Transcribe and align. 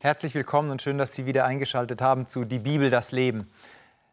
Herzlich 0.00 0.32
willkommen 0.36 0.70
und 0.70 0.80
schön, 0.80 0.96
dass 0.96 1.12
Sie 1.12 1.26
wieder 1.26 1.44
eingeschaltet 1.44 2.00
haben 2.00 2.24
zu 2.24 2.44
Die 2.44 2.60
Bibel, 2.60 2.88
das 2.88 3.10
Leben. 3.10 3.50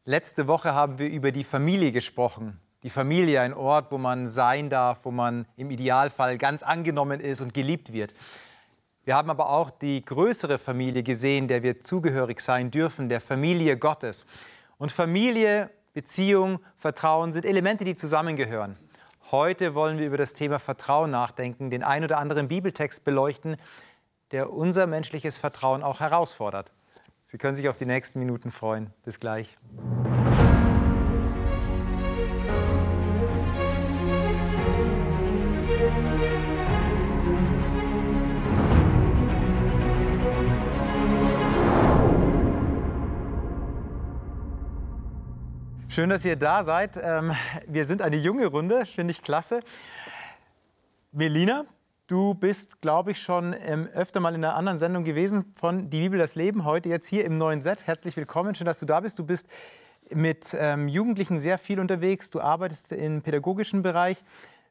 Letzte 0.03 0.47
Woche 0.47 0.73
haben 0.73 0.97
wir 0.97 1.07
über 1.07 1.31
die 1.31 1.43
Familie 1.43 1.91
gesprochen. 1.91 2.59
Die 2.81 2.89
Familie, 2.89 3.41
ein 3.41 3.53
Ort, 3.53 3.91
wo 3.91 3.99
man 3.99 4.27
sein 4.27 4.71
darf, 4.71 5.05
wo 5.05 5.11
man 5.11 5.45
im 5.57 5.69
Idealfall 5.69 6.39
ganz 6.39 6.63
angenommen 6.63 7.19
ist 7.19 7.39
und 7.39 7.53
geliebt 7.53 7.93
wird. 7.93 8.15
Wir 9.03 9.15
haben 9.15 9.29
aber 9.29 9.51
auch 9.51 9.69
die 9.69 10.03
größere 10.03 10.57
Familie 10.57 11.03
gesehen, 11.03 11.47
der 11.47 11.61
wir 11.61 11.79
zugehörig 11.79 12.41
sein 12.41 12.71
dürfen, 12.71 13.07
der 13.07 13.21
Familie 13.21 13.77
Gottes. 13.77 14.25
Und 14.79 14.91
Familie, 14.91 15.69
Beziehung, 15.93 16.61
Vertrauen 16.77 17.31
sind 17.31 17.45
Elemente, 17.45 17.83
die 17.83 17.93
zusammengehören. 17.93 18.75
Heute 19.29 19.75
wollen 19.75 19.99
wir 19.99 20.07
über 20.07 20.17
das 20.17 20.33
Thema 20.33 20.57
Vertrauen 20.57 21.11
nachdenken, 21.11 21.69
den 21.69 21.83
ein 21.83 22.03
oder 22.03 22.17
anderen 22.17 22.47
Bibeltext 22.47 23.03
beleuchten, 23.03 23.57
der 24.35 24.51
unser 24.51 24.85
menschliches 24.85 25.37
Vertrauen 25.37 25.81
auch 25.81 26.01
herausfordert. 26.01 26.69
Sie 27.23 27.37
können 27.37 27.55
sich 27.55 27.69
auf 27.69 27.77
die 27.77 27.85
nächsten 27.85 28.19
Minuten 28.19 28.51
freuen. 28.51 28.91
Bis 29.05 29.21
gleich. 29.21 29.57
Schön, 45.87 46.09
dass 46.09 46.25
ihr 46.25 46.35
da 46.35 46.65
seid. 46.65 46.97
Ähm, 47.01 47.33
wir 47.67 47.85
sind 47.85 48.01
eine 48.01 48.17
junge 48.17 48.47
Runde, 48.47 48.85
finde 48.85 49.11
ich 49.11 49.21
klasse. 49.21 49.61
Melina, 51.13 51.63
Du 52.07 52.35
bist, 52.35 52.81
glaube 52.81 53.11
ich, 53.11 53.19
schon 53.19 53.55
ähm, 53.65 53.89
öfter 53.95 54.19
mal 54.19 54.35
in 54.35 54.45
einer 54.45 54.55
anderen 54.55 54.77
Sendung 54.77 55.03
gewesen 55.03 55.43
von 55.55 55.89
Die 55.89 56.01
Bibel, 56.01 56.19
das 56.19 56.35
Leben. 56.35 56.63
Heute 56.63 56.87
jetzt 56.87 57.07
hier 57.07 57.25
im 57.25 57.39
neuen 57.39 57.63
Set. 57.63 57.87
Herzlich 57.87 58.15
willkommen, 58.15 58.53
schön, 58.53 58.65
dass 58.65 58.79
du 58.79 58.85
da 58.85 58.99
bist. 58.99 59.17
Du 59.17 59.23
bist 59.23 59.47
mit 60.13 60.55
ähm, 60.59 60.87
Jugendlichen 60.87 61.39
sehr 61.39 61.57
viel 61.57 61.79
unterwegs. 61.79 62.29
Du 62.29 62.41
arbeitest 62.41 62.91
im 62.91 63.23
pädagogischen 63.23 63.81
Bereich. 63.81 64.23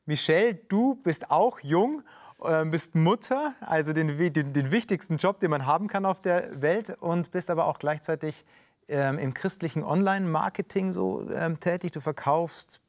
Michelle, 0.06 0.54
du 0.54 0.94
bist 0.94 1.32
auch 1.32 1.58
jung, 1.58 2.04
äh, 2.44 2.64
bist 2.66 2.94
Mutter, 2.94 3.54
also 3.62 3.92
den, 3.92 4.16
den, 4.16 4.52
den, 4.52 4.70
wichtigsten 4.70 5.16
Job, 5.16 5.40
den 5.40 5.50
man 5.50 5.66
haben 5.66 5.88
kann 5.88 6.06
auf 6.06 6.20
der 6.20 6.62
Welt 6.62 6.96
und 7.00 7.32
bist 7.32 7.50
aber 7.50 7.66
auch 7.66 7.80
gleichzeitig 7.80 8.44
ähm, 8.86 9.18
im 9.18 9.34
christlichen 9.34 9.82
Online-Marketing 9.82 10.92
so 10.92 11.28
ähm, 11.34 11.58
tätig. 11.58 11.90
Du 11.90 12.00
verkaufst 12.00 12.80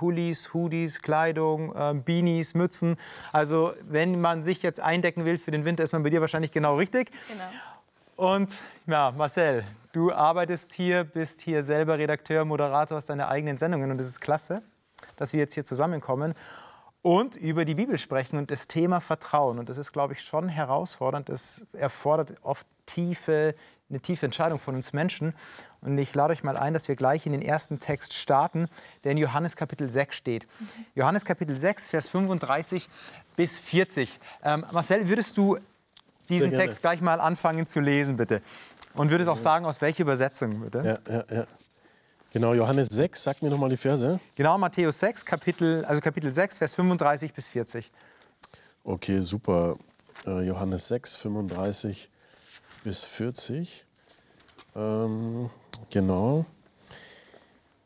Pullis, 0.00 0.54
Hoodies, 0.54 1.02
Kleidung, 1.02 1.76
äh, 1.76 1.92
Beanies, 1.92 2.54
Mützen. 2.54 2.96
Also 3.32 3.74
wenn 3.82 4.18
man 4.18 4.42
sich 4.42 4.62
jetzt 4.62 4.80
eindecken 4.80 5.26
will 5.26 5.36
für 5.36 5.50
den 5.50 5.66
Winter, 5.66 5.84
ist 5.84 5.92
man 5.92 6.02
bei 6.02 6.08
dir 6.08 6.22
wahrscheinlich 6.22 6.52
genau 6.52 6.76
richtig. 6.76 7.10
Genau. 7.28 7.44
Und 8.16 8.56
ja, 8.86 9.10
Marcel, 9.10 9.62
du 9.92 10.10
arbeitest 10.10 10.72
hier, 10.72 11.04
bist 11.04 11.42
hier 11.42 11.62
selber 11.62 11.98
Redakteur, 11.98 12.46
Moderator, 12.46 12.96
hast 12.96 13.10
deine 13.10 13.28
eigenen 13.28 13.58
Sendungen 13.58 13.90
und 13.90 14.00
es 14.00 14.08
ist 14.08 14.22
klasse, 14.22 14.62
dass 15.16 15.34
wir 15.34 15.40
jetzt 15.40 15.52
hier 15.52 15.66
zusammenkommen 15.66 16.34
und 17.02 17.36
über 17.36 17.66
die 17.66 17.74
Bibel 17.74 17.98
sprechen 17.98 18.38
und 18.38 18.50
das 18.50 18.68
Thema 18.68 19.02
Vertrauen. 19.02 19.58
Und 19.58 19.68
das 19.68 19.76
ist, 19.76 19.92
glaube 19.92 20.14
ich, 20.14 20.22
schon 20.22 20.48
herausfordernd. 20.48 21.28
Das 21.28 21.66
erfordert 21.74 22.38
oft 22.40 22.66
tiefe, 22.86 23.54
eine 23.90 24.00
tiefe 24.00 24.24
Entscheidung 24.24 24.58
von 24.58 24.74
uns 24.74 24.92
Menschen. 24.92 25.34
Und 25.80 25.98
ich 25.98 26.14
lade 26.14 26.32
euch 26.32 26.42
mal 26.42 26.56
ein, 26.56 26.72
dass 26.72 26.88
wir 26.88 26.96
gleich 26.96 27.26
in 27.26 27.32
den 27.32 27.42
ersten 27.42 27.80
Text 27.80 28.14
starten, 28.14 28.68
der 29.04 29.12
in 29.12 29.18
Johannes 29.18 29.56
Kapitel 29.56 29.88
6 29.88 30.16
steht. 30.16 30.46
Mhm. 30.46 30.66
Johannes 30.94 31.24
Kapitel 31.24 31.56
6, 31.56 31.88
Vers 31.88 32.08
35 32.08 32.88
bis 33.36 33.58
40. 33.58 34.18
Ähm, 34.44 34.64
Marcel, 34.72 35.08
würdest 35.08 35.36
du 35.36 35.58
diesen 36.28 36.52
Text 36.52 36.80
gleich 36.80 37.00
mal 37.00 37.20
anfangen 37.20 37.66
zu 37.66 37.80
lesen, 37.80 38.16
bitte? 38.16 38.40
Und 38.94 39.10
würdest 39.10 39.28
auch 39.28 39.38
sagen, 39.38 39.66
aus 39.66 39.80
welcher 39.80 40.02
Übersetzung, 40.02 40.60
bitte? 40.60 41.00
Ja, 41.06 41.14
ja, 41.14 41.24
ja. 41.36 41.46
Genau, 42.32 42.54
Johannes 42.54 42.88
6, 42.90 43.22
sag 43.22 43.42
mir 43.42 43.50
noch 43.50 43.58
mal 43.58 43.68
die 43.68 43.76
Verse. 43.76 44.20
Genau, 44.36 44.56
Matthäus 44.56 45.00
6, 45.00 45.24
Kapitel, 45.24 45.84
also 45.84 46.00
Kapitel 46.00 46.32
6, 46.32 46.58
Vers 46.58 46.76
35 46.76 47.32
bis 47.34 47.48
40. 47.48 47.90
Okay, 48.84 49.20
super. 49.20 49.76
Äh, 50.26 50.42
Johannes 50.42 50.86
6, 50.88 51.16
35 51.16 52.08
bis 52.84 53.04
40. 53.04 53.86
Ähm, 54.74 55.50
genau. 55.90 56.44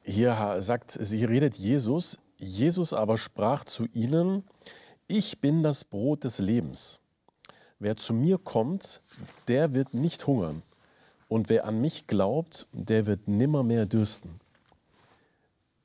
Hier 0.04 0.56
sagt, 0.60 0.90
sie 0.90 1.24
redet 1.24 1.56
Jesus. 1.56 2.18
Jesus 2.38 2.92
aber 2.92 3.16
sprach 3.16 3.64
zu 3.64 3.86
ihnen: 3.92 4.44
Ich 5.06 5.40
bin 5.40 5.62
das 5.62 5.84
Brot 5.84 6.24
des 6.24 6.38
Lebens. 6.38 7.00
Wer 7.78 7.96
zu 7.96 8.14
mir 8.14 8.38
kommt, 8.38 9.02
der 9.48 9.74
wird 9.74 9.94
nicht 9.94 10.26
hungern. 10.26 10.62
Und 11.28 11.48
wer 11.48 11.64
an 11.64 11.80
mich 11.80 12.06
glaubt, 12.06 12.66
der 12.72 13.06
wird 13.06 13.28
nimmermehr 13.28 13.86
dürsten. 13.86 14.40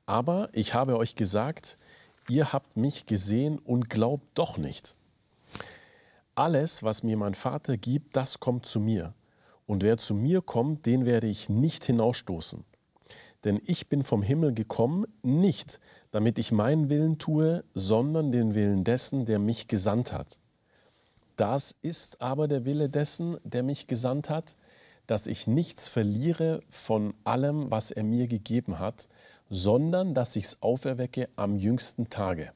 Aber 0.06 0.48
ich 0.52 0.74
habe 0.74 0.96
euch 0.96 1.14
gesagt, 1.14 1.78
ihr 2.28 2.52
habt 2.52 2.76
mich 2.76 3.06
gesehen 3.06 3.58
und 3.58 3.90
glaubt 3.90 4.26
doch 4.34 4.58
nicht. 4.58 4.96
Alles, 6.34 6.82
was 6.82 7.02
mir 7.02 7.16
mein 7.16 7.34
Vater 7.34 7.76
gibt, 7.76 8.16
das 8.16 8.40
kommt 8.40 8.66
zu 8.66 8.80
mir. 8.80 9.14
Und 9.66 9.82
wer 9.82 9.98
zu 9.98 10.14
mir 10.14 10.42
kommt, 10.42 10.86
den 10.86 11.04
werde 11.04 11.26
ich 11.26 11.48
nicht 11.48 11.84
hinausstoßen. 11.84 12.64
Denn 13.44 13.60
ich 13.64 13.88
bin 13.88 14.02
vom 14.02 14.22
Himmel 14.22 14.52
gekommen, 14.52 15.06
nicht 15.22 15.80
damit 16.10 16.38
ich 16.38 16.52
meinen 16.52 16.88
Willen 16.88 17.18
tue, 17.18 17.64
sondern 17.74 18.32
den 18.32 18.54
Willen 18.54 18.84
dessen, 18.84 19.24
der 19.24 19.38
mich 19.38 19.68
gesandt 19.68 20.12
hat. 20.12 20.38
Das 21.36 21.74
ist 21.82 22.20
aber 22.20 22.48
der 22.48 22.64
Wille 22.64 22.88
dessen, 22.88 23.38
der 23.44 23.62
mich 23.62 23.86
gesandt 23.86 24.28
hat, 24.28 24.56
dass 25.06 25.26
ich 25.26 25.46
nichts 25.46 25.88
verliere 25.88 26.60
von 26.68 27.14
allem, 27.24 27.70
was 27.70 27.90
er 27.90 28.04
mir 28.04 28.28
gegeben 28.28 28.78
hat, 28.78 29.08
sondern 29.48 30.14
dass 30.14 30.36
ich 30.36 30.44
es 30.44 30.62
auferwecke 30.62 31.28
am 31.36 31.56
jüngsten 31.56 32.10
Tage. 32.10 32.52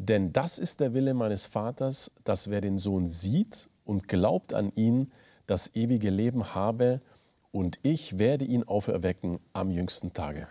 Denn 0.00 0.32
das 0.32 0.60
ist 0.60 0.78
der 0.78 0.94
Wille 0.94 1.12
meines 1.12 1.46
Vaters, 1.46 2.12
dass 2.22 2.50
wer 2.50 2.60
den 2.60 2.78
Sohn 2.78 3.08
sieht 3.08 3.68
und 3.84 4.06
glaubt 4.06 4.54
an 4.54 4.70
ihn, 4.76 5.10
das 5.48 5.74
ewige 5.74 6.10
Leben 6.10 6.54
habe 6.54 7.00
und 7.50 7.80
ich 7.82 8.16
werde 8.16 8.44
ihn 8.44 8.62
auferwecken 8.62 9.40
am 9.52 9.72
jüngsten 9.72 10.12
Tage. 10.12 10.46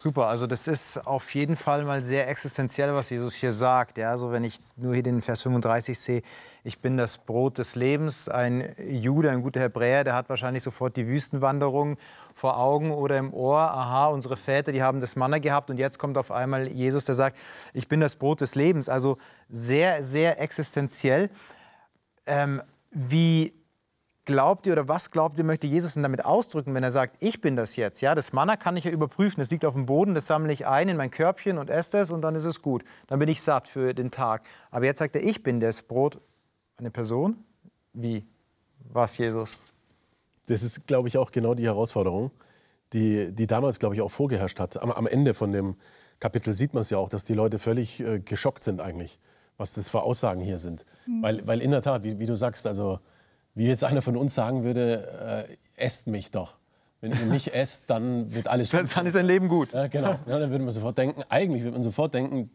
Super, 0.00 0.28
also 0.28 0.46
das 0.46 0.68
ist 0.68 1.08
auf 1.08 1.34
jeden 1.34 1.56
Fall 1.56 1.84
mal 1.84 2.04
sehr 2.04 2.28
existenziell, 2.28 2.94
was 2.94 3.10
Jesus 3.10 3.34
hier 3.34 3.50
sagt. 3.50 3.98
Ja, 3.98 4.12
also 4.12 4.30
wenn 4.30 4.44
ich 4.44 4.60
nur 4.76 4.94
hier 4.94 5.02
den 5.02 5.20
Vers 5.20 5.42
35 5.42 5.98
sehe, 5.98 6.22
ich 6.62 6.78
bin 6.78 6.96
das 6.96 7.18
Brot 7.18 7.58
des 7.58 7.74
Lebens. 7.74 8.28
Ein 8.28 8.76
Jude, 8.78 9.28
ein 9.28 9.42
guter 9.42 9.58
Hebräer, 9.58 10.04
der 10.04 10.14
hat 10.14 10.28
wahrscheinlich 10.28 10.62
sofort 10.62 10.96
die 10.96 11.08
Wüstenwanderung 11.08 11.96
vor 12.32 12.58
Augen 12.58 12.92
oder 12.92 13.18
im 13.18 13.34
Ohr. 13.34 13.58
Aha, 13.58 14.06
unsere 14.06 14.36
Väter, 14.36 14.70
die 14.70 14.84
haben 14.84 15.00
das 15.00 15.16
Manna 15.16 15.40
gehabt 15.40 15.68
und 15.68 15.78
jetzt 15.78 15.98
kommt 15.98 16.16
auf 16.16 16.30
einmal 16.30 16.68
Jesus, 16.68 17.04
der 17.04 17.16
sagt, 17.16 17.36
ich 17.72 17.88
bin 17.88 17.98
das 17.98 18.14
Brot 18.14 18.40
des 18.40 18.54
Lebens. 18.54 18.88
Also 18.88 19.18
sehr, 19.48 20.04
sehr 20.04 20.40
existenziell. 20.40 21.28
Ähm, 22.24 22.62
wie 22.92 23.57
glaubt 24.28 24.66
ihr 24.66 24.74
oder 24.74 24.88
was 24.88 25.10
glaubt 25.10 25.38
ihr, 25.38 25.44
möchte 25.44 25.66
Jesus 25.66 25.94
denn 25.94 26.02
damit 26.02 26.22
ausdrücken, 26.22 26.74
wenn 26.74 26.82
er 26.82 26.92
sagt, 26.92 27.22
ich 27.22 27.40
bin 27.40 27.56
das 27.56 27.76
jetzt? 27.76 28.02
Ja, 28.02 28.14
das 28.14 28.34
Manna 28.34 28.58
kann 28.58 28.76
ich 28.76 28.84
ja 28.84 28.90
überprüfen, 28.90 29.40
das 29.40 29.50
liegt 29.50 29.64
auf 29.64 29.72
dem 29.72 29.86
Boden, 29.86 30.14
das 30.14 30.26
sammle 30.26 30.52
ich 30.52 30.66
ein 30.66 30.90
in 30.90 30.98
mein 30.98 31.10
Körbchen 31.10 31.56
und 31.56 31.70
esse 31.70 31.98
es 31.98 32.10
und 32.10 32.20
dann 32.20 32.34
ist 32.34 32.44
es 32.44 32.60
gut. 32.60 32.84
Dann 33.06 33.18
bin 33.20 33.28
ich 33.30 33.40
satt 33.40 33.68
für 33.68 33.94
den 33.94 34.10
Tag. 34.10 34.42
Aber 34.70 34.84
jetzt 34.84 34.98
sagt 34.98 35.16
er, 35.16 35.22
ich 35.22 35.42
bin 35.42 35.60
das 35.60 35.80
Brot, 35.80 36.20
eine 36.76 36.90
Person. 36.90 37.38
Wie? 37.94 38.26
Was, 38.92 39.16
Jesus? 39.16 39.56
Das 40.44 40.62
ist, 40.62 40.86
glaube 40.86 41.08
ich, 41.08 41.16
auch 41.16 41.30
genau 41.30 41.54
die 41.54 41.64
Herausforderung, 41.64 42.30
die, 42.92 43.32
die 43.34 43.46
damals, 43.46 43.78
glaube 43.78 43.94
ich, 43.94 44.02
auch 44.02 44.10
vorgeherrscht 44.10 44.60
hat. 44.60 44.82
Am, 44.82 44.90
am 44.90 45.06
Ende 45.06 45.32
von 45.32 45.52
dem 45.52 45.76
Kapitel 46.20 46.52
sieht 46.52 46.74
man 46.74 46.82
es 46.82 46.90
ja 46.90 46.98
auch, 46.98 47.08
dass 47.08 47.24
die 47.24 47.34
Leute 47.34 47.58
völlig 47.58 48.00
äh, 48.00 48.20
geschockt 48.20 48.62
sind 48.62 48.82
eigentlich, 48.82 49.18
was 49.56 49.72
das 49.72 49.88
für 49.88 50.02
Aussagen 50.02 50.42
hier 50.42 50.58
sind. 50.58 50.84
Mhm. 51.06 51.22
Weil, 51.22 51.46
weil 51.46 51.62
in 51.62 51.70
der 51.70 51.80
Tat, 51.80 52.04
wie, 52.04 52.18
wie 52.18 52.26
du 52.26 52.36
sagst, 52.36 52.66
also 52.66 53.00
wie 53.58 53.66
jetzt 53.66 53.82
einer 53.82 54.02
von 54.02 54.16
uns 54.16 54.36
sagen 54.36 54.62
würde, 54.62 55.46
äh, 55.76 55.84
esst 55.84 56.06
mich 56.06 56.30
doch. 56.30 56.58
Wenn 57.00 57.10
ihr 57.10 57.26
mich 57.26 57.52
esst, 57.54 57.90
dann 57.90 58.32
wird 58.32 58.46
alles 58.46 58.70
gut. 58.70 58.96
Dann 58.96 59.04
ist 59.04 59.16
ein 59.16 59.26
Leben 59.26 59.48
gut. 59.48 59.72
Ja, 59.72 59.88
genau. 59.88 60.16
Ja, 60.26 60.38
dann 60.38 60.52
würde 60.52 60.62
man 60.62 60.72
sofort 60.72 60.96
denken, 60.96 61.24
eigentlich 61.28 61.64
würde 61.64 61.74
man 61.74 61.82
sofort 61.82 62.14
denken, 62.14 62.50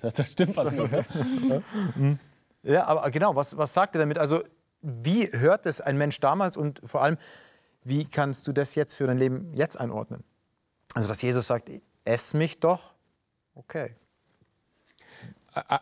da, 0.00 0.10
da 0.10 0.24
stimmt 0.24 0.56
was 0.56 0.72
nicht. 0.72 0.90
Ja, 2.64 2.84
aber 2.84 3.10
genau, 3.10 3.34
was, 3.34 3.56
was 3.56 3.74
sagt 3.74 3.96
er 3.96 3.98
damit? 3.98 4.18
Also, 4.18 4.44
wie 4.82 5.30
hört 5.32 5.66
es 5.66 5.80
ein 5.80 5.98
Mensch 5.98 6.20
damals 6.20 6.56
und 6.56 6.80
vor 6.84 7.02
allem, 7.02 7.18
wie 7.82 8.04
kannst 8.04 8.46
du 8.46 8.52
das 8.52 8.76
jetzt 8.76 8.94
für 8.94 9.08
dein 9.08 9.18
Leben 9.18 9.52
jetzt 9.52 9.78
einordnen? 9.80 10.22
Also, 10.94 11.08
dass 11.08 11.20
Jesus 11.22 11.48
sagt, 11.48 11.70
ess 12.04 12.34
mich 12.34 12.60
doch, 12.60 12.94
okay. 13.56 13.96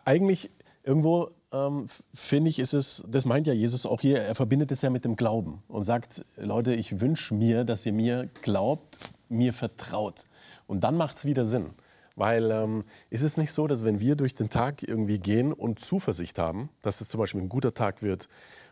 Eigentlich 0.03 0.49
irgendwo 0.83 1.31
ähm, 1.51 1.85
finde 2.13 2.49
ich, 2.49 2.59
ist 2.59 2.73
es, 2.73 3.03
das 3.07 3.25
meint 3.25 3.47
ja 3.47 3.53
Jesus 3.53 3.85
auch 3.85 4.01
hier, 4.01 4.21
er 4.21 4.35
verbindet 4.35 4.71
es 4.71 4.81
ja 4.81 4.89
mit 4.89 5.05
dem 5.05 5.15
Glauben 5.15 5.63
und 5.67 5.83
sagt, 5.83 6.25
Leute, 6.37 6.73
ich 6.73 7.01
wünsche 7.01 7.33
mir, 7.33 7.63
dass 7.63 7.85
ihr 7.85 7.93
mir 7.93 8.29
glaubt, 8.41 8.99
mir 9.29 9.53
vertraut. 9.53 10.25
Und 10.67 10.83
dann 10.83 10.95
macht 10.95 11.17
es 11.17 11.25
wieder 11.25 11.45
Sinn. 11.45 11.71
Weil 12.15 12.51
ähm, 12.51 12.83
ist 13.09 13.23
es 13.23 13.37
nicht 13.37 13.53
so, 13.53 13.67
dass 13.67 13.85
wenn 13.85 13.99
wir 14.01 14.15
durch 14.15 14.33
den 14.33 14.49
Tag 14.49 14.83
irgendwie 14.83 15.17
gehen 15.17 15.53
und 15.53 15.79
Zuversicht 15.79 16.39
haben, 16.39 16.69
dass 16.81 16.99
es 16.99 17.07
zum 17.07 17.19
Beispiel 17.19 17.41
ein 17.41 17.49
guter 17.49 17.73
Tag 17.73 18.01
wird 18.01 18.27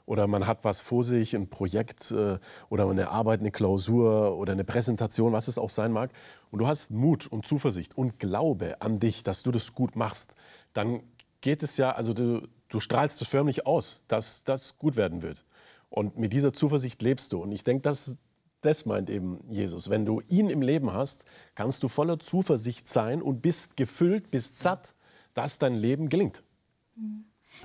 oder 0.06 0.28
man 0.28 0.46
hat 0.46 0.66
was 0.66 0.82
vor 0.82 1.04
sich, 1.04 1.36
ein 1.36 1.50
Projekt 1.50 2.12
äh, 2.12 2.38
oder 2.70 2.90
eine 2.90 3.10
Arbeit, 3.12 3.40
eine 3.40 3.52
Klausur 3.52 4.38
oder 4.38 4.54
eine 4.54 4.66
Präsentation, 4.66 5.34
was 5.34 5.48
es 5.48 5.58
auch 5.58 5.70
sein 5.70 5.92
mag, 5.92 6.12
und 6.52 6.60
du 6.60 6.68
hast 6.68 6.92
Mut 6.92 7.28
und 7.28 7.46
Zuversicht 7.46 7.98
und 7.98 8.20
Glaube 8.20 8.82
an 8.82 9.00
dich, 9.00 9.24
dass 9.24 9.44
du 9.44 9.52
das 9.52 9.74
gut 9.74 9.96
machst, 9.96 10.36
dann 10.74 11.02
geht 11.42 11.64
es 11.64 11.78
ja, 11.78 11.92
also 11.92 12.14
du, 12.14 12.48
du 12.70 12.80
strahlst 12.80 13.22
es 13.22 13.28
förmlich 13.28 13.68
aus, 13.68 14.06
dass 14.08 14.44
das 14.44 14.78
gut 14.78 14.96
werden 14.96 15.22
wird. 15.22 15.46
Und 15.90 16.18
mit 16.18 16.34
dieser 16.34 16.54
Zuversicht 16.54 17.02
lebst 17.02 17.34
du. 17.34 17.42
Und 17.42 17.52
ich 17.52 17.64
denke, 17.64 17.82
das, 17.82 18.18
das 18.62 18.86
meint 18.86 19.10
eben 19.10 19.44
Jesus. 19.50 19.90
Wenn 19.90 20.06
du 20.06 20.22
ihn 20.30 20.50
im 20.50 20.62
Leben 20.62 20.94
hast, 20.94 21.26
kannst 21.56 21.84
du 21.84 21.88
voller 21.88 22.20
Zuversicht 22.20 22.88
sein 22.88 23.22
und 23.22 23.42
bist 23.42 23.76
gefüllt, 23.76 24.32
bist 24.32 24.60
satt, 24.60 24.96
dass 25.34 25.58
dein 25.58 25.76
Leben 25.76 26.10
gelingt. 26.10 26.44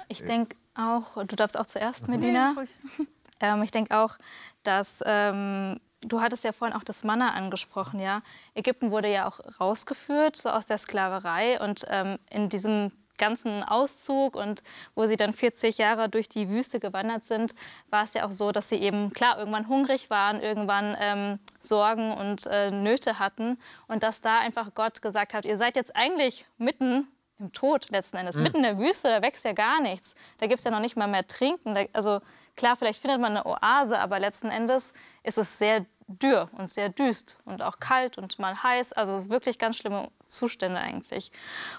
Ich 0.09 0.23
denke, 0.23 0.57
auch, 0.75 1.23
du 1.25 1.37
darfst 1.37 1.59
auch 1.59 1.67
zuerst, 1.67 2.09
Melina. 2.09 2.55
ähm, 3.41 3.63
ich 3.63 3.71
denke 3.71 3.97
auch, 3.97 4.17
dass 4.63 5.03
ähm, 5.07 5.81
du 6.01 6.21
hattest 6.21 6.45
ja 6.45 6.53
vorhin 6.53 6.77
auch 6.77 6.83
das 6.83 7.05
Manna 7.05 7.33
angesprochen, 7.33 8.01
ja. 8.01 8.23
Ägypten 8.55 8.91
wurde 8.91 9.11
ja 9.11 9.29
auch 9.29 9.41
rausgeführt, 9.61 10.37
so 10.37 10.51
aus 10.51 10.67
der 10.67 10.79
Sklaverei. 10.79 11.61
Und 11.61 11.85
ähm, 11.89 12.19
in 12.31 12.49
diesem 12.49 12.93
ganzen 13.19 13.63
Auszug 13.63 14.37
und 14.37 14.63
wo 14.95 15.07
sie 15.07 15.17
dann 15.17 15.33
40 15.33 15.79
Jahre 15.79 16.09
durch 16.09 16.29
die 16.29 16.49
Wüste 16.49 16.81
gewandert 16.81 17.25
sind, 17.25 17.55
war 17.91 18.05
es 18.05 18.15
ja 18.15 18.27
auch 18.27 18.33
so, 18.33 18.53
dass 18.53 18.69
sie 18.69 18.77
eben 18.77 19.13
klar 19.13 19.39
irgendwann 19.39 19.69
hungrig 19.69 20.11
waren, 20.11 20.41
irgendwann 20.41 20.97
ähm, 20.99 21.39
Sorgen 21.61 22.13
und 22.13 22.47
äh, 22.47 22.71
Nöte 22.71 23.19
hatten 23.19 23.59
und 23.87 24.03
dass 24.03 24.21
da 24.21 24.41
einfach 24.41 24.75
Gott 24.75 25.03
gesagt 25.03 25.35
hat, 25.35 25.45
ihr 25.45 25.57
seid 25.57 25.77
jetzt 25.77 25.95
eigentlich 25.97 26.47
mitten 26.59 27.09
im 27.39 27.53
Tod 27.53 27.91
letzten 27.91 28.17
Endes. 28.17 28.37
Mhm. 28.37 28.43
Mitten 28.45 28.57
in 28.59 28.63
der 28.63 28.79
Wüste, 28.79 29.09
da 29.09 29.23
wächst 29.23 29.45
ja 29.45 29.53
gar 29.53 29.81
nichts. 29.81 30.15
Da 30.39 30.47
gibt 30.47 30.59
es 30.59 30.65
ja 30.65 30.71
noch 30.71 30.81
nicht 30.81 30.97
mal 30.97 31.09
mehr 31.09 31.27
Trinken. 31.27 31.75
Da, 31.75 31.85
also 31.93 32.21
klar, 32.57 32.77
vielleicht 32.77 33.01
findet 33.01 33.21
man 33.21 33.37
eine 33.37 33.47
Oase, 33.47 33.99
aber 33.99 34.21
letzten 34.21 34.51
Endes 34.51 34.93
ist 35.23 35.39
es 35.39 35.59
sehr 35.59 35.85
dürr 36.07 36.49
und 36.57 36.69
sehr 36.69 36.91
düst 36.91 37.39
und 37.45 37.63
auch 37.63 37.81
kalt 37.81 38.19
und 38.19 38.39
mal 38.39 38.63
heiß. 38.63 38.93
Also 38.93 39.13
es 39.15 39.25
ist 39.25 39.31
wirklich 39.31 39.59
ganz 39.59 39.77
schlimme 39.77 40.11
Zustände 40.27 40.79
eigentlich. 40.79 41.33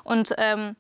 Und 0.03 0.33
ähm, 0.37 0.75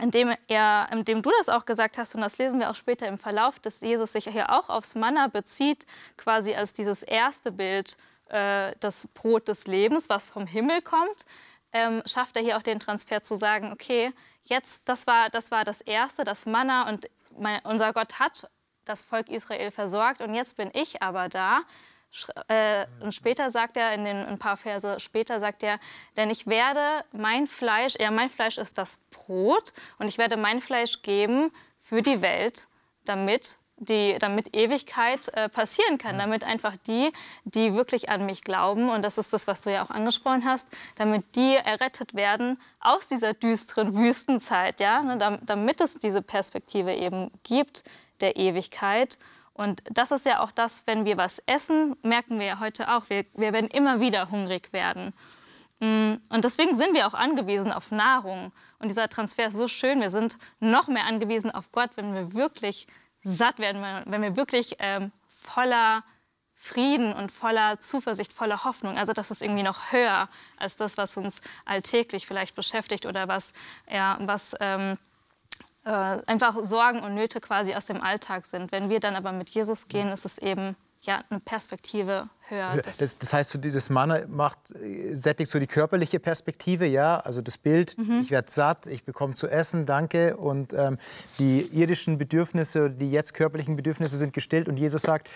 indem, 0.00 0.34
er, 0.48 0.88
indem 0.90 1.22
du 1.22 1.30
das 1.38 1.48
auch 1.48 1.64
gesagt 1.64 1.98
hast, 1.98 2.14
und 2.14 2.20
das 2.22 2.38
lesen 2.38 2.60
wir 2.60 2.70
auch 2.70 2.74
später 2.74 3.06
im 3.08 3.18
Verlauf, 3.18 3.58
dass 3.58 3.80
Jesus 3.80 4.12
sich 4.12 4.24
hier 4.24 4.50
auch 4.50 4.68
aufs 4.68 4.94
Manna 4.94 5.28
bezieht, 5.28 5.86
quasi 6.16 6.54
als 6.54 6.72
dieses 6.72 7.02
erste 7.02 7.52
Bild, 7.52 7.96
äh, 8.28 8.74
das 8.80 9.08
Brot 9.08 9.48
des 9.48 9.66
Lebens, 9.66 10.08
was 10.08 10.30
vom 10.30 10.46
Himmel 10.46 10.82
kommt, 10.82 11.24
ähm, 11.72 12.02
schafft 12.06 12.36
er 12.36 12.42
hier 12.42 12.56
auch 12.56 12.62
den 12.62 12.80
Transfer 12.80 13.22
zu 13.22 13.34
sagen, 13.34 13.72
okay, 13.72 14.12
jetzt, 14.44 14.88
das 14.88 15.06
war 15.06 15.30
das, 15.30 15.50
war 15.50 15.64
das 15.64 15.80
Erste, 15.80 16.24
das 16.24 16.46
Manna 16.46 16.88
und 16.88 17.08
mein, 17.38 17.60
unser 17.64 17.92
Gott 17.92 18.18
hat 18.18 18.50
das 18.84 19.02
Volk 19.02 19.28
Israel 19.28 19.70
versorgt 19.70 20.20
und 20.20 20.34
jetzt 20.34 20.56
bin 20.56 20.70
ich 20.74 21.02
aber 21.02 21.28
da. 21.28 21.62
Äh, 22.48 22.86
und 23.00 23.14
später 23.14 23.50
sagt 23.50 23.76
er, 23.76 23.94
in 23.94 24.04
den 24.04 24.26
ein 24.26 24.38
paar 24.38 24.56
Verse 24.56 25.00
später 25.00 25.40
sagt 25.40 25.62
er, 25.62 25.78
denn 26.16 26.30
ich 26.30 26.46
werde 26.46 27.04
mein 27.12 27.46
Fleisch, 27.46 27.94
ja, 27.98 28.10
mein 28.10 28.28
Fleisch 28.28 28.58
ist 28.58 28.78
das 28.78 28.98
Brot 29.10 29.72
und 29.98 30.08
ich 30.08 30.18
werde 30.18 30.36
mein 30.36 30.60
Fleisch 30.60 31.02
geben 31.02 31.50
für 31.80 32.02
die 32.02 32.20
Welt, 32.20 32.68
damit 33.04 33.56
die, 33.76 34.16
damit 34.18 34.54
Ewigkeit 34.54 35.28
äh, 35.34 35.48
passieren 35.48 35.98
kann, 35.98 36.18
damit 36.18 36.44
einfach 36.44 36.76
die, 36.86 37.12
die 37.44 37.74
wirklich 37.74 38.08
an 38.08 38.26
mich 38.26 38.42
glauben, 38.42 38.90
und 38.90 39.02
das 39.02 39.18
ist 39.18 39.32
das, 39.32 39.46
was 39.46 39.60
du 39.60 39.72
ja 39.72 39.82
auch 39.82 39.90
angesprochen 39.90 40.44
hast, 40.44 40.66
damit 40.96 41.34
die 41.34 41.54
errettet 41.54 42.14
werden 42.14 42.60
aus 42.80 43.08
dieser 43.08 43.34
düsteren 43.34 43.94
Wüstenzeit, 43.96 44.78
ja, 44.80 45.02
ne, 45.02 45.40
damit 45.42 45.80
es 45.80 45.98
diese 45.98 46.22
Perspektive 46.22 46.94
eben 46.94 47.30
gibt 47.42 47.82
der 48.20 48.36
Ewigkeit. 48.36 49.18
Und 49.54 49.82
das 49.90 50.10
ist 50.10 50.26
ja 50.26 50.40
auch 50.40 50.50
das, 50.50 50.86
wenn 50.86 51.04
wir 51.04 51.16
was 51.16 51.40
essen, 51.46 51.96
merken 52.02 52.38
wir 52.38 52.46
ja 52.46 52.60
heute 52.60 52.92
auch, 52.92 53.10
wir, 53.10 53.26
wir 53.34 53.52
werden 53.52 53.68
immer 53.68 54.00
wieder 54.00 54.30
hungrig 54.30 54.72
werden. 54.72 55.12
Mm, 55.80 56.14
und 56.30 56.44
deswegen 56.44 56.74
sind 56.74 56.94
wir 56.94 57.06
auch 57.06 57.14
angewiesen 57.14 57.72
auf 57.72 57.90
Nahrung. 57.90 58.52
Und 58.78 58.88
dieser 58.88 59.08
Transfer 59.08 59.46
ist 59.46 59.56
so 59.56 59.68
schön. 59.68 60.00
Wir 60.00 60.10
sind 60.10 60.38
noch 60.60 60.88
mehr 60.88 61.04
angewiesen 61.04 61.50
auf 61.50 61.70
Gott, 61.72 61.90
wenn 61.96 62.14
wir 62.14 62.34
wirklich 62.34 62.86
satt 63.22 63.58
werden, 63.58 63.82
wenn 64.06 64.22
wir 64.22 64.36
wirklich 64.36 64.76
ähm, 64.78 65.12
voller 65.26 66.02
Frieden 66.54 67.12
und 67.12 67.32
voller 67.32 67.80
Zuversicht, 67.80 68.32
voller 68.32 68.62
Hoffnung. 68.64 68.96
Also 68.96 69.12
das 69.12 69.32
ist 69.32 69.42
irgendwie 69.42 69.64
noch 69.64 69.90
höher 69.90 70.28
als 70.56 70.76
das, 70.76 70.96
was 70.96 71.16
uns 71.16 71.40
alltäglich 71.64 72.26
vielleicht 72.26 72.54
beschäftigt 72.54 73.04
oder 73.04 73.26
was, 73.26 73.52
ja, 73.90 74.16
was 74.20 74.54
ähm, 74.60 74.96
äh, 75.84 75.90
einfach 75.90 76.64
Sorgen 76.64 77.00
und 77.00 77.14
Nöte 77.14 77.40
quasi 77.40 77.74
aus 77.74 77.86
dem 77.86 78.00
Alltag 78.00 78.46
sind. 78.46 78.72
Wenn 78.72 78.88
wir 78.88 79.00
dann 79.00 79.16
aber 79.16 79.32
mit 79.32 79.50
Jesus 79.50 79.88
gehen, 79.88 80.08
ist 80.08 80.24
es 80.24 80.38
eben 80.38 80.76
ja, 81.02 81.24
eine 81.28 81.40
Perspektive 81.40 82.28
höher. 82.48 82.80
Das, 82.84 82.98
das, 83.18 83.32
heißt, 83.32 83.50
so 83.50 83.58
dieses 83.58 83.90
Manna 83.90 84.20
macht, 84.28 84.58
sättigt 85.12 85.50
so 85.50 85.58
die 85.58 85.66
körperliche 85.66 86.20
Perspektive, 86.20 86.86
ja, 86.86 87.18
also 87.18 87.42
das 87.42 87.58
Bild, 87.58 87.98
mhm. 87.98 88.20
ich 88.22 88.30
werde 88.30 88.50
satt, 88.50 88.86
ich 88.86 89.04
bekomme 89.04 89.34
zu 89.34 89.48
essen, 89.48 89.84
danke. 89.84 90.36
Und 90.36 90.72
ähm, 90.72 90.98
die 91.38 91.62
irdischen 91.72 92.18
Bedürfnisse, 92.18 92.88
die 92.88 93.10
jetzt 93.10 93.34
körperlichen 93.34 93.74
Bedürfnisse 93.74 94.16
sind 94.16 94.32
gestillt. 94.32 94.68
Und 94.68 94.76
Jesus 94.76 95.02
sagt, 95.02 95.28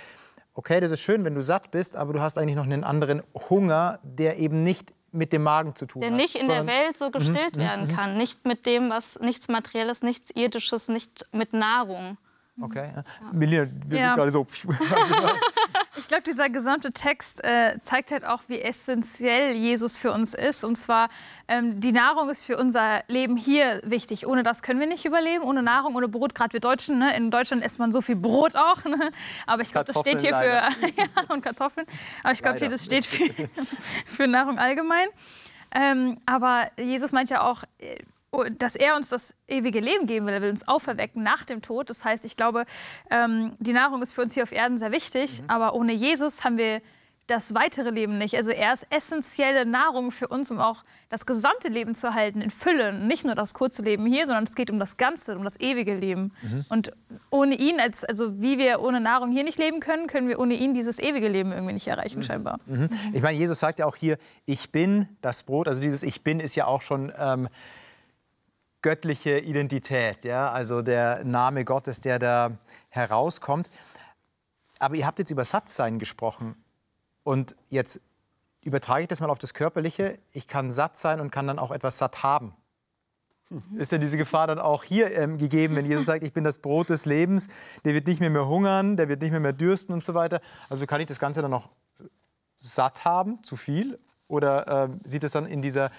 okay, 0.54 0.80
das 0.80 0.92
ist 0.92 1.00
schön, 1.00 1.24
wenn 1.24 1.34
du 1.34 1.42
satt 1.42 1.72
bist, 1.72 1.96
aber 1.96 2.12
du 2.12 2.20
hast 2.20 2.38
eigentlich 2.38 2.56
noch 2.56 2.64
einen 2.64 2.84
anderen 2.84 3.22
Hunger, 3.34 3.98
der 4.04 4.38
eben 4.38 4.62
nicht 4.62 4.94
mit 5.16 5.32
dem 5.32 5.42
Magen 5.42 5.74
zu 5.74 5.86
tun 5.86 6.00
der 6.00 6.10
hat. 6.10 6.16
Der 6.18 6.22
nicht 6.24 6.36
in 6.36 6.48
der 6.48 6.66
Welt 6.66 6.96
so 6.96 7.10
gestillt 7.10 7.56
mhm. 7.56 7.60
werden 7.60 7.86
mhm. 7.88 7.96
kann. 7.96 8.16
Nicht 8.16 8.46
mit 8.46 8.66
dem, 8.66 8.90
was 8.90 9.18
nichts 9.20 9.48
Materielles, 9.48 10.02
nichts 10.02 10.30
Irdisches, 10.30 10.88
nicht 10.88 11.26
mit 11.32 11.52
Nahrung. 11.52 12.18
Okay. 12.60 12.90
Ja. 12.94 13.04
Melina, 13.32 13.66
wir 13.86 13.98
ja. 13.98 14.06
sind 14.06 14.16
gerade 14.16 14.32
so. 14.32 14.46
ich 15.96 16.08
glaube, 16.08 16.22
dieser 16.22 16.48
gesamte 16.48 16.92
Text 16.92 17.44
äh, 17.44 17.78
zeigt 17.82 18.10
halt 18.10 18.24
auch, 18.24 18.42
wie 18.48 18.60
essentiell 18.60 19.54
Jesus 19.54 19.98
für 19.98 20.10
uns 20.10 20.32
ist. 20.32 20.64
Und 20.64 20.76
zwar, 20.76 21.10
ähm, 21.48 21.80
die 21.80 21.92
Nahrung 21.92 22.30
ist 22.30 22.44
für 22.44 22.56
unser 22.56 23.02
Leben 23.08 23.36
hier 23.36 23.82
wichtig. 23.84 24.26
Ohne 24.26 24.42
das 24.42 24.62
können 24.62 24.80
wir 24.80 24.86
nicht 24.86 25.04
überleben. 25.04 25.44
Ohne 25.44 25.62
Nahrung, 25.62 25.96
ohne 25.96 26.08
Brot. 26.08 26.34
Gerade 26.34 26.54
wir 26.54 26.60
Deutschen, 26.60 26.98
ne? 26.98 27.14
in 27.16 27.30
Deutschland 27.30 27.62
isst 27.62 27.78
man 27.78 27.92
so 27.92 28.00
viel 28.00 28.16
Brot 28.16 28.56
auch. 28.56 28.84
Ne? 28.84 29.10
Aber 29.46 29.62
ich 29.62 29.72
glaube, 29.72 29.92
das 29.92 30.00
steht 30.00 30.22
hier 30.22 30.30
leider. 30.30 30.70
für. 30.72 30.86
ja, 30.96 31.06
und 31.28 31.42
Kartoffeln. 31.42 31.86
Aber 32.22 32.32
ich 32.32 32.42
glaube, 32.42 32.58
hier, 32.58 32.70
das 32.70 32.84
steht 32.84 33.04
für, 33.04 33.28
für 34.06 34.26
Nahrung 34.26 34.58
allgemein. 34.58 35.08
Ähm, 35.74 36.18
aber 36.24 36.70
Jesus 36.78 37.12
meint 37.12 37.28
ja 37.28 37.42
auch, 37.42 37.64
äh, 37.78 37.96
dass 38.44 38.76
er 38.76 38.96
uns 38.96 39.08
das 39.08 39.34
ewige 39.48 39.80
Leben 39.80 40.06
geben 40.06 40.26
will. 40.26 40.34
Er 40.34 40.42
will 40.42 40.50
uns 40.50 40.66
auferwecken 40.66 41.22
nach 41.22 41.44
dem 41.44 41.62
Tod. 41.62 41.90
Das 41.90 42.04
heißt, 42.04 42.24
ich 42.24 42.36
glaube, 42.36 42.64
ähm, 43.10 43.52
die 43.58 43.72
Nahrung 43.72 44.02
ist 44.02 44.12
für 44.12 44.22
uns 44.22 44.34
hier 44.34 44.42
auf 44.42 44.52
Erden 44.52 44.78
sehr 44.78 44.92
wichtig, 44.92 45.42
mhm. 45.42 45.50
aber 45.50 45.74
ohne 45.74 45.92
Jesus 45.92 46.44
haben 46.44 46.58
wir 46.58 46.80
das 47.26 47.54
weitere 47.54 47.90
Leben 47.90 48.18
nicht. 48.18 48.36
Also 48.36 48.50
er 48.52 48.72
ist 48.72 48.86
essentielle 48.90 49.66
Nahrung 49.66 50.10
für 50.10 50.28
uns, 50.28 50.50
um 50.50 50.58
auch 50.58 50.84
das 51.08 51.26
gesamte 51.26 51.68
Leben 51.68 51.94
zu 51.94 52.14
halten, 52.14 52.40
in 52.40 52.50
Fülle. 52.50 52.92
Nicht 52.92 53.24
nur 53.24 53.34
das 53.34 53.52
kurze 53.52 53.82
Leben 53.82 54.06
hier, 54.06 54.26
sondern 54.26 54.44
es 54.44 54.54
geht 54.54 54.70
um 54.70 54.78
das 54.78 54.96
Ganze, 54.96 55.36
um 55.36 55.42
das 55.42 55.58
ewige 55.58 55.94
Leben. 55.94 56.32
Mhm. 56.42 56.64
Und 56.68 56.92
ohne 57.30 57.56
ihn, 57.56 57.80
als, 57.80 58.04
also 58.04 58.40
wie 58.40 58.58
wir 58.58 58.80
ohne 58.80 59.00
Nahrung 59.00 59.32
hier 59.32 59.44
nicht 59.44 59.58
leben 59.58 59.80
können, 59.80 60.06
können 60.06 60.28
wir 60.28 60.38
ohne 60.38 60.54
ihn 60.54 60.74
dieses 60.74 60.98
ewige 60.98 61.28
Leben 61.28 61.50
irgendwie 61.50 61.74
nicht 61.74 61.88
erreichen, 61.88 62.18
mhm. 62.18 62.22
scheinbar. 62.22 62.60
Mhm. 62.66 62.90
Ich 63.12 63.22
meine, 63.22 63.36
Jesus 63.36 63.58
sagt 63.58 63.80
ja 63.80 63.86
auch 63.86 63.96
hier, 63.96 64.18
ich 64.44 64.70
bin 64.70 65.08
das 65.20 65.42
Brot. 65.42 65.66
Also 65.66 65.82
dieses 65.82 66.02
Ich 66.02 66.22
bin 66.22 66.40
ist 66.40 66.54
ja 66.54 66.66
auch 66.66 66.82
schon... 66.82 67.12
Ähm, 67.18 67.48
göttliche 68.86 69.40
Identität, 69.40 70.22
ja? 70.22 70.52
also 70.52 70.80
der 70.80 71.24
Name 71.24 71.64
Gottes, 71.64 72.00
der 72.00 72.20
da 72.20 72.52
herauskommt. 72.88 73.68
Aber 74.78 74.94
ihr 74.94 75.04
habt 75.04 75.18
jetzt 75.18 75.32
über 75.32 75.44
Sattsein 75.44 75.98
gesprochen. 75.98 76.54
Und 77.24 77.56
jetzt 77.68 78.00
übertrage 78.62 79.02
ich 79.02 79.08
das 79.08 79.20
mal 79.20 79.28
auf 79.28 79.40
das 79.40 79.54
Körperliche. 79.54 80.20
Ich 80.32 80.46
kann 80.46 80.70
satt 80.70 80.96
sein 80.98 81.18
und 81.18 81.32
kann 81.32 81.48
dann 81.48 81.58
auch 81.58 81.72
etwas 81.72 81.98
satt 81.98 82.22
haben. 82.22 82.54
Mhm. 83.50 83.80
Ist 83.80 83.90
denn 83.90 84.00
diese 84.00 84.16
Gefahr 84.16 84.46
dann 84.46 84.60
auch 84.60 84.84
hier 84.84 85.10
ähm, 85.18 85.36
gegeben, 85.36 85.74
wenn 85.74 85.84
Jesus 85.84 86.06
sagt, 86.06 86.22
ich 86.22 86.32
bin 86.32 86.44
das 86.44 86.58
Brot 86.58 86.88
des 86.88 87.06
Lebens, 87.06 87.48
der 87.84 87.92
wird 87.92 88.06
nicht 88.06 88.20
mehr 88.20 88.30
mehr 88.30 88.46
hungern, 88.46 88.96
der 88.96 89.08
wird 89.08 89.20
nicht 89.20 89.32
mehr 89.32 89.40
mehr 89.40 89.52
dürsten 89.52 89.94
und 89.94 90.04
so 90.04 90.14
weiter. 90.14 90.40
Also 90.68 90.86
kann 90.86 91.00
ich 91.00 91.08
das 91.08 91.18
Ganze 91.18 91.42
dann 91.42 91.50
noch 91.50 91.70
satt 92.56 93.04
haben, 93.04 93.42
zu 93.42 93.56
viel? 93.56 93.98
Oder 94.28 94.84
äh, 94.84 94.88
sieht 95.02 95.24
es 95.24 95.32
dann 95.32 95.46
in 95.46 95.60
dieser 95.60 95.90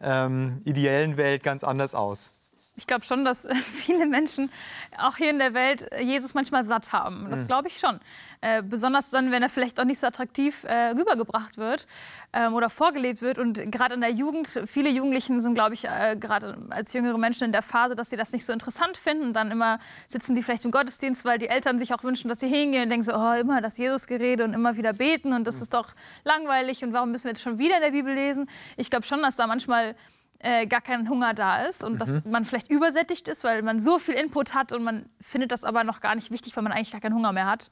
ähm, 0.00 0.60
ideellen 0.64 1.16
Welt 1.16 1.42
ganz 1.42 1.64
anders 1.64 1.94
aus. 1.94 2.32
Ich 2.76 2.86
glaube 2.86 3.04
schon, 3.04 3.24
dass 3.24 3.48
viele 3.72 4.06
Menschen 4.06 4.50
auch 4.98 5.16
hier 5.16 5.30
in 5.30 5.38
der 5.38 5.54
Welt 5.54 5.88
Jesus 5.98 6.34
manchmal 6.34 6.64
satt 6.64 6.92
haben. 6.92 7.28
Das 7.30 7.42
mhm. 7.42 7.46
glaube 7.46 7.68
ich 7.68 7.78
schon. 7.78 8.00
Äh, 8.42 8.62
besonders 8.62 9.10
dann, 9.10 9.30
wenn 9.30 9.42
er 9.42 9.48
vielleicht 9.48 9.80
auch 9.80 9.84
nicht 9.84 9.98
so 9.98 10.06
attraktiv 10.06 10.64
äh, 10.64 10.90
rübergebracht 10.90 11.56
wird 11.56 11.86
ähm, 12.34 12.52
oder 12.54 12.68
vorgelebt 12.68 13.22
wird. 13.22 13.38
Und 13.38 13.72
gerade 13.72 13.94
in 13.94 14.02
der 14.02 14.10
Jugend, 14.10 14.60
viele 14.66 14.90
Jugendlichen 14.90 15.40
sind, 15.40 15.54
glaube 15.54 15.74
ich, 15.74 15.86
äh, 15.86 16.16
gerade 16.20 16.58
als 16.70 16.92
jüngere 16.92 17.16
Menschen 17.16 17.44
in 17.44 17.52
der 17.52 17.62
Phase, 17.62 17.96
dass 17.96 18.10
sie 18.10 18.16
das 18.16 18.32
nicht 18.32 18.44
so 18.44 18.52
interessant 18.52 18.98
finden. 18.98 19.32
Dann 19.32 19.50
immer 19.50 19.78
sitzen 20.06 20.34
die 20.34 20.42
vielleicht 20.42 20.66
im 20.66 20.70
Gottesdienst, 20.70 21.24
weil 21.24 21.38
die 21.38 21.48
Eltern 21.48 21.78
sich 21.78 21.94
auch 21.94 22.04
wünschen, 22.04 22.28
dass 22.28 22.40
sie 22.40 22.48
hingehen 22.48 22.84
und 22.84 22.90
denken 22.90 23.04
so, 23.04 23.14
oh, 23.14 23.32
immer 23.32 23.62
das 23.62 23.78
Jesusgerede 23.78 24.44
und 24.44 24.52
immer 24.52 24.76
wieder 24.76 24.92
beten 24.92 25.32
und 25.32 25.46
das 25.46 25.56
mhm. 25.56 25.62
ist 25.62 25.74
doch 25.74 25.88
langweilig 26.24 26.84
und 26.84 26.92
warum 26.92 27.10
müssen 27.10 27.24
wir 27.24 27.30
jetzt 27.30 27.42
schon 27.42 27.58
wieder 27.58 27.76
in 27.76 27.82
der 27.82 27.90
Bibel 27.92 28.12
lesen? 28.12 28.50
Ich 28.76 28.90
glaube 28.90 29.06
schon, 29.06 29.22
dass 29.22 29.36
da 29.36 29.46
manchmal 29.46 29.96
äh, 30.40 30.66
gar 30.66 30.80
kein 30.80 31.08
Hunger 31.08 31.34
da 31.34 31.64
ist 31.64 31.82
und 31.82 31.94
mhm. 31.94 31.98
dass 31.98 32.24
man 32.24 32.44
vielleicht 32.44 32.70
übersättigt 32.70 33.28
ist, 33.28 33.44
weil 33.44 33.62
man 33.62 33.80
so 33.80 33.98
viel 33.98 34.14
Input 34.14 34.54
hat 34.54 34.72
und 34.72 34.82
man 34.82 35.06
findet 35.20 35.52
das 35.52 35.64
aber 35.64 35.84
noch 35.84 36.00
gar 36.00 36.14
nicht 36.14 36.30
wichtig, 36.30 36.56
weil 36.56 36.62
man 36.62 36.72
eigentlich 36.72 36.92
gar 36.92 37.00
keinen 37.00 37.14
Hunger 37.14 37.32
mehr 37.32 37.46
hat. 37.46 37.70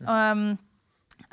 Mhm, 0.00 0.06
ähm, 0.08 0.58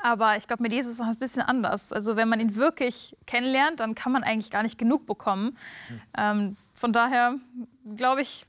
aber 0.02 0.36
ich 0.36 0.46
glaube, 0.46 0.62
mit 0.62 0.72
Jesus 0.72 0.94
ist 0.94 1.00
es 1.00 1.06
ein 1.06 1.18
bisschen 1.18 1.42
anders. 1.42 1.92
Also 1.92 2.16
wenn 2.16 2.28
man 2.28 2.40
ihn 2.40 2.56
wirklich 2.56 3.16
kennenlernt, 3.26 3.80
dann 3.80 3.94
kann 3.94 4.12
man 4.12 4.22
eigentlich 4.22 4.50
gar 4.50 4.62
nicht 4.62 4.78
genug 4.78 5.06
bekommen. 5.06 5.56
Mhm. 5.88 6.00
Ähm, 6.16 6.56
von 6.74 6.92
daher 6.92 7.34
glaube 7.96 8.22
ich, 8.22 8.46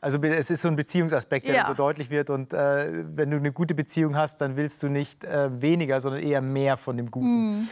also 0.00 0.22
es 0.22 0.50
ist 0.50 0.62
so 0.62 0.68
ein 0.68 0.76
Beziehungsaspekt, 0.76 1.48
der 1.48 1.54
ja. 1.54 1.66
so 1.66 1.74
deutlich 1.74 2.08
wird. 2.08 2.30
Und 2.30 2.52
äh, 2.52 3.04
wenn 3.16 3.30
du 3.30 3.36
eine 3.36 3.52
gute 3.52 3.74
Beziehung 3.74 4.16
hast, 4.16 4.40
dann 4.40 4.56
willst 4.56 4.82
du 4.82 4.88
nicht 4.88 5.24
äh, 5.24 5.60
weniger, 5.60 6.00
sondern 6.00 6.22
eher 6.22 6.40
mehr 6.40 6.76
von 6.76 6.96
dem 6.96 7.10
Guten. 7.10 7.56
Mhm. 7.56 7.68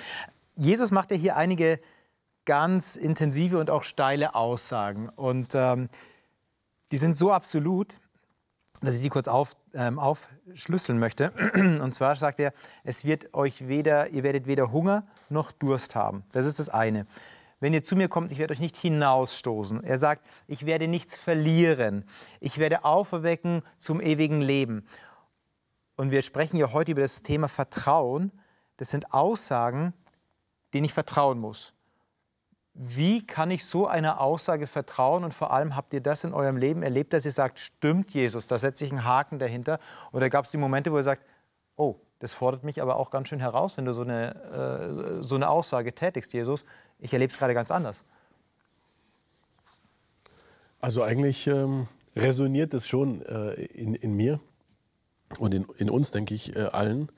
Jesus 0.57 0.91
macht 0.91 1.11
ja 1.13 1.17
hier 1.17 1.37
einige 1.37 1.79
ganz 2.47 2.97
intensive 2.97 3.59
und 3.59 3.71
auch 3.71 3.85
steile 3.85 4.35
Aussagen. 4.35 5.11
Und 5.11 5.55
ähm, 5.55 5.89
die 6.91 6.99
sind 6.99 7.17
so 7.17 7.33
absolut, 7.33 8.01
dass 8.81 8.95
ich 8.95 9.03
die 9.03 9.09
kurz 9.09 9.29
auf, 9.29 9.57
ähm, 9.75 9.99
aufschlüsseln 9.99 10.99
möchte. 10.99 11.31
Und 11.83 11.93
zwar 11.93 12.17
sagt 12.17 12.39
er, 12.39 12.53
es 12.85 13.05
wird 13.05 13.35
euch 13.35 13.69
weder, 13.69 14.11
ihr 14.11 14.23
werdet 14.23 14.47
weder 14.47 14.71
Hunger 14.73 15.07
noch 15.29 15.53
Durst 15.53 15.95
haben. 15.95 16.25
Das 16.33 16.47
ist 16.47 16.59
das 16.59 16.69
eine. 16.69 17.07
Wenn 17.59 17.73
ihr 17.73 17.83
zu 17.83 17.97
mir 17.97 18.09
kommt, 18.09 18.33
ich 18.33 18.39
werde 18.39 18.53
euch 18.53 18.61
nicht 18.61 18.77
hinausstoßen. 18.77 19.83
Er 19.83 19.99
sagt, 19.99 20.27
ich 20.47 20.67
werde 20.67 20.89
nichts 20.89 21.17
verlieren. 21.17 22.05
Ich 22.39 22.59
werde 22.59 22.85
auferwecken 22.85 23.63
zum 23.79 24.01
ewigen 24.01 24.43
Leben. 24.43 24.87
Und 25.97 26.11
wir 26.11 26.21
sprechen 26.21 26.59
ja 26.59 26.73
heute 26.73 26.93
über 26.93 27.01
das 27.01 27.23
Thema 27.23 27.49
Vertrauen. 27.49 28.31
Das 28.77 28.91
sind 28.91 29.15
Aussagen, 29.15 29.95
denen 30.75 30.85
ich 30.85 30.93
vertrauen 30.93 31.39
muss. 31.39 31.73
Wie 32.79 33.27
kann 33.27 33.51
ich 33.51 33.65
so 33.65 33.87
einer 33.87 34.21
Aussage 34.21 34.67
vertrauen? 34.67 35.25
Und 35.25 35.33
vor 35.33 35.51
allem 35.51 35.75
habt 35.75 35.95
ihr 35.95 36.03
das 36.03 36.25
in 36.25 36.35
eurem 36.35 36.59
Leben 36.59 36.83
erlebt, 36.83 37.15
dass 37.15 37.25
ihr 37.25 37.33
sagt, 37.33 37.59
stimmt 37.59 38.11
Jesus, 38.11 38.49
da 38.49 38.59
setze 38.59 38.85
ich 38.85 38.91
einen 38.91 39.05
Haken 39.05 39.39
dahinter? 39.39 39.79
Oder 40.13 40.29
gab 40.29 40.45
es 40.45 40.51
die 40.51 40.59
Momente, 40.59 40.93
wo 40.93 40.99
ihr 40.99 41.03
sagt, 41.03 41.23
oh, 41.77 41.97
das 42.19 42.35
fordert 42.35 42.65
mich 42.65 42.83
aber 42.83 42.97
auch 42.97 43.11
ganz 43.11 43.29
schön 43.29 43.41
heraus, 43.41 43.79
wenn 43.79 43.87
du 43.87 43.95
so 43.95 44.03
eine, 44.03 45.21
äh, 45.21 45.23
so 45.23 45.37
eine 45.37 45.49
Aussage 45.49 45.95
tätigst, 45.95 46.35
Jesus. 46.35 46.65
Ich 46.99 47.13
erlebe 47.15 47.31
es 47.31 47.39
gerade 47.39 47.55
ganz 47.55 47.71
anders. 47.71 48.05
Also 50.81 51.03
eigentlich 51.03 51.47
ähm, 51.47 51.89
resoniert 52.15 52.75
das 52.75 52.89
schon 52.89 53.23
äh, 53.23 53.53
in, 53.55 53.95
in 53.95 54.15
mir 54.15 54.39
und 55.39 55.55
in, 55.55 55.67
in 55.77 55.89
uns, 55.89 56.11
denke 56.11 56.35
ich, 56.35 56.55
äh, 56.57 56.67
allen, 56.73 57.11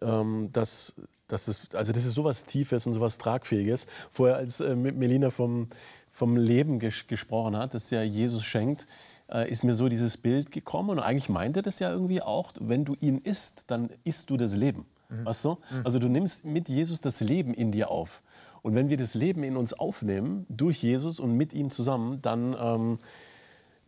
ähm, 0.00 0.50
dass 0.52 0.94
das 1.28 1.48
ist, 1.48 1.74
also 1.74 1.92
das 1.92 2.04
ist 2.04 2.14
sowas 2.14 2.44
Tiefes 2.44 2.86
und 2.86 2.94
sowas 2.94 3.18
Tragfähiges. 3.18 3.86
Vorher, 4.10 4.36
als 4.36 4.60
äh, 4.60 4.76
Melina 4.76 5.30
vom, 5.30 5.68
vom 6.10 6.36
Leben 6.36 6.78
ges 6.78 7.06
gesprochen 7.06 7.56
hat, 7.56 7.74
das 7.74 7.90
ja 7.90 8.02
Jesus 8.02 8.44
schenkt, 8.44 8.86
äh, 9.30 9.50
ist 9.50 9.64
mir 9.64 9.72
so 9.72 9.88
dieses 9.88 10.16
Bild 10.16 10.50
gekommen. 10.50 10.90
Und 10.90 10.98
eigentlich 11.00 11.28
meint 11.28 11.56
er 11.56 11.62
das 11.62 11.78
ja 11.78 11.90
irgendwie 11.90 12.22
auch, 12.22 12.52
wenn 12.60 12.84
du 12.84 12.96
ihn 13.00 13.18
isst, 13.18 13.70
dann 13.70 13.90
isst 14.04 14.30
du 14.30 14.36
das 14.36 14.54
Leben. 14.54 14.86
Mhm. 15.08 15.24
Weißt 15.24 15.44
du? 15.44 15.50
Mhm. 15.50 15.80
Also 15.84 15.98
du 15.98 16.08
nimmst 16.08 16.44
mit 16.44 16.68
Jesus 16.68 17.00
das 17.00 17.20
Leben 17.20 17.54
in 17.54 17.72
dir 17.72 17.90
auf. 17.90 18.22
Und 18.62 18.74
wenn 18.74 18.88
wir 18.88 18.96
das 18.96 19.14
Leben 19.14 19.42
in 19.42 19.56
uns 19.56 19.74
aufnehmen, 19.74 20.46
durch 20.48 20.82
Jesus 20.82 21.20
und 21.20 21.32
mit 21.32 21.52
ihm 21.52 21.70
zusammen, 21.70 22.20
dann... 22.20 22.56
Ähm, 22.58 22.98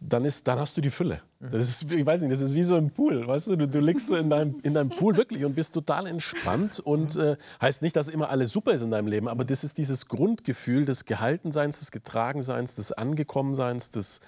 dann, 0.01 0.25
ist, 0.25 0.47
dann 0.47 0.59
hast 0.59 0.77
du 0.77 0.81
die 0.81 0.91
Fülle. 0.91 1.23
Das 1.41 1.69
ist, 1.69 1.91
ich 1.91 2.05
weiß 2.05 2.21
nicht, 2.21 2.33
das 2.33 2.41
ist 2.41 2.55
wie 2.55 2.63
so 2.63 2.77
ein 2.77 2.91
Pool, 2.91 3.27
weißt 3.27 3.49
du? 3.49 3.57
Du, 3.57 3.69
du 3.69 3.81
liegst 3.81 4.09
so 4.09 4.17
in 4.17 4.29
deinem, 4.29 4.61
in 4.63 4.75
deinem 4.75 4.91
Pool 4.91 5.17
wirklich 5.17 5.45
und 5.45 5.55
bist 5.55 5.75
total 5.75 6.07
entspannt 6.07 6.81
und 6.81 7.17
äh, 7.17 7.37
heißt 7.61 7.83
nicht, 7.83 7.97
dass 7.97 8.09
immer 8.09 8.29
alles 8.29 8.53
super 8.53 8.73
ist 8.73 8.83
in 8.83 8.91
deinem 8.91 9.07
Leben, 9.07 9.29
aber 9.29 9.45
das 9.45 9.65
ist 9.65 9.79
dieses 9.79 10.09
Grundgefühl 10.09 10.85
des 10.85 11.05
Gehaltenseins, 11.05 11.79
des 11.79 11.91
Getragenseins, 11.91 12.75
des 12.77 12.93
Angekommenseins, 12.93 13.91
des, 13.91 14.21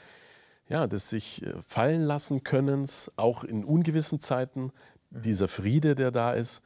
ja, 0.68 0.86
des 0.86 1.10
sich 1.10 1.44
äh, 1.44 1.54
fallen 1.66 2.02
lassen 2.02 2.44
Könnens, 2.44 3.12
auch 3.16 3.44
in 3.44 3.64
ungewissen 3.64 4.20
Zeiten, 4.20 4.72
dieser 5.10 5.48
Friede, 5.48 5.94
der 5.94 6.10
da 6.10 6.32
ist. 6.32 6.62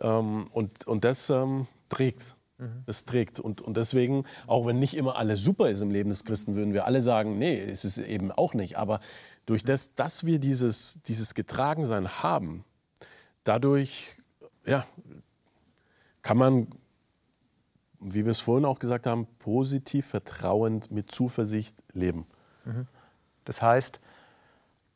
Ähm, 0.00 0.48
und, 0.52 0.86
und 0.86 1.04
das 1.04 1.30
ähm, 1.30 1.66
trägt. 1.88 2.35
Mhm. 2.58 2.84
Es 2.86 3.04
trägt. 3.04 3.38
Und, 3.38 3.60
und 3.60 3.76
deswegen, 3.76 4.24
auch 4.46 4.66
wenn 4.66 4.78
nicht 4.78 4.96
immer 4.96 5.16
alles 5.16 5.42
super 5.42 5.68
ist 5.68 5.82
im 5.82 5.90
Leben 5.90 6.10
des 6.10 6.24
Christen, 6.24 6.54
würden 6.54 6.72
wir 6.72 6.86
alle 6.86 7.02
sagen, 7.02 7.38
nee, 7.38 7.58
es 7.58 7.84
ist 7.84 7.98
eben 7.98 8.32
auch 8.32 8.54
nicht. 8.54 8.78
Aber 8.78 9.00
durch 9.44 9.62
das, 9.62 9.94
dass 9.94 10.24
wir 10.24 10.38
dieses, 10.38 11.00
dieses 11.02 11.34
Getragensein 11.34 12.08
haben, 12.22 12.64
dadurch 13.44 14.14
ja, 14.64 14.84
kann 16.22 16.38
man, 16.38 16.68
wie 18.00 18.24
wir 18.24 18.32
es 18.32 18.40
vorhin 18.40 18.64
auch 18.64 18.78
gesagt 18.78 19.06
haben, 19.06 19.26
positiv, 19.38 20.06
vertrauend, 20.06 20.90
mit 20.90 21.10
Zuversicht 21.10 21.82
leben. 21.92 22.26
Mhm. 22.64 22.86
Das 23.44 23.62
heißt, 23.62 24.00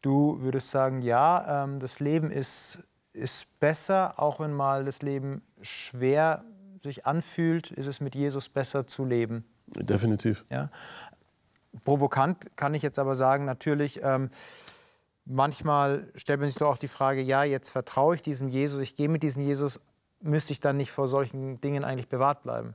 du 0.03 0.41
würdest 0.41 0.71
sagen, 0.71 1.03
ja, 1.03 1.65
ähm, 1.65 1.79
das 1.79 2.01
Leben 2.01 2.31
ist, 2.31 2.81
ist 3.13 3.61
besser, 3.61 4.19
auch 4.19 4.41
wenn 4.41 4.53
mal 4.53 4.85
das 4.85 5.03
Leben 5.03 5.43
schwer 5.63 6.45
sich 6.83 7.07
anfühlt, 7.07 7.71
ist 7.71 7.87
es 7.87 8.01
mit 8.01 8.15
Jesus 8.15 8.49
besser 8.49 8.87
zu 8.87 9.05
leben. 9.05 9.45
Definitiv. 9.67 10.45
Ja. 10.51 10.71
Provokant 11.85 12.57
kann 12.57 12.75
ich 12.75 12.83
jetzt 12.83 12.99
aber 12.99 13.17
sagen, 13.17 13.45
natürlich, 13.45 14.01
ähm, 14.03 14.31
manchmal 15.25 16.09
stellt 16.17 16.41
man 16.41 16.49
sich 16.49 16.59
doch 16.59 16.69
auch 16.69 16.79
die 16.79 16.89
Frage, 16.89 17.21
ja, 17.21 17.45
jetzt 17.45 17.71
vertraue 17.71 18.17
ich 18.17 18.23
diesem 18.23 18.49
Jesus, 18.49 18.81
ich 18.81 18.97
gehe 18.97 19.09
mit 19.09 19.23
diesem 19.23 19.43
Jesus, 19.43 19.81
müsste 20.21 20.53
ich 20.53 20.61
dann 20.61 20.77
nicht 20.77 20.91
vor 20.91 21.09
solchen 21.09 21.61
Dingen 21.61 21.85
eigentlich 21.85 22.09
bewahrt 22.09 22.43
bleiben? 22.43 22.75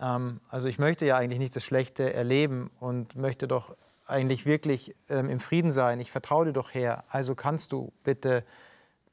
Ähm, 0.00 0.40
also 0.48 0.68
ich 0.68 0.78
möchte 0.78 1.04
ja 1.04 1.16
eigentlich 1.16 1.38
nicht 1.38 1.54
das 1.54 1.64
Schlechte 1.64 2.14
erleben 2.14 2.70
und 2.80 3.16
möchte 3.16 3.46
doch 3.46 3.76
eigentlich 4.06 4.46
wirklich 4.46 4.94
ähm, 5.08 5.28
im 5.28 5.40
Frieden 5.40 5.72
sein. 5.72 6.00
Ich 6.00 6.10
vertraue 6.10 6.46
dir 6.46 6.52
doch 6.52 6.74
her, 6.74 7.04
also 7.08 7.34
kannst 7.34 7.72
du 7.72 7.92
bitte 8.02 8.44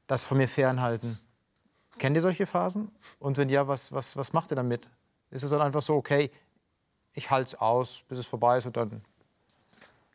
das 0.06 0.24
von 0.24 0.38
mir 0.38 0.48
fernhalten. 0.48 1.18
Kennt 1.98 2.16
ihr 2.16 2.22
solche 2.22 2.46
Phasen? 2.46 2.90
Und 3.18 3.36
wenn 3.36 3.48
ja, 3.48 3.68
was, 3.68 3.92
was, 3.92 4.16
was 4.16 4.32
macht 4.32 4.50
ihr 4.52 4.56
damit? 4.56 4.88
Ist 5.30 5.44
es 5.44 5.50
dann 5.50 5.60
einfach 5.60 5.82
so, 5.82 5.94
okay, 5.94 6.30
ich 7.14 7.30
halte 7.30 7.48
es 7.48 7.54
aus, 7.54 8.02
bis 8.08 8.18
es 8.18 8.26
vorbei 8.26 8.58
ist 8.58 8.66
und 8.66 8.76
dann 8.76 9.02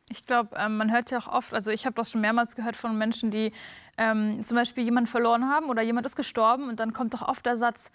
ich 0.10 0.24
glaube, 0.24 0.56
ähm, 0.58 0.78
man 0.78 0.92
hört 0.92 1.12
ja 1.12 1.18
auch 1.18 1.28
oft, 1.28 1.54
also 1.54 1.70
ich 1.70 1.86
habe 1.86 1.96
das 1.96 2.12
schon 2.12 2.22
mehrmals 2.22 2.56
gehört 2.56 2.78
von 2.78 2.98
Menschen, 2.98 3.30
die 3.30 3.52
ähm, 3.98 4.42
zum 4.44 4.56
Beispiel 4.56 4.86
jemanden 4.86 5.08
verloren 5.08 5.50
haben 5.50 5.70
oder 5.70 5.82
jemand 5.82 6.06
ist 6.06 6.16
gestorben 6.16 6.70
und 6.70 6.80
dann 6.80 6.94
kommt 6.94 7.14
doch 7.14 7.28
oft 7.28 7.46
der 7.46 7.58
Satz, 7.58 7.92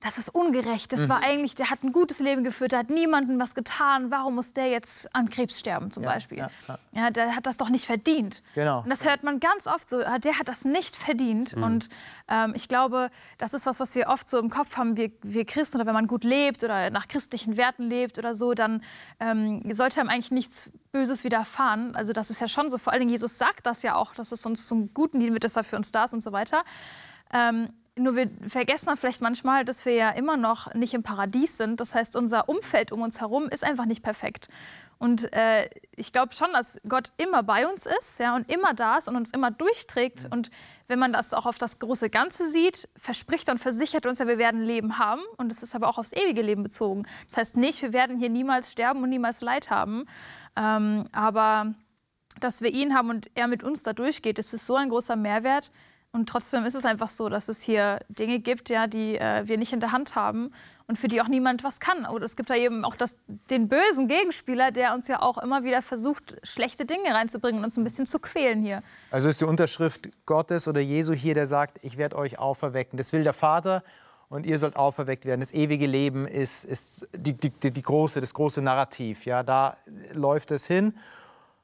das 0.00 0.16
ist 0.16 0.30
ungerecht. 0.30 0.92
Das 0.92 1.00
mhm. 1.00 1.08
war 1.10 1.22
eigentlich, 1.22 1.54
der 1.54 1.70
hat 1.70 1.84
ein 1.84 1.92
gutes 1.92 2.20
Leben 2.20 2.42
geführt, 2.42 2.72
der 2.72 2.80
hat 2.80 2.90
niemandem 2.90 3.38
was 3.38 3.54
getan. 3.54 4.10
Warum 4.10 4.36
muss 4.36 4.54
der 4.54 4.70
jetzt 4.70 5.14
an 5.14 5.28
Krebs 5.28 5.60
sterben 5.60 5.90
zum 5.90 6.02
ja, 6.02 6.12
Beispiel? 6.12 6.38
Ja, 6.38 6.50
ja. 6.68 6.78
ja, 6.92 7.10
der 7.10 7.36
hat 7.36 7.46
das 7.46 7.58
doch 7.58 7.68
nicht 7.68 7.84
verdient. 7.84 8.42
Genau. 8.54 8.80
Und 8.80 8.88
das 8.88 9.04
hört 9.04 9.24
man 9.24 9.40
ganz 9.40 9.66
oft 9.66 9.88
so, 9.90 9.98
der 9.98 10.38
hat 10.38 10.48
das 10.48 10.64
nicht 10.64 10.96
verdient. 10.96 11.54
Mhm. 11.54 11.62
Und 11.62 11.88
ähm, 12.28 12.54
ich 12.56 12.66
glaube, 12.66 13.10
das 13.36 13.52
ist 13.52 13.66
was, 13.66 13.78
was 13.78 13.94
wir 13.94 14.08
oft 14.08 14.28
so 14.30 14.38
im 14.38 14.48
Kopf 14.48 14.78
haben, 14.78 14.96
wir, 14.96 15.10
wir 15.22 15.44
Christen, 15.44 15.76
oder 15.76 15.86
wenn 15.86 15.94
man 15.94 16.06
gut 16.06 16.24
lebt 16.24 16.64
oder 16.64 16.88
nach 16.88 17.06
christlichen 17.06 17.58
Werten 17.58 17.82
lebt 17.82 18.18
oder 18.18 18.34
so, 18.34 18.54
dann 18.54 18.82
ähm, 19.20 19.62
sollte 19.70 20.00
einem 20.00 20.08
eigentlich 20.08 20.30
nichts 20.30 20.70
Böses 20.92 21.24
widerfahren. 21.24 21.94
Also 21.94 22.14
das 22.14 22.30
ist 22.30 22.40
ja 22.40 22.48
schon 22.48 22.70
so, 22.70 22.78
vor 22.78 22.94
allen 22.94 23.00
Dingen 23.00 23.10
Jesus 23.10 23.36
sagt 23.36 23.66
das 23.66 23.82
ja 23.82 23.96
auch, 23.96 24.14
dass 24.14 24.32
es 24.32 24.46
uns 24.46 24.66
zum 24.66 24.94
Guten 24.94 25.20
dient, 25.20 25.44
dass 25.44 25.56
er 25.56 25.64
für 25.64 25.76
uns 25.76 25.92
da 25.92 26.04
ist 26.04 26.14
und 26.14 26.22
so 26.22 26.32
weiter. 26.32 26.64
Ähm, 27.32 27.68
nur 28.00 28.16
wir 28.16 28.30
vergessen 28.46 28.96
vielleicht 28.96 29.20
manchmal, 29.20 29.64
dass 29.64 29.84
wir 29.84 29.94
ja 29.94 30.10
immer 30.10 30.36
noch 30.36 30.74
nicht 30.74 30.94
im 30.94 31.02
Paradies 31.02 31.56
sind. 31.56 31.80
Das 31.80 31.94
heißt, 31.94 32.16
unser 32.16 32.48
Umfeld 32.48 32.92
um 32.92 33.02
uns 33.02 33.20
herum 33.20 33.48
ist 33.48 33.62
einfach 33.64 33.86
nicht 33.86 34.02
perfekt. 34.02 34.48
Und 34.98 35.32
äh, 35.32 35.70
ich 35.96 36.12
glaube 36.12 36.34
schon, 36.34 36.52
dass 36.52 36.78
Gott 36.86 37.12
immer 37.16 37.42
bei 37.42 37.66
uns 37.66 37.86
ist 37.86 38.18
ja, 38.18 38.36
und 38.36 38.50
immer 38.50 38.74
da 38.74 38.98
ist 38.98 39.08
und 39.08 39.16
uns 39.16 39.30
immer 39.30 39.50
durchträgt. 39.50 40.24
Mhm. 40.24 40.32
Und 40.32 40.50
wenn 40.88 40.98
man 40.98 41.12
das 41.12 41.32
auch 41.32 41.46
auf 41.46 41.56
das 41.56 41.78
große 41.78 42.10
Ganze 42.10 42.46
sieht, 42.46 42.88
verspricht 42.96 43.48
und 43.48 43.58
versichert 43.58 44.04
uns 44.04 44.18
ja, 44.18 44.26
wir 44.26 44.36
werden 44.38 44.62
Leben 44.62 44.98
haben. 44.98 45.22
Und 45.38 45.52
es 45.52 45.62
ist 45.62 45.74
aber 45.74 45.88
auch 45.88 45.96
aufs 45.96 46.12
ewige 46.12 46.42
Leben 46.42 46.62
bezogen. 46.62 47.06
Das 47.28 47.38
heißt 47.38 47.56
nicht, 47.56 47.80
wir 47.80 47.92
werden 47.92 48.18
hier 48.18 48.28
niemals 48.28 48.72
sterben 48.72 49.02
und 49.02 49.08
niemals 49.08 49.40
Leid 49.40 49.70
haben. 49.70 50.04
Ähm, 50.54 51.04
aber 51.12 51.74
dass 52.40 52.60
wir 52.60 52.70
ihn 52.70 52.94
haben 52.94 53.10
und 53.10 53.30
er 53.34 53.48
mit 53.48 53.62
uns 53.62 53.82
da 53.82 53.92
durchgeht, 53.92 54.38
das 54.38 54.52
ist 54.52 54.66
so 54.66 54.76
ein 54.76 54.90
großer 54.90 55.16
Mehrwert. 55.16 55.70
Und 56.12 56.28
trotzdem 56.28 56.64
ist 56.64 56.74
es 56.74 56.84
einfach 56.84 57.08
so, 57.08 57.28
dass 57.28 57.48
es 57.48 57.62
hier 57.62 58.00
Dinge 58.08 58.40
gibt, 58.40 58.68
ja, 58.68 58.88
die 58.88 59.16
äh, 59.16 59.46
wir 59.46 59.58
nicht 59.58 59.72
in 59.72 59.78
der 59.78 59.92
Hand 59.92 60.16
haben 60.16 60.52
und 60.88 60.98
für 60.98 61.06
die 61.06 61.20
auch 61.20 61.28
niemand 61.28 61.62
was 61.62 61.78
kann. 61.78 62.04
Oder 62.04 62.24
es 62.24 62.34
gibt 62.34 62.50
da 62.50 62.56
eben 62.56 62.84
auch 62.84 62.96
das, 62.96 63.16
den 63.48 63.68
bösen 63.68 64.08
Gegenspieler, 64.08 64.72
der 64.72 64.92
uns 64.92 65.06
ja 65.06 65.22
auch 65.22 65.38
immer 65.38 65.62
wieder 65.62 65.82
versucht, 65.82 66.36
schlechte 66.42 66.84
Dinge 66.84 67.14
reinzubringen 67.14 67.60
und 67.60 67.66
uns 67.66 67.76
ein 67.76 67.84
bisschen 67.84 68.06
zu 68.06 68.18
quälen 68.18 68.60
hier. 68.60 68.82
Also 69.12 69.28
ist 69.28 69.40
die 69.40 69.44
Unterschrift 69.44 70.08
Gottes 70.26 70.66
oder 70.66 70.80
Jesu 70.80 71.12
hier, 71.12 71.34
der 71.34 71.46
sagt, 71.46 71.84
ich 71.84 71.96
werde 71.96 72.16
euch 72.16 72.40
auferwecken. 72.40 72.96
Das 72.96 73.12
will 73.12 73.22
der 73.22 73.32
Vater 73.32 73.84
und 74.28 74.46
ihr 74.46 74.58
sollt 74.58 74.74
auferweckt 74.74 75.26
werden. 75.26 75.40
Das 75.40 75.54
ewige 75.54 75.86
Leben 75.86 76.26
ist, 76.26 76.64
ist 76.64 77.06
die, 77.16 77.34
die, 77.34 77.50
die 77.70 77.82
große, 77.82 78.20
das 78.20 78.34
große 78.34 78.60
Narrativ. 78.60 79.26
Ja, 79.26 79.44
da 79.44 79.76
läuft 80.12 80.50
es 80.50 80.66
hin. 80.66 80.94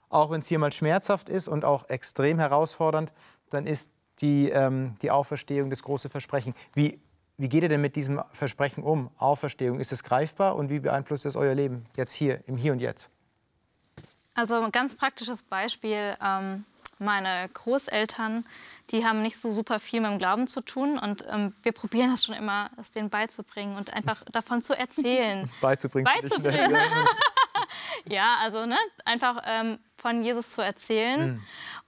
Auch 0.09 0.31
wenn 0.31 0.41
es 0.41 0.47
hier 0.47 0.61
mal 0.61 0.73
schmerzhaft 0.73 1.29
ist 1.29 1.49
und 1.49 1.65
auch 1.65 1.89
extrem 1.89 2.39
herausfordernd, 2.39 3.11
dann 3.51 3.67
ist 3.67 3.91
die, 4.21 4.51
ähm, 4.51 4.97
die 5.03 5.11
Auferstehung, 5.11 5.71
das 5.71 5.83
große 5.83 6.09
Versprechen. 6.09 6.55
Wie, 6.75 7.01
wie 7.39 7.49
geht 7.49 7.63
ihr 7.63 7.69
denn 7.69 7.81
mit 7.81 7.97
diesem 7.97 8.23
Versprechen 8.33 8.83
um? 8.83 9.11
Auferstehung, 9.19 9.81
ist 9.81 9.93
es 9.93 10.03
greifbar 10.03 10.57
und 10.57 10.71
wie 10.71 10.81
beeinflusst 10.81 11.27
es 11.27 11.37
euer 11.37 11.55
Leben 11.55 11.87
jetzt 11.97 12.15
hier, 12.15 12.43
im 12.47 12.57
Hier 12.57 12.73
und 12.73 12.81
Jetzt? 12.81 13.11
Also 14.35 14.61
ein 14.61 14.73
ganz 14.73 14.95
praktisches 14.95 15.43
Beispiel. 15.43 16.17
Ähm, 16.23 16.65
meine 16.99 17.49
Großeltern, 17.53 18.45
die 18.91 19.05
haben 19.05 19.21
nicht 19.21 19.37
so 19.37 19.53
super 19.53 19.79
viel 19.79 20.01
mit 20.01 20.11
dem 20.11 20.19
Glauben 20.19 20.47
zu 20.47 20.63
tun 20.63 20.99
und 20.99 21.27
ähm, 21.29 21.55
wir 21.63 21.73
probieren 21.73 22.11
das 22.11 22.25
schon 22.25 22.35
immer, 22.35 22.71
es 22.79 22.91
denen 22.91 23.11
beizubringen 23.11 23.77
und 23.77 23.93
einfach 23.93 24.23
davon 24.33 24.63
zu 24.63 24.77
erzählen. 24.77 25.51
beizubringen. 25.61 26.05
Beizubringen. 26.05 26.77
ja, 28.07 28.37
also 28.43 28.65
ne, 28.65 28.79
einfach 29.05 29.43
ähm, 29.45 29.79
von 29.97 30.23
Jesus 30.23 30.53
zu 30.53 30.63
erzählen. 30.63 31.35
Mhm. 31.35 31.43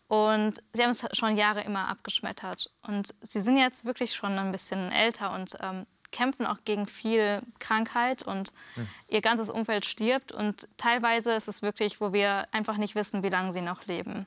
Und 0.08 0.62
sie 0.72 0.82
haben 0.82 0.90
es 0.90 1.06
schon 1.12 1.36
Jahre 1.36 1.62
immer 1.62 1.88
abgeschmettert. 1.88 2.70
Und 2.82 3.14
sie 3.20 3.40
sind 3.40 3.58
jetzt 3.58 3.84
wirklich 3.84 4.14
schon 4.14 4.38
ein 4.38 4.52
bisschen 4.52 4.90
älter 4.90 5.32
und 5.32 5.56
ähm, 5.60 5.86
kämpfen 6.10 6.46
auch 6.46 6.58
gegen 6.64 6.86
viel 6.86 7.42
Krankheit 7.58 8.22
und 8.22 8.52
mhm. 8.76 8.88
ihr 9.08 9.20
ganzes 9.20 9.50
Umfeld 9.50 9.84
stirbt. 9.84 10.32
Und 10.32 10.66
teilweise 10.78 11.32
ist 11.32 11.48
es 11.48 11.62
wirklich, 11.62 12.00
wo 12.00 12.12
wir 12.12 12.48
einfach 12.52 12.78
nicht 12.78 12.94
wissen, 12.94 13.22
wie 13.22 13.28
lange 13.28 13.52
sie 13.52 13.60
noch 13.60 13.86
leben. 13.86 14.26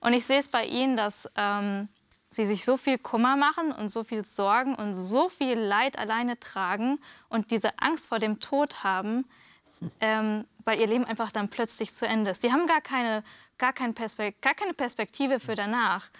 Und 0.00 0.12
ich 0.12 0.26
sehe 0.26 0.38
es 0.38 0.48
bei 0.48 0.66
ihnen, 0.66 0.96
dass 0.96 1.30
ähm, 1.36 1.88
sie 2.34 2.44
sich 2.44 2.64
so 2.64 2.76
viel 2.76 2.98
Kummer 2.98 3.36
machen 3.36 3.72
und 3.72 3.88
so 3.88 4.04
viel 4.04 4.24
Sorgen 4.24 4.74
und 4.74 4.94
so 4.94 5.28
viel 5.28 5.58
Leid 5.58 5.98
alleine 5.98 6.38
tragen 6.38 6.98
und 7.28 7.50
diese 7.50 7.78
Angst 7.78 8.08
vor 8.08 8.18
dem 8.18 8.40
Tod 8.40 8.82
haben, 8.82 9.24
ähm, 10.00 10.44
weil 10.64 10.80
ihr 10.80 10.86
Leben 10.86 11.04
einfach 11.04 11.30
dann 11.30 11.48
plötzlich 11.48 11.94
zu 11.94 12.06
Ende 12.06 12.30
ist. 12.30 12.42
Die 12.42 12.52
haben 12.52 12.66
gar 12.66 12.80
keine, 12.80 13.22
gar, 13.58 13.72
kein 13.72 13.94
gar 13.94 14.54
keine 14.54 14.74
Perspektive 14.74 15.40
für 15.40 15.54
danach. 15.54 16.10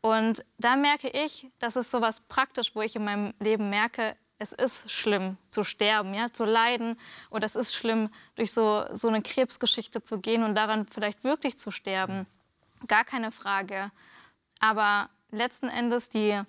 Und 0.00 0.44
da 0.58 0.76
merke 0.76 1.08
ich, 1.08 1.46
das 1.58 1.76
ist 1.76 1.90
so 1.90 2.00
was 2.00 2.20
praktisch, 2.22 2.74
wo 2.74 2.82
ich 2.82 2.96
in 2.96 3.04
meinem 3.04 3.34
Leben 3.38 3.68
merke, 3.68 4.16
es 4.38 4.54
ist 4.54 4.90
schlimm 4.90 5.36
zu 5.46 5.64
sterben, 5.64 6.14
ja, 6.14 6.32
zu 6.32 6.46
leiden. 6.46 6.96
Oder 7.28 7.44
es 7.44 7.56
ist 7.56 7.74
schlimm, 7.74 8.08
durch 8.36 8.52
so, 8.52 8.86
so 8.90 9.08
eine 9.08 9.20
Krebsgeschichte 9.20 10.02
zu 10.02 10.18
gehen 10.18 10.42
und 10.42 10.54
daran 10.54 10.86
vielleicht 10.86 11.24
wirklich 11.24 11.58
zu 11.58 11.70
sterben. 11.70 12.26
Gar 12.88 13.04
keine 13.04 13.32
Frage. 13.32 13.90
Aber 14.58 15.10
letzten 15.30 15.68
Endes 15.68 16.08
die 16.08 16.40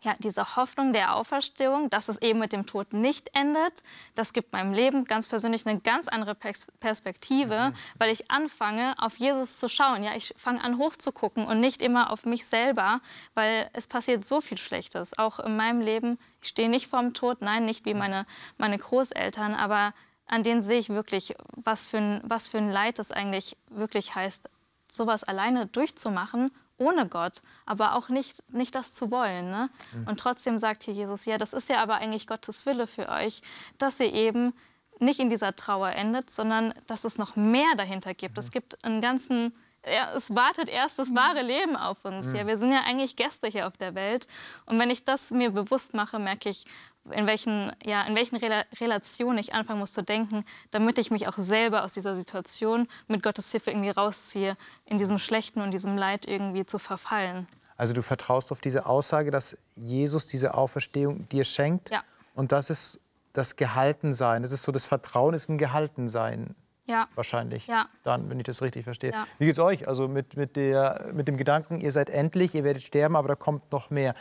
ja, 0.00 0.14
diese 0.20 0.56
Hoffnung 0.56 0.92
der 0.92 1.16
Auferstehung, 1.16 1.88
dass 1.88 2.08
es 2.08 2.22
eben 2.22 2.38
mit 2.38 2.52
dem 2.52 2.66
Tod 2.66 2.92
nicht 2.92 3.30
endet, 3.36 3.82
das 4.14 4.32
gibt 4.32 4.52
meinem 4.52 4.72
Leben 4.72 5.04
ganz 5.04 5.26
persönlich 5.26 5.66
eine 5.66 5.80
ganz 5.80 6.06
andere 6.06 6.36
Perspektive, 6.36 7.70
mhm. 7.70 7.74
weil 7.98 8.10
ich 8.10 8.30
anfange, 8.30 8.94
auf 8.98 9.16
Jesus 9.16 9.56
zu 9.56 9.68
schauen. 9.68 10.04
Ja, 10.04 10.14
ich 10.14 10.34
fange 10.36 10.62
an, 10.62 10.78
hochzugucken 10.78 11.46
und 11.46 11.58
nicht 11.58 11.82
immer 11.82 12.10
auf 12.10 12.26
mich 12.26 12.46
selber, 12.46 13.00
weil 13.34 13.68
es 13.72 13.88
passiert 13.88 14.24
so 14.24 14.40
viel 14.40 14.58
Schlechtes. 14.58 15.18
Auch 15.18 15.40
in 15.40 15.56
meinem 15.56 15.80
Leben, 15.80 16.18
ich 16.40 16.48
stehe 16.48 16.68
nicht 16.68 16.86
vorm 16.86 17.12
Tod, 17.12 17.42
nein, 17.42 17.64
nicht 17.64 17.84
wie 17.84 17.94
meine, 17.94 18.24
meine 18.56 18.78
Großeltern, 18.78 19.54
aber 19.54 19.94
an 20.26 20.44
denen 20.44 20.62
sehe 20.62 20.78
ich 20.78 20.90
wirklich, 20.90 21.34
was 21.56 21.88
für, 21.88 21.98
ein, 21.98 22.20
was 22.22 22.48
für 22.48 22.58
ein 22.58 22.70
Leid 22.70 23.00
das 23.00 23.10
eigentlich 23.10 23.56
wirklich 23.68 24.14
heißt, 24.14 24.48
sowas 24.90 25.24
alleine 25.24 25.66
durchzumachen 25.66 26.52
ohne 26.78 27.08
Gott, 27.08 27.42
aber 27.66 27.94
auch 27.94 28.08
nicht, 28.08 28.42
nicht 28.52 28.74
das 28.74 28.92
zu 28.92 29.10
wollen. 29.10 29.50
Ne? 29.50 29.68
Mhm. 29.92 30.08
Und 30.08 30.20
trotzdem 30.20 30.58
sagt 30.58 30.84
hier 30.84 30.94
Jesus, 30.94 31.24
ja, 31.26 31.36
das 31.38 31.52
ist 31.52 31.68
ja 31.68 31.82
aber 31.82 31.96
eigentlich 31.96 32.26
Gottes 32.26 32.64
Wille 32.66 32.86
für 32.86 33.08
euch, 33.08 33.42
dass 33.78 34.00
ihr 34.00 34.12
eben 34.12 34.54
nicht 35.00 35.20
in 35.20 35.30
dieser 35.30 35.54
Trauer 35.54 35.90
endet, 35.90 36.30
sondern 36.30 36.74
dass 36.86 37.04
es 37.04 37.18
noch 37.18 37.36
mehr 37.36 37.74
dahinter 37.76 38.14
gibt. 38.14 38.36
Mhm. 38.36 38.40
Es 38.40 38.50
gibt 38.50 38.84
einen 38.84 39.00
ganzen, 39.00 39.54
ja, 39.86 40.12
es 40.14 40.34
wartet 40.34 40.68
erst 40.68 40.98
das 40.98 41.14
wahre 41.14 41.42
Leben 41.42 41.76
auf 41.76 42.04
uns. 42.04 42.28
Mhm. 42.28 42.36
Ja, 42.36 42.46
wir 42.46 42.56
sind 42.56 42.72
ja 42.72 42.82
eigentlich 42.84 43.16
Gäste 43.16 43.48
hier 43.48 43.66
auf 43.66 43.76
der 43.76 43.94
Welt. 43.94 44.26
Und 44.66 44.78
wenn 44.78 44.90
ich 44.90 45.04
das 45.04 45.30
mir 45.30 45.50
bewusst 45.50 45.94
mache, 45.94 46.18
merke 46.18 46.48
ich, 46.48 46.64
in 47.12 47.26
welchen, 47.26 47.72
ja, 47.84 48.02
in 48.02 48.14
welchen 48.14 48.36
Rela 48.36 48.64
Relationen 48.80 49.38
ich 49.38 49.54
anfangen 49.54 49.78
muss 49.78 49.92
zu 49.92 50.02
denken, 50.02 50.44
damit 50.70 50.98
ich 50.98 51.10
mich 51.10 51.28
auch 51.28 51.36
selber 51.36 51.84
aus 51.84 51.92
dieser 51.92 52.16
Situation 52.16 52.88
mit 53.06 53.22
Gottes 53.22 53.50
Hilfe 53.52 53.70
irgendwie 53.70 53.90
rausziehe, 53.90 54.56
in 54.84 54.98
diesem 54.98 55.18
Schlechten 55.18 55.60
und 55.60 55.70
diesem 55.70 55.96
Leid 55.96 56.26
irgendwie 56.26 56.66
zu 56.66 56.78
verfallen. 56.78 57.46
Also 57.76 57.94
du 57.94 58.02
vertraust 58.02 58.50
auf 58.50 58.60
diese 58.60 58.86
Aussage, 58.86 59.30
dass 59.30 59.56
Jesus 59.76 60.26
diese 60.26 60.54
Auferstehung 60.54 61.28
dir 61.28 61.44
schenkt. 61.44 61.90
Ja. 61.90 62.02
Und 62.34 62.52
das 62.52 62.70
ist 62.70 63.00
das 63.32 63.56
Gehaltensein. 63.56 64.42
Das 64.42 64.52
ist 64.52 64.64
so, 64.64 64.72
das 64.72 64.86
Vertrauen 64.86 65.32
ist 65.32 65.48
ein 65.48 65.58
Gehaltensein. 65.58 66.56
Ja. 66.88 67.06
Wahrscheinlich. 67.14 67.66
Ja. 67.66 67.86
Dann, 68.02 68.30
wenn 68.30 68.38
ich 68.40 68.46
das 68.46 68.62
richtig 68.62 68.84
verstehe. 68.84 69.12
Ja. 69.12 69.26
Wie 69.38 69.46
geht's 69.46 69.58
euch? 69.58 69.86
Also 69.86 70.08
mit, 70.08 70.36
mit, 70.36 70.56
der, 70.56 71.10
mit 71.12 71.28
dem 71.28 71.36
Gedanken, 71.36 71.80
ihr 71.80 71.92
seid 71.92 72.10
endlich, 72.10 72.54
ihr 72.54 72.64
werdet 72.64 72.82
sterben, 72.82 73.14
aber 73.14 73.28
da 73.28 73.34
kommt 73.36 73.70
noch 73.70 73.90
mehr. 73.90 74.14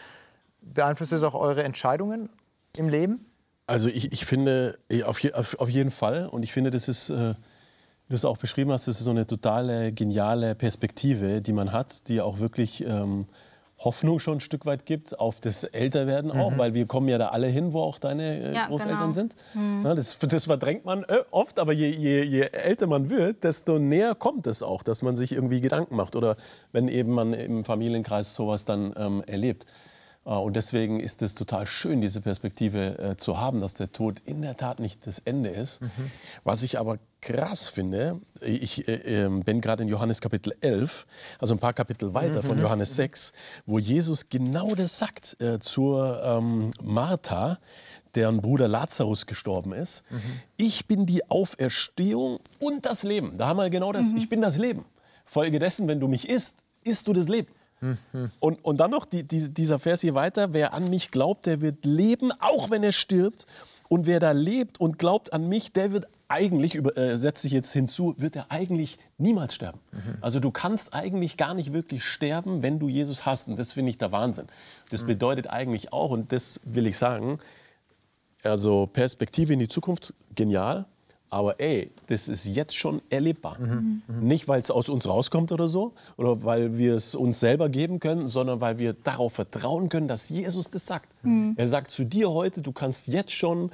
Beeinflusst 0.61 1.13
es 1.13 1.23
auch 1.23 1.33
eure 1.33 1.63
Entscheidungen 1.63 2.29
im 2.77 2.89
Leben? 2.89 3.25
Also 3.65 3.89
ich, 3.89 4.11
ich 4.13 4.25
finde, 4.25 4.79
auf, 5.05 5.19
je, 5.19 5.33
auf, 5.33 5.69
jeden 5.69 5.91
Fall. 5.91 6.27
Und 6.27 6.43
ich 6.43 6.53
finde, 6.53 6.71
das 6.71 6.87
ist, 6.87 7.09
äh, 7.09 7.33
wie 7.33 8.09
du 8.09 8.15
es 8.15 8.23
auch 8.23 8.37
beschrieben 8.37 8.71
hast, 8.71 8.87
das 8.87 8.99
ist 8.99 9.03
so 9.03 9.11
eine 9.11 9.27
totale, 9.27 9.91
geniale 9.91 10.55
Perspektive, 10.55 11.41
die 11.41 11.53
man 11.53 11.73
hat, 11.73 12.07
die 12.07 12.21
auch 12.21 12.39
wirklich 12.39 12.85
ähm, 12.85 13.25
Hoffnung 13.79 14.19
schon 14.19 14.37
ein 14.37 14.39
Stück 14.39 14.65
weit 14.65 14.85
gibt 14.85 15.19
auf 15.19 15.39
das 15.39 15.63
Älterwerden 15.63 16.31
auch, 16.31 16.51
mhm. 16.51 16.57
weil 16.57 16.73
wir 16.73 16.87
kommen 16.87 17.09
ja 17.09 17.19
da 17.19 17.27
alle 17.27 17.47
hin, 17.47 17.73
wo 17.73 17.81
auch 17.81 17.99
deine 17.99 18.39
äh, 18.39 18.53
ja, 18.55 18.67
Großeltern 18.67 18.97
genau. 18.97 19.11
sind. 19.11 19.35
Mhm. 19.53 19.85
Ja, 19.85 19.93
das, 19.93 20.17
das, 20.17 20.45
verdrängt 20.45 20.85
man 20.85 21.03
äh, 21.03 21.19
oft, 21.29 21.59
aber 21.59 21.73
je, 21.73 21.89
je, 21.89 22.23
je, 22.23 22.41
älter 22.41 22.87
man 22.87 23.11
wird, 23.11 23.43
desto 23.43 23.77
näher 23.77 24.15
kommt 24.15 24.47
es 24.47 24.63
auch, 24.63 24.81
dass 24.81 25.03
man 25.03 25.15
sich 25.15 25.33
irgendwie 25.33 25.61
Gedanken 25.61 25.95
macht 25.95 26.15
oder 26.15 26.37
wenn 26.71 26.87
eben 26.87 27.11
man 27.11 27.33
im 27.33 27.65
Familienkreis 27.65 28.33
sowas 28.33 28.65
dann 28.65 28.95
ähm, 28.97 29.23
erlebt. 29.27 29.65
Äh, 30.27 30.31
und 30.31 30.55
deswegen 30.55 30.99
ist 30.99 31.21
es 31.21 31.33
total 31.33 31.65
schön, 31.65 32.01
diese 32.01 32.21
Perspektive 32.21 32.99
äh, 32.99 33.15
zu 33.15 33.39
haben, 33.39 33.61
dass 33.61 33.73
der 33.75 33.91
Tod 33.91 34.21
in 34.25 34.41
der 34.41 34.57
Tat 34.57 34.79
nicht 34.79 35.07
das 35.07 35.19
Ende 35.19 35.49
ist. 35.49 35.81
Mhm. 35.81 36.11
Was 36.43 36.63
ich 36.63 36.77
aber 36.77 36.99
krass 37.21 37.69
finde, 37.69 38.19
ich 38.41 38.87
äh, 38.87 39.23
ähm, 39.23 39.41
bin 39.41 39.61
gerade 39.61 39.83
in 39.83 39.89
Johannes 39.89 40.21
Kapitel 40.21 40.53
11, 40.61 41.07
also 41.39 41.55
ein 41.55 41.59
paar 41.59 41.73
Kapitel 41.73 42.13
weiter 42.13 42.43
mhm. 42.43 42.47
von 42.47 42.59
Johannes 42.59 42.95
6, 42.95 43.31
wo 43.65 43.79
Jesus 43.79 44.29
genau 44.29 44.75
das 44.75 44.97
sagt 44.99 45.41
äh, 45.41 45.59
zur 45.59 46.21
ähm, 46.23 46.71
Martha, 46.83 47.57
deren 48.15 48.41
Bruder 48.41 48.67
Lazarus 48.67 49.25
gestorben 49.25 49.73
ist. 49.73 50.03
Mhm. 50.09 50.21
Ich 50.57 50.87
bin 50.87 51.05
die 51.05 51.29
Auferstehung 51.29 52.39
und 52.59 52.85
das 52.85 53.03
Leben. 53.03 53.37
Da 53.37 53.47
haben 53.47 53.57
wir 53.57 53.69
genau 53.69 53.91
das. 53.91 54.11
Mhm. 54.11 54.17
Ich 54.17 54.29
bin 54.29 54.41
das 54.41 54.57
Leben. 54.57 54.85
Folge 55.25 55.59
dessen, 55.59 55.87
wenn 55.87 55.99
du 55.99 56.07
mich 56.07 56.29
isst, 56.29 56.63
isst 56.83 57.07
du 57.07 57.13
das 57.13 57.27
Leben. 57.27 57.49
Mhm. 57.81 58.31
Und, 58.39 58.63
und 58.63 58.77
dann 58.77 58.91
noch 58.91 59.05
die, 59.05 59.23
die, 59.23 59.53
dieser 59.53 59.79
Vers 59.79 60.01
hier 60.01 60.15
weiter, 60.15 60.53
wer 60.53 60.73
an 60.73 60.89
mich 60.89 61.11
glaubt, 61.11 61.45
der 61.45 61.61
wird 61.61 61.85
leben, 61.85 62.31
auch 62.39 62.69
wenn 62.69 62.83
er 62.83 62.91
stirbt. 62.91 63.45
Und 63.89 64.05
wer 64.05 64.19
da 64.19 64.31
lebt 64.31 64.79
und 64.79 64.99
glaubt 64.99 65.33
an 65.33 65.47
mich, 65.47 65.71
der 65.71 65.91
wird 65.91 66.07
eigentlich, 66.27 66.75
äh, 66.97 67.15
setze 67.15 67.47
ich 67.47 67.53
jetzt 67.53 67.71
hinzu, 67.71 68.15
wird 68.17 68.35
er 68.35 68.51
eigentlich 68.51 68.97
niemals 69.17 69.53
sterben. 69.53 69.79
Mhm. 69.91 70.17
Also 70.21 70.39
du 70.39 70.51
kannst 70.51 70.93
eigentlich 70.93 71.37
gar 71.37 71.53
nicht 71.53 71.71
wirklich 71.71 72.03
sterben, 72.03 72.63
wenn 72.63 72.79
du 72.79 72.89
Jesus 72.89 73.25
hast. 73.25 73.47
Und 73.47 73.57
das 73.57 73.73
finde 73.73 73.91
ich 73.91 73.97
der 73.97 74.11
Wahnsinn. 74.11 74.47
Das 74.89 75.03
mhm. 75.03 75.07
bedeutet 75.07 75.47
eigentlich 75.47 75.93
auch, 75.93 76.11
und 76.11 76.31
das 76.31 76.59
will 76.65 76.87
ich 76.87 76.97
sagen, 76.97 77.39
also 78.43 78.87
Perspektive 78.87 79.53
in 79.53 79.59
die 79.59 79.67
Zukunft, 79.67 80.13
genial. 80.35 80.85
Aber 81.29 81.59
ey, 81.59 81.91
das 82.07 82.29
ist 82.29 82.45
jetzt 82.45 82.75
schon 82.77 83.01
erlebbar. 83.09 83.59
Mhm. 83.59 84.01
Mhm. 84.07 84.27
Nicht, 84.27 84.47
weil 84.47 84.61
es 84.61 84.71
aus 84.71 84.87
uns 84.87 85.09
rauskommt 85.09 85.51
oder 85.51 85.67
so, 85.67 85.93
oder 86.15 86.43
weil 86.43 86.77
wir 86.77 86.95
es 86.95 87.15
uns 87.15 87.39
selber 87.39 87.69
geben 87.69 87.99
können, 87.99 88.27
sondern 88.27 88.61
weil 88.61 88.77
wir 88.77 88.93
darauf 88.93 89.33
vertrauen 89.33 89.89
können, 89.89 90.07
dass 90.07 90.29
Jesus 90.29 90.69
das 90.69 90.85
sagt. 90.85 91.09
Mhm. 91.23 91.53
Er 91.57 91.67
sagt 91.67 91.91
zu 91.91 92.05
dir 92.05 92.31
heute, 92.31 92.61
du 92.61 92.71
kannst 92.71 93.07
jetzt 93.07 93.33
schon 93.33 93.71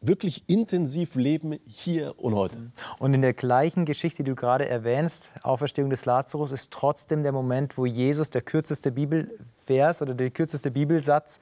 wirklich 0.00 0.44
intensiv 0.48 1.14
leben 1.16 1.58
hier 1.66 2.18
und 2.18 2.34
heute. 2.34 2.72
Und 2.98 3.14
in 3.14 3.22
der 3.22 3.32
gleichen 3.32 3.84
Geschichte, 3.84 4.22
die 4.22 4.30
du 4.30 4.36
gerade 4.36 4.68
erwähnst, 4.68 5.30
Auferstehung 5.42 5.90
des 5.90 6.04
Lazarus, 6.04 6.52
ist 6.52 6.70
trotzdem 6.70 7.22
der 7.22 7.32
Moment, 7.32 7.76
wo 7.76 7.86
Jesus, 7.86 8.30
der 8.30 8.42
kürzeste 8.42 8.92
Bibelvers 8.92 10.02
oder 10.02 10.14
der 10.14 10.30
kürzeste 10.30 10.70
Bibelsatz, 10.70 11.40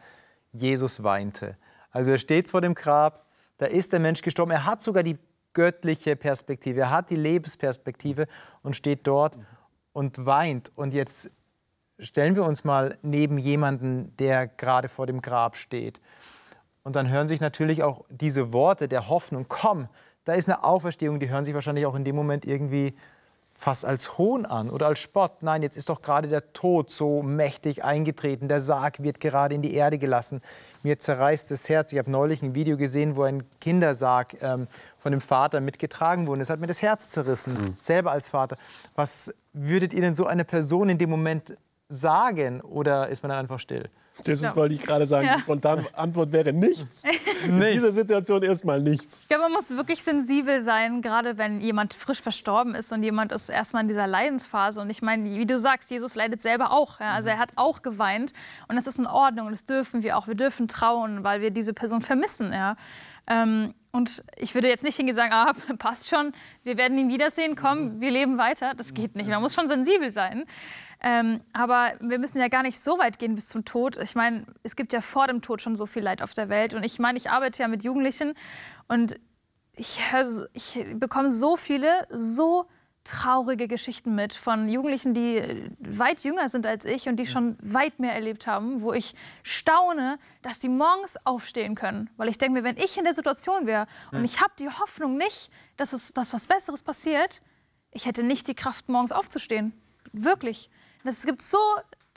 Jesus 0.53 1.03
weinte. 1.03 1.57
Also 1.91 2.13
er 2.13 2.19
steht 2.19 2.49
vor 2.49 2.61
dem 2.61 2.75
Grab, 2.75 3.27
da 3.59 3.67
ist 3.67 3.93
der 3.93 4.01
Mensch 4.01 4.23
gestorben. 4.23 4.53
Er 4.53 4.65
hat 4.65 4.83
sogar 4.83 5.03
die 5.03 5.19
göttliche 5.57 6.17
Perspektive. 6.17 6.81
Er 6.81 6.91
hat 6.91 7.09
die 7.09 7.17
Lebensperspektive 7.17 8.27
und 8.63 8.77
steht 8.77 9.07
dort 9.07 9.39
und 9.95 10.27
weint. 10.27 10.71
Und 10.77 10.93
jetzt 10.93 11.31
stellen 11.99 12.37
wir 12.37 12.45
uns 12.45 12.63
mal 12.63 12.99
neben 13.01 13.39
jemanden, 13.39 14.15
der 14.19 14.47
gerade 14.47 14.91
vor 14.91 15.07
dem 15.07 15.23
Grab 15.23 15.57
steht. 15.57 15.99
Und 16.83 16.95
dann 16.95 17.09
hören 17.09 17.27
sich 17.27 17.41
natürlich 17.41 17.83
auch 17.83 18.05
diese 18.11 18.53
Worte 18.53 18.87
der 18.87 19.09
Hoffnung, 19.09 19.47
komm, 19.49 19.89
da 20.25 20.35
ist 20.35 20.47
eine 20.47 20.63
Auferstehung, 20.63 21.21
die 21.21 21.31
hören 21.31 21.47
sich 21.47 21.55
wahrscheinlich 21.55 21.87
auch 21.87 21.95
in 21.95 22.05
dem 22.05 22.17
Moment 22.17 22.45
irgendwie 22.45 22.95
fast 23.59 23.85
als 23.85 24.19
Hohn 24.19 24.45
an 24.45 24.71
oder 24.71 24.87
als 24.87 24.99
Spott. 24.99 25.43
Nein, 25.43 25.63
jetzt 25.63 25.77
ist 25.77 25.89
doch 25.89 26.03
gerade 26.03 26.29
der 26.29 26.53
Tod 26.53 26.91
so 26.91 27.23
mächtig 27.23 27.85
eingetreten. 27.85 28.49
Der 28.49 28.61
Sarg 28.61 29.03
wird 29.03 29.19
gerade 29.21 29.55
in 29.55 29.63
die 29.63 29.75
Erde 29.75 29.99
gelassen. 29.99 30.43
Mir 30.83 30.99
zerreißt 30.99 31.51
das 31.51 31.69
Herz. 31.69 31.93
Ich 31.93 31.99
habe 31.99 32.11
neulich 32.11 32.43
ein 32.43 32.55
Video 32.55 32.77
gesehen, 32.77 33.17
wo 33.17 33.23
ein 33.23 33.45
Kindersarg 33.61 34.37
ähm, 34.43 34.69
von 34.99 35.13
dem 35.13 35.21
Vater 35.21 35.61
mitgetragen 35.61 36.27
wurde. 36.27 36.41
Das 36.41 36.51
hat 36.51 36.61
mir 36.61 36.67
das 36.67 36.83
Herz 36.83 37.11
zerrissen, 37.11 37.55
mhm. 37.55 37.77
selber 37.81 38.13
als 38.13 38.29
Vater. 38.29 38.57
Was 38.95 39.35
würdet 39.53 39.95
ihr 39.95 40.03
denn 40.03 40.15
so 40.15 40.27
eine 40.27 40.45
Person 40.45 40.89
in 40.91 40.99
dem 40.99 41.11
Moment 41.11 41.57
sagen 41.89 42.61
oder 42.61 43.09
ist 43.09 43.23
man 43.23 43.31
dann 43.31 43.39
einfach 43.39 43.61
still? 43.61 43.89
Das 44.25 44.43
ist, 44.43 44.57
wollte 44.57 44.75
ich 44.75 44.81
gerade 44.81 45.05
sagen. 45.05 45.27
Ja. 45.27 45.37
Die 45.37 45.43
spontane 45.43 45.85
Antwort 45.95 46.33
wäre 46.33 46.53
nichts. 46.55 47.05
In 47.47 47.61
dieser 47.61 47.91
Situation 47.91 48.43
erstmal 48.43 48.81
nichts. 48.81 49.21
Ich 49.21 49.29
glaube, 49.29 49.43
man 49.43 49.53
muss 49.53 49.71
wirklich 49.71 50.03
sensibel 50.03 50.63
sein, 50.63 51.03
gerade 51.03 51.37
wenn 51.37 51.61
jemand 51.61 51.95
frisch 51.95 52.21
verstorben 52.21 52.75
ist 52.75 52.93
und 52.93 53.03
jemand 53.03 53.33
ist 53.33 53.49
erstmal 53.49 53.83
in 53.83 53.89
dieser 53.89 54.07
Leidensphase. 54.07 54.81
Und 54.81 54.91
ich 54.91 55.03
meine, 55.03 55.25
wie 55.25 55.47
du 55.47 55.59
sagst, 55.59 55.91
Jesus 55.91 56.15
leidet 56.15 56.41
selber 56.41 56.71
auch. 56.71 56.99
Ja? 56.99 57.13
Also 57.13 57.29
er 57.29 57.39
hat 57.39 57.53
auch 57.57 57.83
geweint 57.83 58.33
und 58.69 58.77
das 58.77 58.87
ist 58.87 58.99
in 58.99 59.07
Ordnung 59.07 59.47
und 59.47 59.53
das 59.53 59.67
dürfen 59.67 60.03
wir 60.03 60.17
auch. 60.17 60.27
Wir 60.27 60.35
dürfen 60.35 60.67
trauen, 60.69 61.23
weil 61.23 61.41
wir 61.41 61.51
diese 61.51 61.75
Person 61.75 62.01
vermissen. 62.01 62.53
Ja? 62.53 62.77
Ähm, 63.27 63.75
und 63.93 64.23
ich 64.37 64.55
würde 64.55 64.69
jetzt 64.69 64.85
nicht 64.85 64.97
hingehen 64.97 65.15
und 65.15 65.21
sagen, 65.21 65.33
ah, 65.33 65.53
passt 65.79 66.09
schon, 66.09 66.33
wir 66.65 66.77
werden 66.77 66.99
ihn 66.99 67.09
wiedersehen, 67.09 67.57
komm, 67.57 68.01
wir 68.01 68.11
leben 68.11 68.39
weiter. 68.39 68.73
Das 68.75 68.95
geht 68.95 69.17
nicht. 69.17 69.29
Man 69.29 69.43
muss 69.43 69.55
schon 69.55 69.69
sensibel 69.69 70.13
sein. 70.13 70.45
Ähm, 71.09 71.41
aber 71.53 71.93
wir 72.01 72.19
müssen 72.19 72.41
ja 72.41 72.49
gar 72.49 72.65
nicht 72.65 72.81
so 72.81 72.99
weit 72.99 73.21
gehen 73.21 73.37
bis 73.37 73.49
zum 73.49 73.65
Tod. 73.65 73.97
Ich 73.97 74.17
meine, 74.17 74.45
es 74.65 74.75
gibt 74.75 74.93
ja 74.93 75.01
vor 75.01 75.29
dem 75.29 75.41
Tod 75.41 75.63
schon 75.63 75.77
so 75.77 75.87
viel 75.87 76.03
Leid 76.03 76.21
auf 76.21 76.35
der 76.35 76.49
Welt. 76.49 76.75
Und 76.75 76.83
ich 76.83 76.99
meine, 76.99 77.17
ich 77.17 77.31
arbeite 77.31 77.63
ja 77.63 77.69
mit 77.69 77.85
Jugendlichen 77.85 78.35
und 78.89 79.21
ich, 79.77 80.01
hör, 80.11 80.49
ich 80.53 80.85
bekomme 80.95 81.31
so 81.31 81.57
viele, 81.57 82.09
so 82.11 82.67
traurige 83.05 83.69
Geschichten 83.69 84.17
mit 84.17 84.35
von 84.35 84.69
Jugendlichen, 84.69 85.15
die 85.15 85.71
weit 85.79 86.25
jünger 86.25 86.49
sind 86.49 86.67
als 86.67 86.85
ich 86.85 87.09
und 87.09 87.19
die 87.19 87.27
schon 87.27 87.57
weit 87.63 88.01
mehr 88.01 88.13
erlebt 88.13 88.49
haben, 88.49 88.83
wo 88.83 88.93
ich 88.93 89.15
staune, 89.45 90.19
dass 90.43 90.59
die 90.59 90.69
morgens 90.69 91.17
aufstehen 91.25 91.77
können. 91.77 92.11
Weil 92.17 92.29
ich 92.29 92.39
denke 92.39 92.59
mir, 92.59 92.65
wenn 92.65 92.79
ich 92.79 92.99
in 92.99 93.05
der 93.05 93.13
Situation 93.13 93.69
wäre 93.69 93.87
und 94.11 94.25
ich 94.25 94.41
habe 94.41 94.55
die 94.59 94.69
Hoffnung 94.69 95.17
nicht, 95.17 95.53
dass, 95.77 95.93
es, 95.93 96.13
dass 96.15 96.33
was 96.33 96.49
Besseres 96.49 96.83
passiert, 96.83 97.43
ich 97.93 98.07
hätte 98.07 98.25
nicht 98.25 98.49
die 98.49 98.57
Kraft, 98.57 98.89
morgens 98.89 99.13
aufzustehen. 99.13 99.73
Wirklich. 100.13 100.69
Es 101.09 101.25
gibt 101.25 101.43
so 101.43 101.59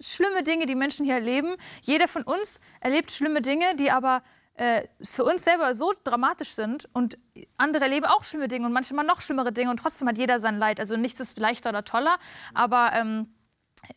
schlimme 0.02 0.44
Dinge, 0.44 0.66
die 0.66 0.76
Menschen 0.76 1.06
hier 1.06 1.16
erleben. 1.16 1.56
Jeder 1.82 2.08
von 2.08 2.24
uns 2.24 2.62
erlebt 2.80 3.12
schlimme 3.12 3.42
Dinge, 3.42 3.76
die 3.76 3.92
aber 3.92 4.24
äh, 4.56 4.88
für 5.02 5.24
uns 5.24 5.44
selber 5.44 5.74
so 5.74 5.94
dramatisch 6.04 6.52
sind 6.54 6.90
und 6.94 7.18
andere 7.58 7.86
erleben 7.86 8.06
auch 8.06 8.24
schlimme 8.24 8.48
Dinge 8.48 8.66
und 8.66 8.74
manchmal 8.74 9.06
noch 9.06 9.22
schlimmere 9.22 9.52
Dinge 9.52 9.70
und 9.70 9.78
trotzdem 9.78 10.08
hat 10.08 10.18
jeder 10.18 10.40
sein 10.40 10.58
Leid. 10.58 10.80
Also 10.80 10.98
nichts 10.98 11.20
ist 11.20 11.40
leichter 11.40 11.70
oder 11.70 11.86
toller, 11.86 12.20
aber 12.54 12.92
ähm, 12.94 13.30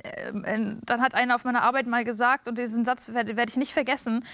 äh, 0.03 0.77
dann 0.85 1.01
hat 1.01 1.15
einer 1.15 1.35
auf 1.35 1.45
meiner 1.45 1.63
Arbeit 1.63 1.87
mal 1.87 2.05
gesagt 2.05 2.47
und 2.47 2.59
diesen 2.59 2.85
Satz 2.85 3.13
werde, 3.13 3.37
werd 3.37 3.51
ich 3.51 3.57
nicht 3.57 3.73
vergessen. 3.73 4.25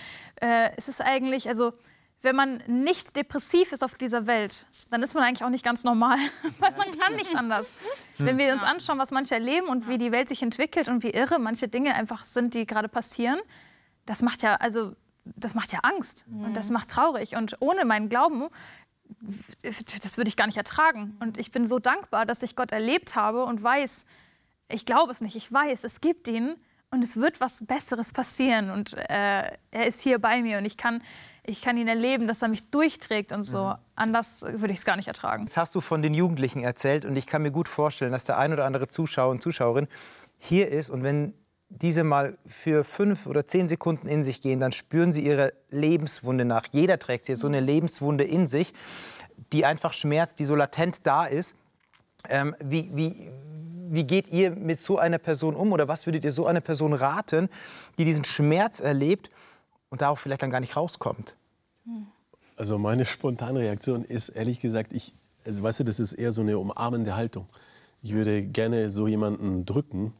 Äh, 0.40 0.70
es 0.76 0.88
ist 0.88 1.00
eigentlich, 1.00 1.48
also 1.48 1.72
wenn 2.20 2.34
man 2.34 2.62
nicht 2.66 3.16
depressiv 3.16 3.72
ist 3.72 3.84
auf 3.84 3.94
dieser 3.94 4.26
Welt, 4.26 4.66
dann 4.90 5.02
ist 5.02 5.14
man 5.14 5.22
eigentlich 5.22 5.44
auch 5.44 5.50
nicht 5.50 5.64
ganz 5.64 5.84
normal, 5.84 6.18
weil 6.58 6.72
man 6.72 6.98
kann 6.98 7.14
nicht 7.14 7.34
anders. 7.36 7.86
Wenn 8.18 8.38
wir 8.38 8.52
uns 8.52 8.62
anschauen, 8.62 8.98
was 8.98 9.10
manche 9.12 9.34
erleben 9.34 9.68
und 9.68 9.88
wie 9.88 9.98
die 9.98 10.10
Welt 10.10 10.28
sich 10.28 10.42
entwickelt 10.42 10.88
und 10.88 11.02
wie 11.02 11.10
irre 11.10 11.38
manche 11.38 11.68
Dinge 11.68 11.94
einfach 11.94 12.24
sind, 12.24 12.54
die 12.54 12.66
gerade 12.66 12.88
passieren, 12.88 13.38
das 14.04 14.22
macht 14.22 14.42
ja, 14.42 14.56
also, 14.56 14.96
das 15.36 15.54
macht 15.54 15.72
ja 15.72 15.80
Angst 15.80 16.24
und 16.30 16.54
das 16.54 16.70
macht 16.70 16.88
traurig. 16.88 17.36
Und 17.36 17.56
ohne 17.60 17.84
meinen 17.84 18.08
Glauben, 18.08 18.48
das 19.62 20.16
würde 20.16 20.28
ich 20.28 20.36
gar 20.36 20.46
nicht 20.46 20.56
ertragen. 20.56 21.16
Und 21.20 21.38
ich 21.38 21.50
bin 21.52 21.66
so 21.66 21.78
dankbar, 21.78 22.26
dass 22.26 22.42
ich 22.42 22.56
Gott 22.56 22.72
erlebt 22.72 23.14
habe 23.14 23.44
und 23.44 23.62
weiß, 23.62 24.06
ich 24.70 24.86
glaube 24.86 25.12
es 25.12 25.20
nicht, 25.20 25.36
ich 25.36 25.52
weiß, 25.52 25.84
es 25.84 26.00
gibt 26.00 26.26
ihn 26.28 26.56
und 26.90 27.04
es 27.04 27.16
wird 27.16 27.40
was 27.40 27.64
Besseres 27.66 28.12
passieren 28.12 28.70
und 28.70 28.94
äh, 28.94 29.52
er 29.70 29.86
ist 29.86 30.02
hier 30.02 30.18
bei 30.18 30.42
mir 30.42 30.58
und 30.58 30.64
ich 30.64 30.76
kann 30.76 31.02
ich 31.48 31.62
kann 31.62 31.78
ihn 31.78 31.88
erleben, 31.88 32.28
dass 32.28 32.42
er 32.42 32.48
mich 32.48 32.70
durchträgt 32.70 33.32
und 33.32 33.42
so. 33.42 33.64
Mhm. 33.64 33.74
Anders 33.96 34.42
würde 34.42 34.72
ich 34.72 34.78
es 34.78 34.84
gar 34.84 34.96
nicht 34.96 35.08
ertragen. 35.08 35.44
Jetzt 35.44 35.56
hast 35.56 35.74
du 35.74 35.80
von 35.80 36.02
den 36.02 36.12
Jugendlichen 36.12 36.62
erzählt 36.62 37.04
und 37.04 37.16
ich 37.16 37.26
kann 37.26 37.42
mir 37.42 37.50
gut 37.50 37.68
vorstellen, 37.68 38.12
dass 38.12 38.24
der 38.24 38.38
ein 38.38 38.52
oder 38.52 38.66
andere 38.66 38.86
Zuschauer 38.86 39.30
und 39.30 39.40
Zuschauerin 39.40 39.88
hier 40.36 40.68
ist 40.68 40.90
und 40.90 41.02
wenn 41.02 41.32
diese 41.70 42.04
mal 42.04 42.38
für 42.46 42.84
fünf 42.84 43.26
oder 43.26 43.46
zehn 43.46 43.68
Sekunden 43.68 44.08
in 44.08 44.24
sich 44.24 44.40
gehen, 44.40 44.60
dann 44.60 44.72
spüren 44.72 45.12
sie 45.12 45.24
ihre 45.24 45.52
Lebenswunde 45.70 46.44
nach. 46.44 46.66
Jeder 46.70 46.98
trägt 46.98 47.26
hier 47.26 47.36
so 47.36 47.46
eine 47.46 47.60
Lebenswunde 47.60 48.24
in 48.24 48.46
sich, 48.46 48.72
die 49.52 49.64
einfach 49.64 49.92
schmerzt, 49.92 50.38
die 50.38 50.44
so 50.44 50.54
latent 50.54 51.06
da 51.06 51.24
ist. 51.24 51.56
Ähm, 52.28 52.54
wie, 52.62 52.90
wie, 52.94 53.30
wie 53.90 54.04
geht 54.04 54.28
ihr 54.28 54.50
mit 54.50 54.80
so 54.80 54.98
einer 54.98 55.18
Person 55.18 55.54
um 55.54 55.72
oder 55.72 55.88
was 55.88 56.06
würdet 56.06 56.24
ihr 56.24 56.32
so 56.32 56.46
einer 56.46 56.60
Person 56.60 56.92
raten, 56.92 57.48
die 57.98 58.04
diesen 58.04 58.24
Schmerz 58.24 58.80
erlebt 58.80 59.30
und 59.90 60.02
da 60.02 60.08
auch 60.08 60.18
vielleicht 60.18 60.42
dann 60.42 60.50
gar 60.50 60.60
nicht 60.60 60.76
rauskommt? 60.76 61.37
Also 62.58 62.76
meine 62.76 63.06
spontane 63.06 63.60
Reaktion 63.60 64.04
ist 64.04 64.30
ehrlich 64.30 64.60
gesagt, 64.60 64.92
ich, 64.92 65.14
also 65.46 65.62
weißt 65.62 65.80
du, 65.80 65.84
das 65.84 66.00
ist 66.00 66.12
eher 66.12 66.32
so 66.32 66.42
eine 66.42 66.58
umarmende 66.58 67.16
Haltung. 67.16 67.46
Ich 68.02 68.12
würde 68.12 68.42
gerne 68.42 68.90
so 68.90 69.08
jemanden 69.08 69.64
drücken 69.64 70.12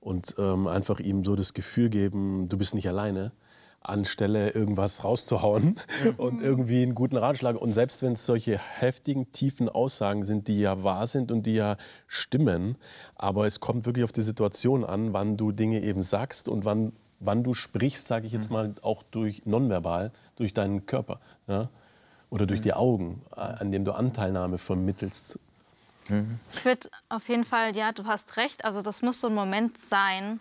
und 0.00 0.34
ähm, 0.38 0.66
einfach 0.66 1.00
ihm 1.00 1.24
so 1.24 1.36
das 1.36 1.54
Gefühl 1.54 1.88
geben, 1.88 2.48
du 2.48 2.58
bist 2.58 2.74
nicht 2.74 2.88
alleine, 2.88 3.32
anstelle 3.80 4.50
irgendwas 4.50 5.04
rauszuhauen 5.04 5.76
und 6.16 6.42
irgendwie 6.42 6.82
einen 6.82 6.94
guten 6.94 7.16
Ratschlag. 7.16 7.56
Und 7.56 7.72
selbst 7.72 8.02
wenn 8.02 8.12
es 8.12 8.26
solche 8.26 8.58
heftigen, 8.58 9.32
tiefen 9.32 9.68
Aussagen 9.68 10.24
sind, 10.24 10.48
die 10.48 10.60
ja 10.60 10.82
wahr 10.82 11.06
sind 11.06 11.32
und 11.32 11.46
die 11.46 11.54
ja 11.54 11.76
stimmen, 12.06 12.76
aber 13.14 13.46
es 13.46 13.60
kommt 13.60 13.86
wirklich 13.86 14.04
auf 14.04 14.12
die 14.12 14.22
Situation 14.22 14.84
an, 14.84 15.12
wann 15.12 15.36
du 15.36 15.52
Dinge 15.52 15.82
eben 15.82 16.02
sagst 16.02 16.48
und 16.48 16.64
wann 16.64 16.92
wann 17.20 17.42
du 17.42 17.54
sprichst, 17.54 18.06
sage 18.06 18.26
ich 18.26 18.32
jetzt 18.32 18.50
mhm. 18.50 18.54
mal, 18.54 18.74
auch 18.82 19.02
durch 19.02 19.46
nonverbal, 19.46 20.12
durch 20.36 20.52
deinen 20.52 20.84
Körper 20.84 21.20
ja? 21.46 21.70
Oder 22.34 22.46
durch 22.46 22.60
mhm. 22.60 22.64
die 22.64 22.74
Augen, 22.74 23.22
äh, 23.36 23.40
an 23.40 23.70
dem 23.70 23.84
du 23.84 23.92
Anteilnahme 23.92 24.58
vermittelst. 24.58 25.38
Mhm. 26.08 26.40
Ich 26.52 26.64
würde 26.64 26.90
auf 27.08 27.28
jeden 27.28 27.44
Fall, 27.44 27.76
ja, 27.76 27.92
du 27.92 28.06
hast 28.06 28.36
recht. 28.36 28.64
Also 28.64 28.82
das 28.82 29.02
muss 29.02 29.20
so 29.20 29.28
ein 29.28 29.34
Moment 29.34 29.78
sein, 29.78 30.40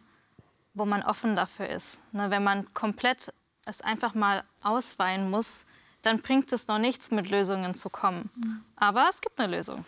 wo 0.74 0.86
man 0.86 1.04
offen 1.04 1.36
dafür 1.36 1.70
ist. 1.70 2.02
Ne, 2.12 2.32
wenn 2.32 2.44
man 2.44 2.74
komplett 2.74 3.32
es 3.66 3.82
einfach 3.82 4.16
mal 4.16 4.44
ausweinen 4.64 5.30
muss, 5.30 5.68
dann 6.02 6.20
bringt 6.20 6.52
es 6.52 6.68
noch 6.68 6.80
nichts, 6.80 7.12
mit 7.12 7.30
Lösungen 7.30 7.76
zu 7.76 7.90
kommen. 7.90 8.30
Aber 8.76 9.06
es 9.10 9.22
gibt 9.22 9.40
eine 9.40 9.56
Lösung. 9.56 9.86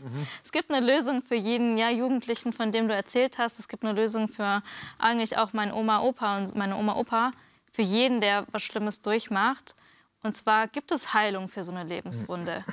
Mhm. 0.00 0.26
es 0.44 0.52
gibt 0.52 0.72
eine 0.72 0.84
Lösung 0.84 1.22
für 1.22 1.36
jeden 1.36 1.76
ja, 1.76 1.90
Jugendlichen, 1.90 2.54
von 2.54 2.72
dem 2.72 2.88
du 2.88 2.94
erzählt 2.94 3.36
hast. 3.36 3.58
Es 3.58 3.68
gibt 3.68 3.84
eine 3.84 3.92
Lösung 3.92 4.26
für 4.28 4.62
eigentlich 4.98 5.36
auch 5.36 5.52
meinen 5.52 5.72
Oma, 5.72 6.00
Opa 6.00 6.38
und 6.38 6.56
meine 6.56 6.76
Oma, 6.76 6.96
Opa. 6.96 7.32
Für 7.70 7.82
jeden, 7.82 8.22
der 8.22 8.46
was 8.50 8.62
Schlimmes 8.62 9.02
durchmacht. 9.02 9.76
Und 10.22 10.36
zwar 10.36 10.68
gibt 10.68 10.92
es 10.92 11.14
Heilung 11.14 11.48
für 11.48 11.64
so 11.64 11.72
eine 11.72 11.84
Lebenswunde. 11.84 12.64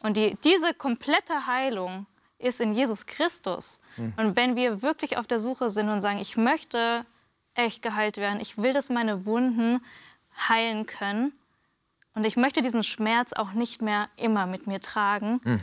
Und 0.00 0.16
die, 0.16 0.36
diese 0.44 0.74
komplette 0.74 1.46
Heilung 1.46 2.06
ist 2.38 2.60
in 2.60 2.72
Jesus 2.72 3.06
Christus. 3.06 3.80
Mhm. 3.96 4.12
Und 4.16 4.36
wenn 4.36 4.56
wir 4.56 4.82
wirklich 4.82 5.16
auf 5.16 5.26
der 5.26 5.40
Suche 5.40 5.70
sind 5.70 5.88
und 5.88 6.00
sagen, 6.00 6.18
ich 6.18 6.36
möchte 6.36 7.04
echt 7.54 7.82
geheilt 7.82 8.18
werden, 8.18 8.40
ich 8.40 8.58
will, 8.58 8.72
dass 8.72 8.90
meine 8.90 9.26
Wunden 9.26 9.80
heilen 10.48 10.86
können, 10.86 11.32
und 12.18 12.24
ich 12.24 12.36
möchte 12.36 12.62
diesen 12.62 12.82
Schmerz 12.82 13.32
auch 13.32 13.52
nicht 13.52 13.80
mehr 13.80 14.08
immer 14.16 14.46
mit 14.46 14.66
mir 14.66 14.80
tragen, 14.80 15.40
mhm. 15.44 15.60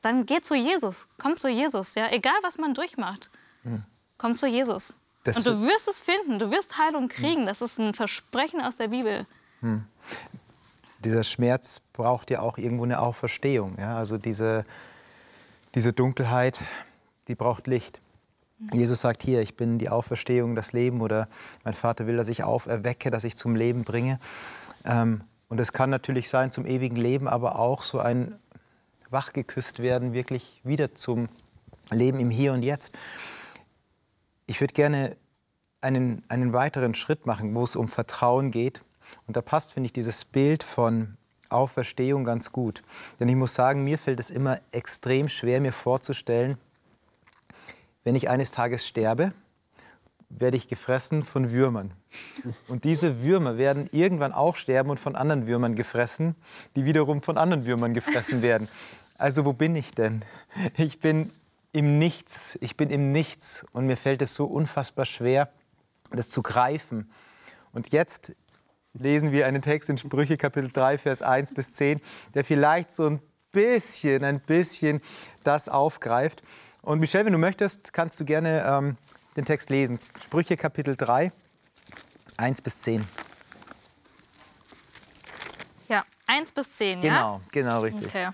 dann 0.00 0.26
geh 0.26 0.40
zu 0.40 0.54
Jesus. 0.54 1.08
Komm 1.18 1.36
zu 1.36 1.48
Jesus. 1.48 1.96
Ja? 1.96 2.08
Egal, 2.12 2.36
was 2.42 2.56
man 2.56 2.72
durchmacht. 2.72 3.30
Mhm. 3.64 3.82
Komm 4.16 4.36
zu 4.36 4.46
Jesus. 4.46 4.94
Das 5.24 5.38
und 5.38 5.46
du 5.46 5.62
wirst 5.62 5.88
es 5.88 6.00
finden. 6.00 6.38
Du 6.38 6.52
wirst 6.52 6.78
Heilung 6.78 7.08
kriegen. 7.08 7.46
Das 7.46 7.62
ist 7.62 7.80
ein 7.80 7.94
Versprechen 7.94 8.60
aus 8.60 8.76
der 8.76 8.88
Bibel. 8.88 9.26
Mhm. 10.98 11.02
Dieser 11.02 11.24
Schmerz 11.24 11.80
braucht 11.92 12.30
ja 12.30 12.40
auch 12.40 12.58
irgendwo 12.58 12.84
eine 12.84 13.00
Auferstehung. 13.00 13.76
Ja? 13.78 13.96
Also 13.96 14.18
diese, 14.18 14.64
diese 15.74 15.92
Dunkelheit, 15.92 16.60
die 17.28 17.34
braucht 17.34 17.66
Licht. 17.66 18.00
Jesus 18.72 19.02
sagt 19.02 19.22
hier, 19.22 19.40
ich 19.40 19.56
bin 19.56 19.78
die 19.78 19.88
Auferstehung, 19.88 20.56
das 20.56 20.72
Leben 20.72 21.00
oder 21.00 21.28
mein 21.62 21.74
Vater 21.74 22.08
will, 22.08 22.16
dass 22.16 22.28
ich 22.28 22.42
auferwecke, 22.42 23.10
dass 23.10 23.22
ich 23.22 23.36
zum 23.36 23.54
Leben 23.54 23.84
bringe. 23.84 24.18
Ähm, 24.84 25.22
und 25.48 25.60
es 25.60 25.72
kann 25.72 25.90
natürlich 25.90 26.28
sein 26.28 26.50
zum 26.50 26.66
ewigen 26.66 26.96
Leben, 26.96 27.28
aber 27.28 27.58
auch 27.58 27.82
so 27.82 28.00
ein 28.00 28.34
wachgeküsst 29.10 29.78
werden, 29.78 30.12
wirklich 30.12 30.60
wieder 30.64 30.94
zum 30.94 31.28
Leben 31.90 32.18
im 32.18 32.30
Hier 32.30 32.52
und 32.52 32.62
Jetzt. 32.62 32.98
Ich 34.46 34.60
würde 34.60 34.74
gerne 34.74 35.16
einen, 35.80 36.22
einen 36.28 36.52
weiteren 36.52 36.94
Schritt 36.94 37.26
machen, 37.26 37.54
wo 37.54 37.64
es 37.64 37.76
um 37.76 37.88
Vertrauen 37.88 38.50
geht. 38.50 38.82
Und 39.26 39.36
da 39.36 39.42
passt, 39.42 39.72
finde 39.72 39.86
ich, 39.86 39.92
dieses 39.92 40.24
Bild 40.24 40.62
von 40.62 41.16
Auferstehung 41.48 42.24
ganz 42.24 42.52
gut. 42.52 42.82
Denn 43.20 43.28
ich 43.28 43.36
muss 43.36 43.54
sagen, 43.54 43.84
mir 43.84 43.98
fällt 43.98 44.20
es 44.20 44.30
immer 44.30 44.60
extrem 44.70 45.28
schwer, 45.28 45.60
mir 45.60 45.72
vorzustellen, 45.72 46.58
wenn 48.04 48.14
ich 48.14 48.28
eines 48.28 48.52
Tages 48.52 48.86
sterbe, 48.86 49.32
werde 50.30 50.56
ich 50.56 50.68
gefressen 50.68 51.22
von 51.22 51.50
Würmern. 51.52 51.92
Und 52.68 52.84
diese 52.84 53.22
Würmer 53.22 53.56
werden 53.58 53.88
irgendwann 53.92 54.32
auch 54.32 54.56
sterben 54.56 54.90
und 54.90 55.00
von 55.00 55.16
anderen 55.16 55.46
Würmern 55.46 55.74
gefressen, 55.74 56.34
die 56.76 56.84
wiederum 56.84 57.22
von 57.22 57.38
anderen 57.38 57.66
Würmern 57.66 57.94
gefressen 57.94 58.42
werden. 58.42 58.68
Also 59.16 59.44
wo 59.44 59.52
bin 59.52 59.74
ich 59.74 59.90
denn? 59.90 60.24
Ich 60.76 61.00
bin 61.00 61.30
im 61.72 61.98
Nichts. 61.98 62.58
Ich 62.60 62.76
bin 62.76 62.90
im 62.90 63.12
Nichts 63.12 63.66
und 63.72 63.86
mir 63.86 63.96
fällt 63.96 64.22
es 64.22 64.34
so 64.34 64.46
unfassbar 64.46 65.04
schwer, 65.04 65.50
das 66.10 66.28
zu 66.28 66.42
greifen. 66.42 67.10
Und 67.72 67.92
jetzt 67.92 68.34
lesen 68.98 69.32
wir 69.32 69.46
einen 69.46 69.62
Text 69.62 69.88
in 69.90 69.98
Sprüche 69.98 70.36
Kapitel 70.36 70.70
3, 70.70 70.98
Vers 70.98 71.22
1 71.22 71.54
bis 71.54 71.74
10, 71.74 72.00
der 72.34 72.44
vielleicht 72.44 72.90
so 72.90 73.06
ein 73.06 73.20
bisschen, 73.52 74.24
ein 74.24 74.40
bisschen 74.40 75.00
das 75.44 75.68
aufgreift. 75.68 76.42
Und 76.82 77.00
Michelle, 77.00 77.26
wenn 77.26 77.32
du 77.32 77.38
möchtest, 77.38 77.92
kannst 77.92 78.18
du 78.20 78.24
gerne 78.24 78.64
ähm, 78.66 78.96
den 79.36 79.44
Text 79.44 79.70
lesen. 79.70 79.98
Sprüche 80.22 80.56
Kapitel 80.56 80.96
3, 80.96 81.32
1 82.36 82.62
bis 82.62 82.80
10. 82.82 83.06
Ja, 85.88 86.04
1 86.26 86.52
bis 86.52 86.72
10, 86.76 87.00
genau, 87.00 87.14
ja? 87.14 87.40
Genau, 87.52 87.80
genau 87.80 87.80
richtig. 87.80 88.06
Okay. 88.06 88.28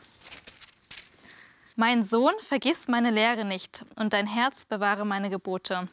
Mein 1.76 2.04
Sohn, 2.04 2.34
vergiss 2.40 2.86
meine 2.86 3.10
Lehre 3.10 3.44
nicht 3.44 3.84
und 3.96 4.12
dein 4.12 4.28
Herz 4.28 4.64
bewahre 4.64 5.04
meine 5.04 5.28
Gebote. 5.28 5.88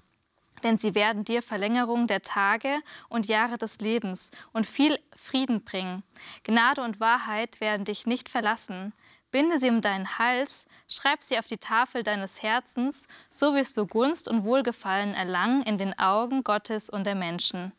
Denn 0.63 0.77
sie 0.77 0.95
werden 0.95 1.25
dir 1.25 1.41
Verlängerung 1.41 2.07
der 2.07 2.21
Tage 2.21 2.81
und 3.09 3.27
Jahre 3.27 3.57
des 3.57 3.79
Lebens 3.79 4.31
und 4.53 4.67
viel 4.67 4.99
Frieden 5.15 5.63
bringen. 5.63 6.03
Gnade 6.43 6.81
und 6.81 6.99
Wahrheit 6.99 7.59
werden 7.61 7.85
dich 7.85 8.05
nicht 8.05 8.29
verlassen. 8.29 8.93
Binde 9.31 9.59
sie 9.59 9.69
um 9.69 9.81
deinen 9.81 10.19
Hals, 10.19 10.65
schreib 10.89 11.23
sie 11.23 11.39
auf 11.39 11.47
die 11.47 11.57
Tafel 11.57 12.03
deines 12.03 12.43
Herzens, 12.43 13.07
so 13.29 13.55
wirst 13.55 13.77
du 13.77 13.87
Gunst 13.87 14.27
und 14.27 14.43
Wohlgefallen 14.43 15.13
erlangen 15.13 15.63
in 15.63 15.77
den 15.77 15.97
Augen 15.97 16.43
Gottes 16.43 16.89
und 16.89 17.05
der 17.05 17.15
Menschen. 17.15 17.71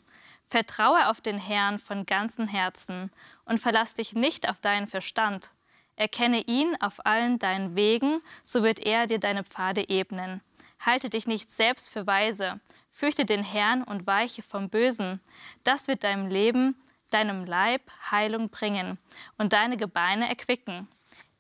Vertraue 0.48 1.08
auf 1.08 1.20
den 1.20 1.38
Herrn 1.38 1.78
von 1.78 2.06
ganzem 2.06 2.48
Herzen 2.48 3.10
und 3.44 3.58
verlass 3.58 3.94
dich 3.94 4.14
nicht 4.14 4.48
auf 4.48 4.60
deinen 4.60 4.86
Verstand. 4.86 5.50
Erkenne 5.96 6.40
ihn 6.46 6.74
auf 6.80 7.04
allen 7.04 7.38
deinen 7.38 7.76
Wegen, 7.76 8.20
so 8.44 8.62
wird 8.62 8.78
er 8.78 9.06
dir 9.06 9.18
deine 9.18 9.44
Pfade 9.44 9.88
ebnen. 9.88 10.40
Halte 10.84 11.10
dich 11.10 11.28
nicht 11.28 11.52
selbst 11.52 11.90
für 11.90 12.06
weise, 12.08 12.60
fürchte 12.90 13.24
den 13.24 13.44
Herrn 13.44 13.84
und 13.84 14.06
weiche 14.06 14.42
vom 14.42 14.68
Bösen. 14.68 15.20
Das 15.62 15.86
wird 15.86 16.02
deinem 16.02 16.26
Leben, 16.26 16.74
deinem 17.10 17.44
Leib 17.44 17.82
Heilung 18.10 18.48
bringen 18.48 18.98
und 19.38 19.52
deine 19.52 19.76
Gebeine 19.76 20.28
erquicken. 20.28 20.88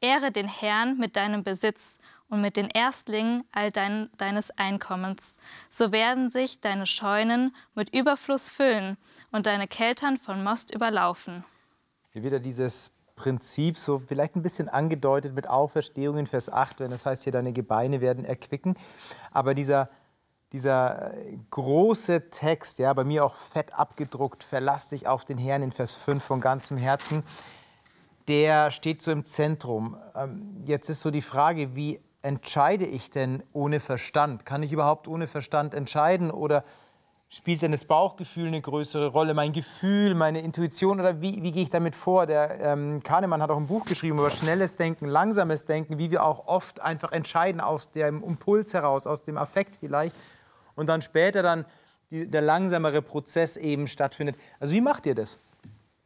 Ehre 0.00 0.30
den 0.30 0.48
Herrn 0.48 0.96
mit 0.96 1.16
deinem 1.16 1.42
Besitz 1.42 1.98
und 2.28 2.40
mit 2.40 2.56
den 2.56 2.70
Erstlingen 2.70 3.44
all 3.52 3.72
dein, 3.72 4.10
deines 4.16 4.50
Einkommens. 4.52 5.36
So 5.70 5.90
werden 5.90 6.30
sich 6.30 6.60
deine 6.60 6.86
Scheunen 6.86 7.54
mit 7.74 7.94
Überfluss 7.94 8.48
füllen 8.48 8.96
und 9.32 9.46
deine 9.46 9.66
Keltern 9.66 10.18
von 10.18 10.42
Most 10.44 10.72
überlaufen. 10.72 11.44
Hier 12.12 12.22
wieder 12.22 12.38
dieses 12.40 12.92
Prinzip, 13.22 13.78
so 13.78 14.00
vielleicht 14.04 14.34
ein 14.34 14.42
bisschen 14.42 14.68
angedeutet 14.68 15.32
mit 15.32 15.48
Auferstehung 15.48 16.18
in 16.18 16.26
Vers 16.26 16.52
8, 16.52 16.80
wenn 16.80 16.90
das 16.90 17.06
heißt, 17.06 17.22
hier 17.22 17.32
deine 17.32 17.52
Gebeine 17.52 18.00
werden 18.00 18.24
erquicken. 18.24 18.74
Aber 19.30 19.54
dieser, 19.54 19.90
dieser 20.52 21.14
äh, 21.14 21.38
große 21.50 22.30
Text, 22.30 22.80
ja, 22.80 22.92
bei 22.92 23.04
mir 23.04 23.24
auch 23.24 23.36
fett 23.36 23.74
abgedruckt, 23.74 24.42
verlass 24.42 24.88
dich 24.88 25.06
auf 25.06 25.24
den 25.24 25.38
Herrn 25.38 25.62
in 25.62 25.70
Vers 25.70 25.94
5 25.94 26.24
von 26.24 26.40
ganzem 26.40 26.78
Herzen, 26.78 27.22
der 28.26 28.72
steht 28.72 29.02
so 29.02 29.12
im 29.12 29.24
Zentrum. 29.24 29.96
Ähm, 30.16 30.64
jetzt 30.64 30.90
ist 30.90 31.02
so 31.02 31.12
die 31.12 31.22
Frage, 31.22 31.76
wie 31.76 32.00
entscheide 32.22 32.86
ich 32.86 33.08
denn 33.10 33.44
ohne 33.52 33.78
Verstand? 33.78 34.44
Kann 34.44 34.64
ich 34.64 34.72
überhaupt 34.72 35.06
ohne 35.06 35.28
Verstand 35.28 35.74
entscheiden 35.74 36.32
oder 36.32 36.64
Spielt 37.34 37.62
denn 37.62 37.72
das 37.72 37.86
Bauchgefühl 37.86 38.48
eine 38.48 38.60
größere 38.60 39.06
Rolle? 39.06 39.32
Mein 39.32 39.54
Gefühl, 39.54 40.14
meine 40.14 40.42
Intuition 40.42 41.00
oder 41.00 41.22
wie, 41.22 41.42
wie 41.42 41.50
gehe 41.50 41.62
ich 41.62 41.70
damit 41.70 41.96
vor? 41.96 42.26
Der 42.26 42.60
ähm, 42.60 43.02
Kahnemann 43.02 43.40
hat 43.40 43.48
auch 43.50 43.56
ein 43.56 43.68
Buch 43.68 43.86
geschrieben 43.86 44.18
über 44.18 44.30
schnelles 44.30 44.76
Denken, 44.76 45.06
langsames 45.06 45.64
Denken, 45.64 45.96
wie 45.96 46.10
wir 46.10 46.26
auch 46.26 46.46
oft 46.46 46.80
einfach 46.80 47.10
entscheiden 47.12 47.62
aus 47.62 47.90
dem 47.90 48.22
Impuls 48.22 48.74
heraus, 48.74 49.06
aus 49.06 49.22
dem 49.22 49.38
Affekt 49.38 49.78
vielleicht. 49.78 50.14
Und 50.74 50.90
dann 50.90 51.00
später 51.00 51.42
dann 51.42 51.64
die, 52.10 52.28
der 52.30 52.42
langsamere 52.42 53.00
Prozess 53.00 53.56
eben 53.56 53.88
stattfindet. 53.88 54.36
Also 54.60 54.74
wie 54.74 54.82
macht 54.82 55.06
ihr 55.06 55.14
das? 55.14 55.38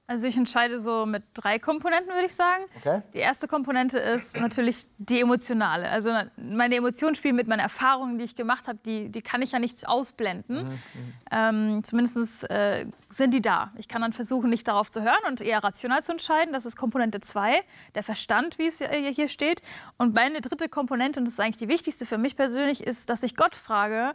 Also 0.09 0.29
ich 0.29 0.37
entscheide 0.37 0.79
so 0.79 1.05
mit 1.05 1.25
drei 1.35 1.59
Komponenten, 1.59 2.12
würde 2.12 2.27
ich 2.27 2.35
sagen. 2.35 2.64
Okay. 2.79 3.03
Die 3.12 3.19
erste 3.19 3.49
Komponente 3.49 3.99
ist 3.99 4.38
natürlich 4.40 4.87
die 4.99 5.21
emotionale. 5.21 5.88
Also 5.88 6.12
meine 6.37 6.77
Emotionen 6.77 7.16
spielen 7.16 7.35
mit 7.35 7.49
meinen 7.49 7.61
Erfahrungen, 7.61 8.16
die 8.19 8.25
ich 8.25 8.37
gemacht 8.37 8.69
habe, 8.69 8.79
die, 8.87 9.09
die 9.09 9.21
kann 9.21 9.42
ich 9.42 9.51
ja 9.51 9.59
nicht 9.59 9.88
ausblenden. 9.88 10.64
Mhm, 10.64 10.71
mhm. 10.71 11.12
ähm, 11.33 11.85
Zumindest 11.85 12.49
äh, 12.49 12.87
sind 13.09 13.35
die 13.35 13.42
da. 13.42 13.73
Ich 13.79 13.88
kann 13.88 14.01
dann 14.01 14.12
versuchen, 14.12 14.49
nicht 14.49 14.69
darauf 14.69 14.92
zu 14.92 15.03
hören 15.03 15.25
und 15.29 15.40
eher 15.40 15.64
rational 15.64 16.05
zu 16.05 16.12
entscheiden. 16.12 16.53
Das 16.53 16.66
ist 16.66 16.77
Komponente 16.77 17.19
zwei, 17.21 17.62
der 17.97 18.05
Verstand, 18.05 18.59
wie 18.59 18.66
es 18.66 18.79
hier 18.79 19.29
steht. 19.29 19.61
Und 19.99 20.14
meine 20.14 20.40
dritte 20.40 20.69
Komponente, 20.69 21.19
und 21.19 21.27
das 21.27 21.35
ist 21.35 21.40
eigentlich 21.40 21.57
die 21.57 21.69
wichtigste 21.69 22.07
für 22.07 22.19
mich 22.19 22.37
persönlich, 22.37 22.87
ist, 22.87 23.11
dass 23.11 23.25
ich 23.25 23.35
Gott 23.35 23.57
frage, 23.57 24.14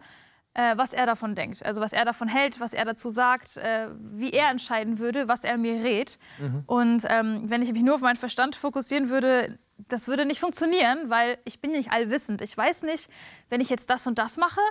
äh, 0.54 0.78
was 0.78 0.94
er 0.94 1.06
davon 1.06 1.36
denkt. 1.36 1.66
Also 1.66 1.82
was 1.82 1.94
er 1.94 2.06
davon 2.06 2.28
hält, 2.28 2.60
was 2.60 2.74
er 2.74 2.86
dazu 2.86 3.10
sagt, 3.10 3.58
äh, 3.58 3.88
wie 4.00 4.32
er 4.32 4.50
entscheiden 4.50 5.00
würde, 5.00 5.28
was 5.28 5.44
er 5.44 5.58
mir 5.58 5.84
rät. 5.84 6.18
Mhm. 6.40 6.64
Und 6.66 7.06
ähm, 7.10 7.44
wenn 7.50 7.62
ich 7.62 7.72
mich 7.72 7.84
nur 7.84 7.96
auf 7.96 8.02
meinen 8.02 8.18
Verstand 8.18 8.56
fokussieren 8.56 9.10
würde, 9.10 9.58
das 9.88 10.08
würde 10.08 10.26
nicht 10.26 10.40
funktionieren, 10.40 11.10
weil 11.10 11.38
ich 11.46 11.60
bin 11.60 11.72
nicht 11.72 11.92
allwissend. 11.92 12.42
Ich 12.42 12.56
weiß 12.56 12.84
nicht, 12.84 13.10
wenn 13.50 13.62
ich 13.62 13.70
jetzt 13.70 13.90
das 13.90 14.06
und 14.08 14.18
das 14.20 14.38
mache, 14.38 14.62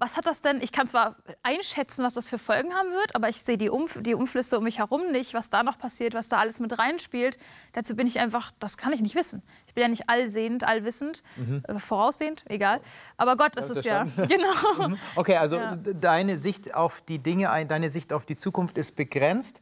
was 0.00 0.16
hat 0.16 0.26
das 0.26 0.40
denn? 0.40 0.62
Ich 0.62 0.72
kann 0.72 0.88
zwar 0.88 1.16
einschätzen, 1.42 2.02
was 2.02 2.14
das 2.14 2.26
für 2.26 2.38
Folgen 2.38 2.74
haben 2.74 2.90
wird, 2.92 3.14
aber 3.14 3.28
ich 3.28 3.42
sehe 3.42 3.58
die, 3.58 3.68
Umf 3.68 3.98
die 4.00 4.14
Umflüsse 4.14 4.56
um 4.56 4.64
mich 4.64 4.78
herum 4.78 5.12
nicht, 5.12 5.34
was 5.34 5.50
da 5.50 5.62
noch 5.62 5.76
passiert, 5.76 6.14
was 6.14 6.28
da 6.28 6.38
alles 6.38 6.58
mit 6.58 6.78
reinspielt. 6.78 7.38
Dazu 7.74 7.94
bin 7.94 8.06
ich 8.06 8.18
einfach, 8.18 8.50
das 8.60 8.78
kann 8.78 8.94
ich 8.94 9.02
nicht 9.02 9.14
wissen. 9.14 9.42
Ich 9.66 9.74
bin 9.74 9.82
ja 9.82 9.88
nicht 9.88 10.08
allsehend, 10.08 10.64
allwissend, 10.64 11.22
mhm. 11.36 11.62
äh, 11.68 11.78
voraussehend, 11.78 12.44
egal. 12.48 12.80
Aber 13.18 13.36
Gott 13.36 13.56
ist 13.56 13.68
es 13.68 13.84
ja. 13.84 14.06
Genau. 14.16 14.88
Mhm. 14.88 14.98
Okay, 15.16 15.36
also 15.36 15.56
ja. 15.56 15.76
deine 15.76 16.38
Sicht 16.38 16.74
auf 16.74 17.02
die 17.02 17.18
Dinge, 17.18 17.66
deine 17.66 17.90
Sicht 17.90 18.14
auf 18.14 18.24
die 18.24 18.36
Zukunft 18.36 18.78
ist 18.78 18.96
begrenzt. 18.96 19.60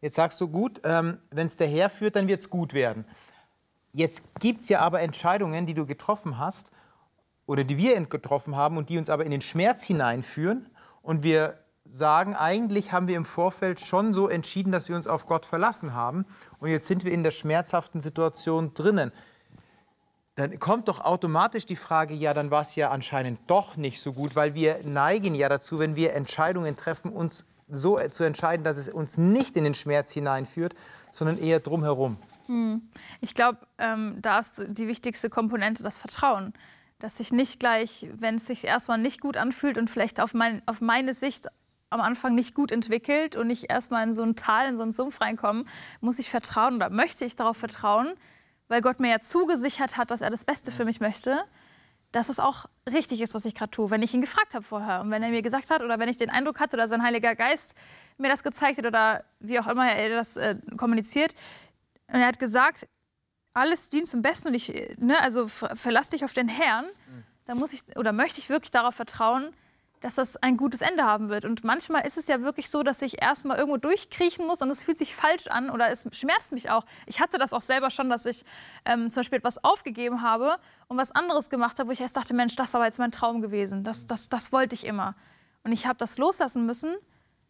Jetzt 0.00 0.16
sagst 0.16 0.40
du 0.40 0.48
gut, 0.48 0.80
ähm, 0.82 1.18
wenn 1.30 1.46
es 1.46 1.56
der 1.56 1.68
Herr 1.68 1.90
führt, 1.90 2.16
dann 2.16 2.26
wird 2.26 2.40
es 2.40 2.50
gut 2.50 2.74
werden. 2.74 3.04
Jetzt 3.92 4.24
gibt 4.40 4.62
es 4.62 4.68
ja 4.68 4.80
aber 4.80 5.00
Entscheidungen, 5.00 5.64
die 5.64 5.74
du 5.74 5.86
getroffen 5.86 6.38
hast 6.38 6.72
oder 7.46 7.64
die 7.64 7.78
wir 7.78 7.98
getroffen 8.06 8.56
haben 8.56 8.76
und 8.76 8.88
die 8.88 8.98
uns 8.98 9.08
aber 9.08 9.24
in 9.24 9.30
den 9.30 9.40
Schmerz 9.40 9.84
hineinführen. 9.84 10.68
Und 11.02 11.22
wir 11.22 11.58
sagen, 11.84 12.34
eigentlich 12.34 12.92
haben 12.92 13.08
wir 13.08 13.16
im 13.16 13.24
Vorfeld 13.24 13.80
schon 13.80 14.12
so 14.12 14.28
entschieden, 14.28 14.72
dass 14.72 14.88
wir 14.88 14.96
uns 14.96 15.06
auf 15.06 15.26
Gott 15.26 15.46
verlassen 15.46 15.94
haben. 15.94 16.26
Und 16.58 16.68
jetzt 16.68 16.88
sind 16.88 17.04
wir 17.04 17.12
in 17.12 17.22
der 17.22 17.30
schmerzhaften 17.30 18.00
Situation 18.00 18.74
drinnen. 18.74 19.12
Dann 20.34 20.58
kommt 20.58 20.88
doch 20.88 21.00
automatisch 21.00 21.64
die 21.64 21.76
Frage, 21.76 22.12
ja, 22.12 22.34
dann 22.34 22.50
war 22.50 22.62
es 22.62 22.74
ja 22.74 22.90
anscheinend 22.90 23.40
doch 23.46 23.76
nicht 23.76 24.02
so 24.02 24.12
gut, 24.12 24.36
weil 24.36 24.54
wir 24.54 24.80
neigen 24.84 25.34
ja 25.34 25.48
dazu, 25.48 25.78
wenn 25.78 25.96
wir 25.96 26.12
Entscheidungen 26.12 26.76
treffen, 26.76 27.10
uns 27.10 27.46
so 27.68 27.98
zu 28.10 28.24
entscheiden, 28.24 28.62
dass 28.62 28.76
es 28.76 28.88
uns 28.88 29.16
nicht 29.16 29.56
in 29.56 29.64
den 29.64 29.74
Schmerz 29.74 30.12
hineinführt, 30.12 30.74
sondern 31.10 31.38
eher 31.38 31.60
drumherum. 31.60 32.18
Hm. 32.46 32.82
Ich 33.20 33.34
glaube, 33.34 33.58
ähm, 33.78 34.18
da 34.20 34.38
ist 34.38 34.62
die 34.68 34.86
wichtigste 34.86 35.30
Komponente 35.30 35.82
das 35.82 35.98
Vertrauen. 35.98 36.52
Dass 37.06 37.20
ich 37.20 37.30
nicht 37.30 37.60
gleich, 37.60 38.08
wenn 38.14 38.34
es 38.34 38.48
sich 38.48 38.64
erstmal 38.64 38.98
nicht 38.98 39.20
gut 39.20 39.36
anfühlt 39.36 39.78
und 39.78 39.88
vielleicht 39.88 40.18
auf, 40.18 40.34
mein, 40.34 40.60
auf 40.66 40.80
meine 40.80 41.14
Sicht 41.14 41.46
am 41.88 42.00
Anfang 42.00 42.34
nicht 42.34 42.52
gut 42.52 42.72
entwickelt 42.72 43.36
und 43.36 43.48
ich 43.48 43.70
erstmal 43.70 44.02
in 44.02 44.12
so 44.12 44.24
ein 44.24 44.34
Tal, 44.34 44.66
in 44.66 44.76
so 44.76 44.82
einen 44.82 44.90
Sumpf 44.90 45.20
reinkomme, 45.20 45.66
muss 46.00 46.18
ich 46.18 46.28
vertrauen 46.28 46.74
oder 46.74 46.90
möchte 46.90 47.24
ich 47.24 47.36
darauf 47.36 47.56
vertrauen, 47.58 48.14
weil 48.66 48.80
Gott 48.80 48.98
mir 48.98 49.08
ja 49.08 49.20
zugesichert 49.20 49.96
hat, 49.96 50.10
dass 50.10 50.20
er 50.20 50.30
das 50.30 50.44
Beste 50.44 50.72
für 50.72 50.84
mich 50.84 50.98
möchte, 50.98 51.44
dass 52.10 52.28
es 52.28 52.40
auch 52.40 52.66
richtig 52.92 53.20
ist, 53.20 53.34
was 53.34 53.44
ich 53.44 53.54
gerade 53.54 53.70
tue, 53.70 53.88
wenn 53.90 54.02
ich 54.02 54.12
ihn 54.12 54.20
gefragt 54.20 54.56
habe 54.56 54.64
vorher 54.64 55.00
und 55.00 55.12
wenn 55.12 55.22
er 55.22 55.30
mir 55.30 55.42
gesagt 55.42 55.70
hat 55.70 55.82
oder 55.84 56.00
wenn 56.00 56.08
ich 56.08 56.18
den 56.18 56.28
Eindruck 56.28 56.58
hatte 56.58 56.76
oder 56.76 56.88
sein 56.88 57.04
Heiliger 57.04 57.36
Geist 57.36 57.76
mir 58.18 58.30
das 58.30 58.42
gezeigt 58.42 58.78
hat 58.78 58.86
oder 58.86 59.22
wie 59.38 59.60
auch 59.60 59.68
immer 59.68 59.88
er 59.88 60.08
das 60.10 60.36
äh, 60.36 60.56
kommuniziert, 60.76 61.36
und 62.08 62.20
er 62.20 62.26
hat 62.26 62.38
gesagt, 62.38 62.86
alles 63.56 63.88
dient 63.88 64.06
zum 64.06 64.22
Besten 64.22 64.48
und 64.48 64.54
ich, 64.54 64.96
ne, 64.98 65.20
also 65.20 65.48
verlass 65.48 66.10
dich 66.10 66.24
auf 66.24 66.32
den 66.32 66.48
Herrn. 66.48 66.84
Mhm. 66.84 67.24
Da 67.46 67.54
muss 67.54 67.72
ich 67.72 67.96
oder 67.96 68.12
möchte 68.12 68.38
ich 68.40 68.48
wirklich 68.48 68.70
darauf 68.70 68.94
vertrauen, 68.94 69.52
dass 70.00 70.14
das 70.14 70.36
ein 70.36 70.56
gutes 70.56 70.82
Ende 70.82 71.04
haben 71.04 71.30
wird. 71.30 71.44
Und 71.44 71.64
manchmal 71.64 72.06
ist 72.06 72.18
es 72.18 72.28
ja 72.28 72.42
wirklich 72.42 72.68
so, 72.68 72.82
dass 72.82 73.00
ich 73.00 73.22
erstmal 73.22 73.56
irgendwo 73.56 73.78
durchkriechen 73.78 74.46
muss 74.46 74.60
und 74.60 74.68
es 74.68 74.84
fühlt 74.84 74.98
sich 74.98 75.16
falsch 75.16 75.46
an 75.46 75.70
oder 75.70 75.90
es 75.90 76.04
schmerzt 76.12 76.52
mich 76.52 76.70
auch. 76.70 76.84
Ich 77.06 77.20
hatte 77.20 77.38
das 77.38 77.54
auch 77.54 77.62
selber 77.62 77.90
schon, 77.90 78.10
dass 78.10 78.26
ich 78.26 78.44
ähm, 78.84 79.10
zum 79.10 79.20
Beispiel 79.20 79.38
etwas 79.38 79.64
aufgegeben 79.64 80.22
habe 80.22 80.58
und 80.88 80.98
was 80.98 81.12
anderes 81.12 81.48
gemacht 81.48 81.78
habe, 81.78 81.88
wo 81.88 81.92
ich 81.92 82.00
erst 82.00 82.16
dachte, 82.16 82.34
Mensch, 82.34 82.56
das 82.56 82.74
war 82.74 82.84
jetzt 82.84 82.98
mein 82.98 83.10
Traum 83.10 83.40
gewesen. 83.40 83.84
Das, 83.84 84.06
das, 84.06 84.28
das 84.28 84.52
wollte 84.52 84.74
ich 84.74 84.84
immer. 84.84 85.14
Und 85.64 85.72
ich 85.72 85.86
habe 85.86 85.96
das 85.96 86.18
loslassen 86.18 86.66
müssen. 86.66 86.94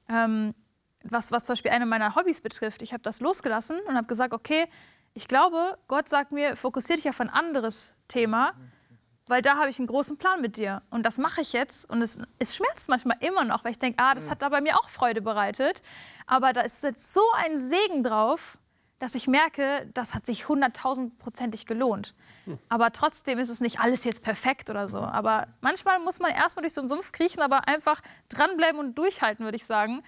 Ähm, 0.09 0.55
was, 1.11 1.33
was 1.33 1.45
zum 1.45 1.55
Beispiel 1.55 1.71
eine 1.71 1.87
meiner 1.87 2.15
Hobbys 2.15 2.41
betrifft. 2.41 2.83
Ich 2.83 2.93
habe 2.93 3.03
das 3.03 3.21
losgelassen 3.21 3.79
und 3.87 3.97
habe 3.97 4.07
gesagt, 4.07 4.33
okay, 4.33 4.67
ich 5.17 5.29
glaube, 5.29 5.79
Gott 5.89 6.11
sagt 6.11 6.33
mir, 6.33 6.57
fokussiere 6.57 6.99
dich 6.99 7.09
auf 7.09 7.21
ein 7.21 7.31
anderes 7.31 7.95
Thema, 8.07 8.53
weil 9.27 9.41
da 9.41 9.57
habe 9.57 9.71
ich 9.71 9.79
einen 9.79 9.89
großen 9.89 10.19
Plan 10.19 10.43
mit 10.43 10.59
dir. 10.59 10.83
Und 10.91 11.05
das 11.05 11.17
mache 11.17 11.41
ich 11.41 11.55
jetzt. 11.55 11.89
Und 11.89 12.03
es, 12.03 12.19
es 12.39 12.55
schmerzt 12.55 12.91
manchmal 12.91 13.17
immer 13.21 13.43
noch, 13.43 13.65
weil 13.65 13.71
ich 13.71 13.79
denke, 13.79 13.99
ah, 13.99 14.15
das 14.15 14.29
hat 14.29 14.43
da 14.43 14.51
bei 14.51 14.61
mir 14.61 14.77
auch 14.77 14.91
Freude 14.91 15.23
bereitet. 15.23 15.83
Aber 16.27 16.53
da 16.53 16.61
ist 16.61 16.83
jetzt 16.83 17.15
so 17.15 17.23
ein 17.35 17.59
Segen 17.59 18.05
drauf, 18.05 18.59
dass 18.99 19.15
ich 19.15 19.27
merke, 19.27 19.91
das 19.95 20.15
hat 20.15 20.27
sich 20.27 20.49
hunderttausendprozentig 20.49 21.65
gelohnt. 21.65 22.15
Aber 22.69 22.93
trotzdem 22.93 23.39
ist 23.39 23.49
es 23.49 23.63
nicht 23.63 23.81
alles 23.81 24.05
jetzt 24.05 24.23
perfekt 24.23 24.69
oder 24.69 24.87
so. 24.87 24.99
Aber 24.99 25.49
manchmal 25.63 25.99
muss 25.99 26.21
man 26.21 26.31
erstmal 26.31 26.63
durch 26.63 26.75
so 26.75 26.83
einen 26.83 26.89
Sumpf 26.89 27.11
kriechen, 27.11 27.41
aber 27.41 27.67
einfach 27.69 28.03
dranbleiben 28.29 28.79
und 28.79 28.97
durchhalten, 28.97 29.47
würde 29.47 29.57
ich 29.57 29.65
sagen 29.65 30.03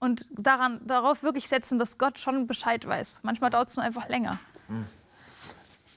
und 0.00 0.26
daran, 0.30 0.80
darauf 0.86 1.22
wirklich 1.22 1.48
setzen, 1.48 1.78
dass 1.78 1.98
Gott 1.98 2.18
schon 2.18 2.46
Bescheid 2.46 2.86
weiß. 2.86 3.20
Manchmal 3.22 3.50
dauert 3.50 3.68
es 3.68 3.76
nur 3.76 3.84
einfach 3.84 4.08
länger. 4.08 4.38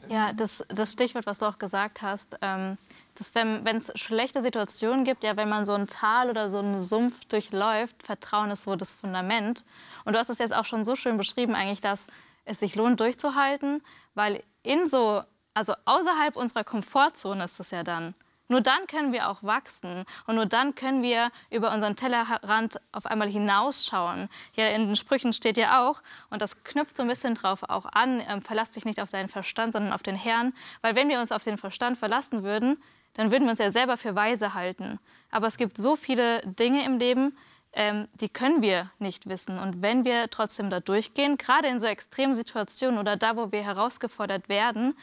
Ja, 0.07 0.33
das, 0.33 0.65
das 0.67 0.91
Stichwort, 0.91 1.25
was 1.25 1.39
du 1.39 1.45
auch 1.45 1.59
gesagt 1.59 2.01
hast, 2.01 2.37
ähm, 2.41 2.77
dass 3.15 3.35
wenn 3.35 3.65
es 3.67 3.91
schlechte 3.95 4.41
Situationen 4.41 5.03
gibt, 5.03 5.23
ja, 5.23 5.37
wenn 5.37 5.49
man 5.49 5.65
so 5.65 5.73
ein 5.73 5.87
Tal 5.87 6.29
oder 6.29 6.49
so 6.49 6.59
einen 6.59 6.81
Sumpf 6.81 7.25
durchläuft, 7.25 8.03
Vertrauen 8.03 8.51
ist 8.51 8.63
so 8.63 8.75
das 8.75 8.91
Fundament. 8.91 9.63
Und 10.05 10.13
du 10.13 10.19
hast 10.19 10.29
es 10.29 10.39
jetzt 10.39 10.53
auch 10.53 10.65
schon 10.65 10.85
so 10.85 10.95
schön 10.95 11.17
beschrieben 11.17 11.55
eigentlich, 11.55 11.81
dass 11.81 12.07
es 12.45 12.59
sich 12.59 12.75
lohnt 12.75 12.99
durchzuhalten, 12.99 13.83
weil 14.15 14.43
in 14.63 14.87
so, 14.87 15.23
also 15.53 15.73
außerhalb 15.85 16.35
unserer 16.35 16.63
Komfortzone 16.63 17.43
ist 17.43 17.59
das 17.59 17.71
ja 17.71 17.83
dann. 17.83 18.15
Nur 18.51 18.59
dann 18.59 18.85
können 18.85 19.13
wir 19.13 19.29
auch 19.29 19.43
wachsen 19.43 20.03
und 20.27 20.35
nur 20.35 20.45
dann 20.45 20.75
können 20.75 21.01
wir 21.03 21.31
über 21.49 21.71
unseren 21.71 21.95
Tellerrand 21.95 22.81
auf 22.91 23.05
einmal 23.05 23.29
hinausschauen. 23.29 24.27
Hier 24.51 24.71
in 24.71 24.87
den 24.87 24.97
Sprüchen 24.97 25.31
steht 25.31 25.55
ja 25.55 25.87
auch, 25.87 26.03
und 26.29 26.41
das 26.41 26.61
knüpft 26.65 26.97
so 26.97 27.03
ein 27.03 27.07
bisschen 27.07 27.35
drauf 27.35 27.63
auch 27.69 27.85
an, 27.85 28.21
ähm, 28.27 28.41
verlass 28.41 28.71
dich 28.71 28.83
nicht 28.83 28.99
auf 28.99 29.09
deinen 29.09 29.29
Verstand, 29.29 29.71
sondern 29.71 29.93
auf 29.93 30.03
den 30.03 30.17
Herrn. 30.17 30.51
Weil 30.81 30.95
wenn 30.95 31.07
wir 31.07 31.21
uns 31.21 31.31
auf 31.31 31.45
den 31.45 31.57
Verstand 31.57 31.97
verlassen 31.97 32.43
würden, 32.43 32.75
dann 33.13 33.31
würden 33.31 33.45
wir 33.45 33.51
uns 33.51 33.59
ja 33.59 33.69
selber 33.69 33.95
für 33.95 34.15
weise 34.15 34.53
halten. 34.53 34.99
Aber 35.29 35.47
es 35.47 35.55
gibt 35.55 35.77
so 35.77 35.95
viele 35.95 36.41
Dinge 36.41 36.83
im 36.83 36.97
Leben, 36.97 37.37
ähm, 37.71 38.09
die 38.15 38.27
können 38.27 38.61
wir 38.61 38.91
nicht 38.99 39.29
wissen. 39.29 39.59
Und 39.59 39.81
wenn 39.81 40.03
wir 40.03 40.29
trotzdem 40.29 40.69
da 40.69 40.81
durchgehen, 40.81 41.37
gerade 41.37 41.69
in 41.69 41.79
so 41.79 41.87
extremen 41.87 42.33
Situationen 42.33 42.99
oder 42.99 43.15
da, 43.15 43.37
wo 43.37 43.53
wir 43.53 43.63
herausgefordert 43.63 44.49
werden, 44.49 44.93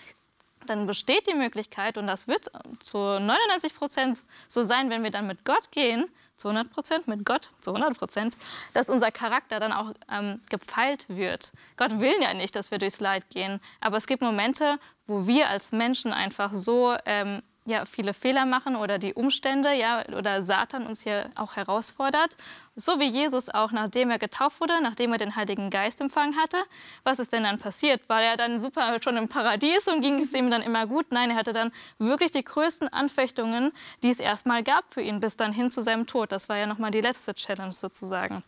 dann 0.66 0.86
besteht 0.86 1.26
die 1.26 1.34
Möglichkeit, 1.34 1.98
und 1.98 2.06
das 2.06 2.28
wird 2.28 2.50
zu 2.80 2.98
99 2.98 3.74
Prozent 3.74 4.18
so 4.48 4.62
sein, 4.62 4.90
wenn 4.90 5.02
wir 5.02 5.10
dann 5.10 5.26
mit 5.26 5.44
Gott 5.44 5.70
gehen, 5.70 6.06
zu 6.36 6.48
100 6.48 6.72
Prozent 6.72 7.08
mit 7.08 7.24
Gott, 7.24 7.50
zu 7.60 7.74
100 7.74 7.98
Prozent, 7.98 8.36
dass 8.72 8.88
unser 8.88 9.10
Charakter 9.10 9.58
dann 9.60 9.72
auch 9.72 9.92
ähm, 10.10 10.40
gepfeilt 10.48 11.06
wird. 11.08 11.52
Gott 11.76 11.98
will 11.98 12.14
ja 12.22 12.32
nicht, 12.32 12.54
dass 12.54 12.70
wir 12.70 12.78
durchs 12.78 13.00
Leid 13.00 13.28
gehen, 13.30 13.60
aber 13.80 13.96
es 13.96 14.06
gibt 14.06 14.22
Momente, 14.22 14.78
wo 15.06 15.26
wir 15.26 15.48
als 15.48 15.72
Menschen 15.72 16.12
einfach 16.12 16.54
so 16.54 16.94
ähm, 17.06 17.42
ja, 17.68 17.84
viele 17.84 18.14
Fehler 18.14 18.46
machen 18.46 18.76
oder 18.76 18.98
die 18.98 19.14
Umstände 19.14 19.74
ja, 19.74 20.04
oder 20.16 20.42
Satan 20.42 20.86
uns 20.86 21.02
hier 21.02 21.30
auch 21.34 21.56
herausfordert. 21.56 22.36
So 22.74 22.98
wie 22.98 23.08
Jesus 23.08 23.48
auch, 23.50 23.72
nachdem 23.72 24.10
er 24.10 24.18
getauft 24.18 24.60
wurde, 24.60 24.80
nachdem 24.82 25.12
er 25.12 25.18
den 25.18 25.36
Heiligen 25.36 25.70
Geist 25.70 26.00
empfangen 26.00 26.36
hatte. 26.36 26.56
Was 27.04 27.18
ist 27.18 27.32
denn 27.32 27.42
dann 27.42 27.58
passiert? 27.58 28.08
War 28.08 28.22
er 28.22 28.36
dann 28.36 28.58
super 28.58 28.98
schon 29.02 29.16
im 29.16 29.28
Paradies 29.28 29.86
und 29.88 30.00
ging 30.00 30.20
es 30.20 30.32
ihm 30.32 30.50
dann 30.50 30.62
immer 30.62 30.86
gut? 30.86 31.06
Nein, 31.10 31.30
er 31.30 31.36
hatte 31.36 31.52
dann 31.52 31.70
wirklich 31.98 32.30
die 32.30 32.44
größten 32.44 32.88
Anfechtungen, 32.88 33.72
die 34.02 34.10
es 34.10 34.20
erstmal 34.20 34.62
gab 34.62 34.92
für 34.92 35.02
ihn, 35.02 35.20
bis 35.20 35.36
dann 35.36 35.52
hin 35.52 35.70
zu 35.70 35.82
seinem 35.82 36.06
Tod. 36.06 36.32
Das 36.32 36.48
war 36.48 36.56
ja 36.56 36.66
nochmal 36.66 36.90
die 36.90 37.00
letzte 37.00 37.34
Challenge 37.34 37.72
sozusagen. 37.72 38.42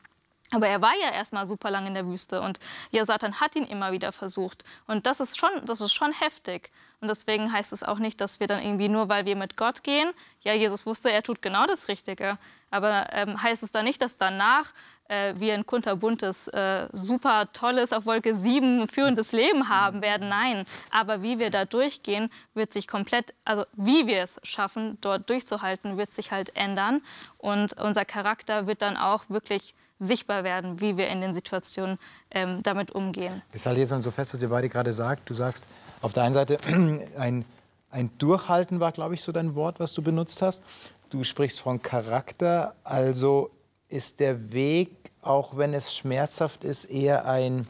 Aber 0.53 0.67
er 0.67 0.83
war 0.83 0.95
ja 1.01 1.11
erstmal 1.13 1.47
super 1.47 1.71
lang 1.71 1.87
in 1.87 1.95
der 1.95 2.07
Wüste 2.07 2.41
und 2.41 2.59
ja, 2.91 3.05
Satan 3.05 3.41
hat 3.41 3.55
ihn 3.55 3.65
immer 3.65 3.93
wieder 3.93 4.13
versucht. 4.13 4.65
Und 4.87 5.07
das 5.07 5.21
ist 5.21 5.39
schon, 5.39 5.51
das 5.65 5.81
ist 5.81 5.93
schon 5.93 6.13
heftig. 6.13 6.73
Und 7.01 7.09
deswegen 7.09 7.51
heißt 7.51 7.73
es 7.73 7.83
auch 7.83 7.99
nicht, 7.99 8.21
dass 8.21 8.41
wir 8.41 8.47
dann 8.47 8.63
irgendwie 8.63 8.89
nur, 8.89 9.09
weil 9.09 9.25
wir 9.25 9.35
mit 9.35 9.57
Gott 9.57 9.83
gehen, 9.83 10.11
ja, 10.43 10.53
Jesus 10.53 10.85
wusste, 10.85 11.11
er 11.11 11.23
tut 11.23 11.41
genau 11.41 11.67
das 11.67 11.89
Richtige. 11.89 12.37
Aber 12.71 13.09
ähm, 13.13 13.43
heißt 13.43 13.63
es 13.63 13.73
dann 13.73 13.87
nicht, 13.87 14.03
dass 14.03 14.19
danach 14.19 14.73
äh, 15.09 15.35
wir 15.37 15.55
ein 15.55 15.65
kunterbuntes, 15.65 16.49
äh, 16.49 16.89
super 16.93 17.51
tolles, 17.53 17.95
auf 17.95 18.05
Wolke 18.05 18.35
7 18.35 18.87
führendes 18.87 19.33
Leben 19.33 19.71
haben 19.71 20.03
werden? 20.03 20.29
Nein. 20.29 20.67
Aber 20.91 21.23
wie 21.23 21.39
wir 21.39 21.51
da 21.51 21.65
durchgehen, 21.65 22.29
wird 22.53 22.71
sich 22.71 22.87
komplett, 22.87 23.33
also 23.45 23.65
wie 23.73 24.07
wir 24.07 24.23
es 24.23 24.39
schaffen, 24.43 24.99
dort 25.01 25.31
durchzuhalten, 25.31 25.97
wird 25.97 26.13
sich 26.13 26.33
halt 26.33 26.55
ändern. 26.55 27.01
Und 27.39 27.73
unser 27.81 28.05
Charakter 28.05 28.67
wird 28.67 28.83
dann 28.83 28.99
auch 28.99 29.25
wirklich 29.31 29.75
sichtbar 30.01 30.43
werden, 30.43 30.81
wie 30.81 30.97
wir 30.97 31.09
in 31.09 31.21
den 31.21 31.33
Situationen 31.33 31.99
ähm, 32.31 32.63
damit 32.63 32.91
umgehen. 32.91 33.43
Das 33.53 33.67
halte 33.67 33.81
jetzt 33.81 33.91
mal 33.91 34.01
so 34.01 34.11
fest, 34.11 34.35
was 34.35 34.43
ihr 34.43 34.49
beide 34.49 34.69
gerade 34.69 34.93
sagt. 34.93 35.29
Du 35.29 35.35
sagst 35.35 35.67
auf 36.01 36.13
der 36.13 36.25
einen 36.25 36.35
Seite 36.35 36.59
ein, 37.19 37.45
ein 37.91 38.11
Durchhalten 38.19 38.81
war, 38.81 38.93
glaube 38.93 39.15
ich, 39.15 39.23
so 39.23 39.31
dein 39.31 39.55
Wort, 39.55 39.79
was 39.79 39.93
du 39.93 40.03
benutzt 40.03 40.43
hast. 40.43 40.65
Du 41.11 41.23
sprichst 41.23 41.61
von 41.61 41.83
Charakter, 41.83 42.75
also 42.83 43.51
ist 43.89 44.21
der 44.21 44.53
Weg, 44.53 44.91
auch 45.21 45.57
wenn 45.57 45.75
es 45.75 45.95
schmerzhaft 45.95 46.65
ist, 46.65 46.87
eher 46.87 47.27
ein 47.27 47.69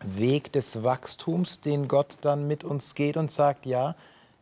Weg 0.00 0.52
des 0.52 0.84
Wachstums, 0.84 1.60
den 1.60 1.88
Gott 1.88 2.18
dann 2.22 2.46
mit 2.46 2.64
uns 2.64 2.94
geht 2.94 3.16
und 3.16 3.30
sagt, 3.30 3.66
ja, 3.66 3.94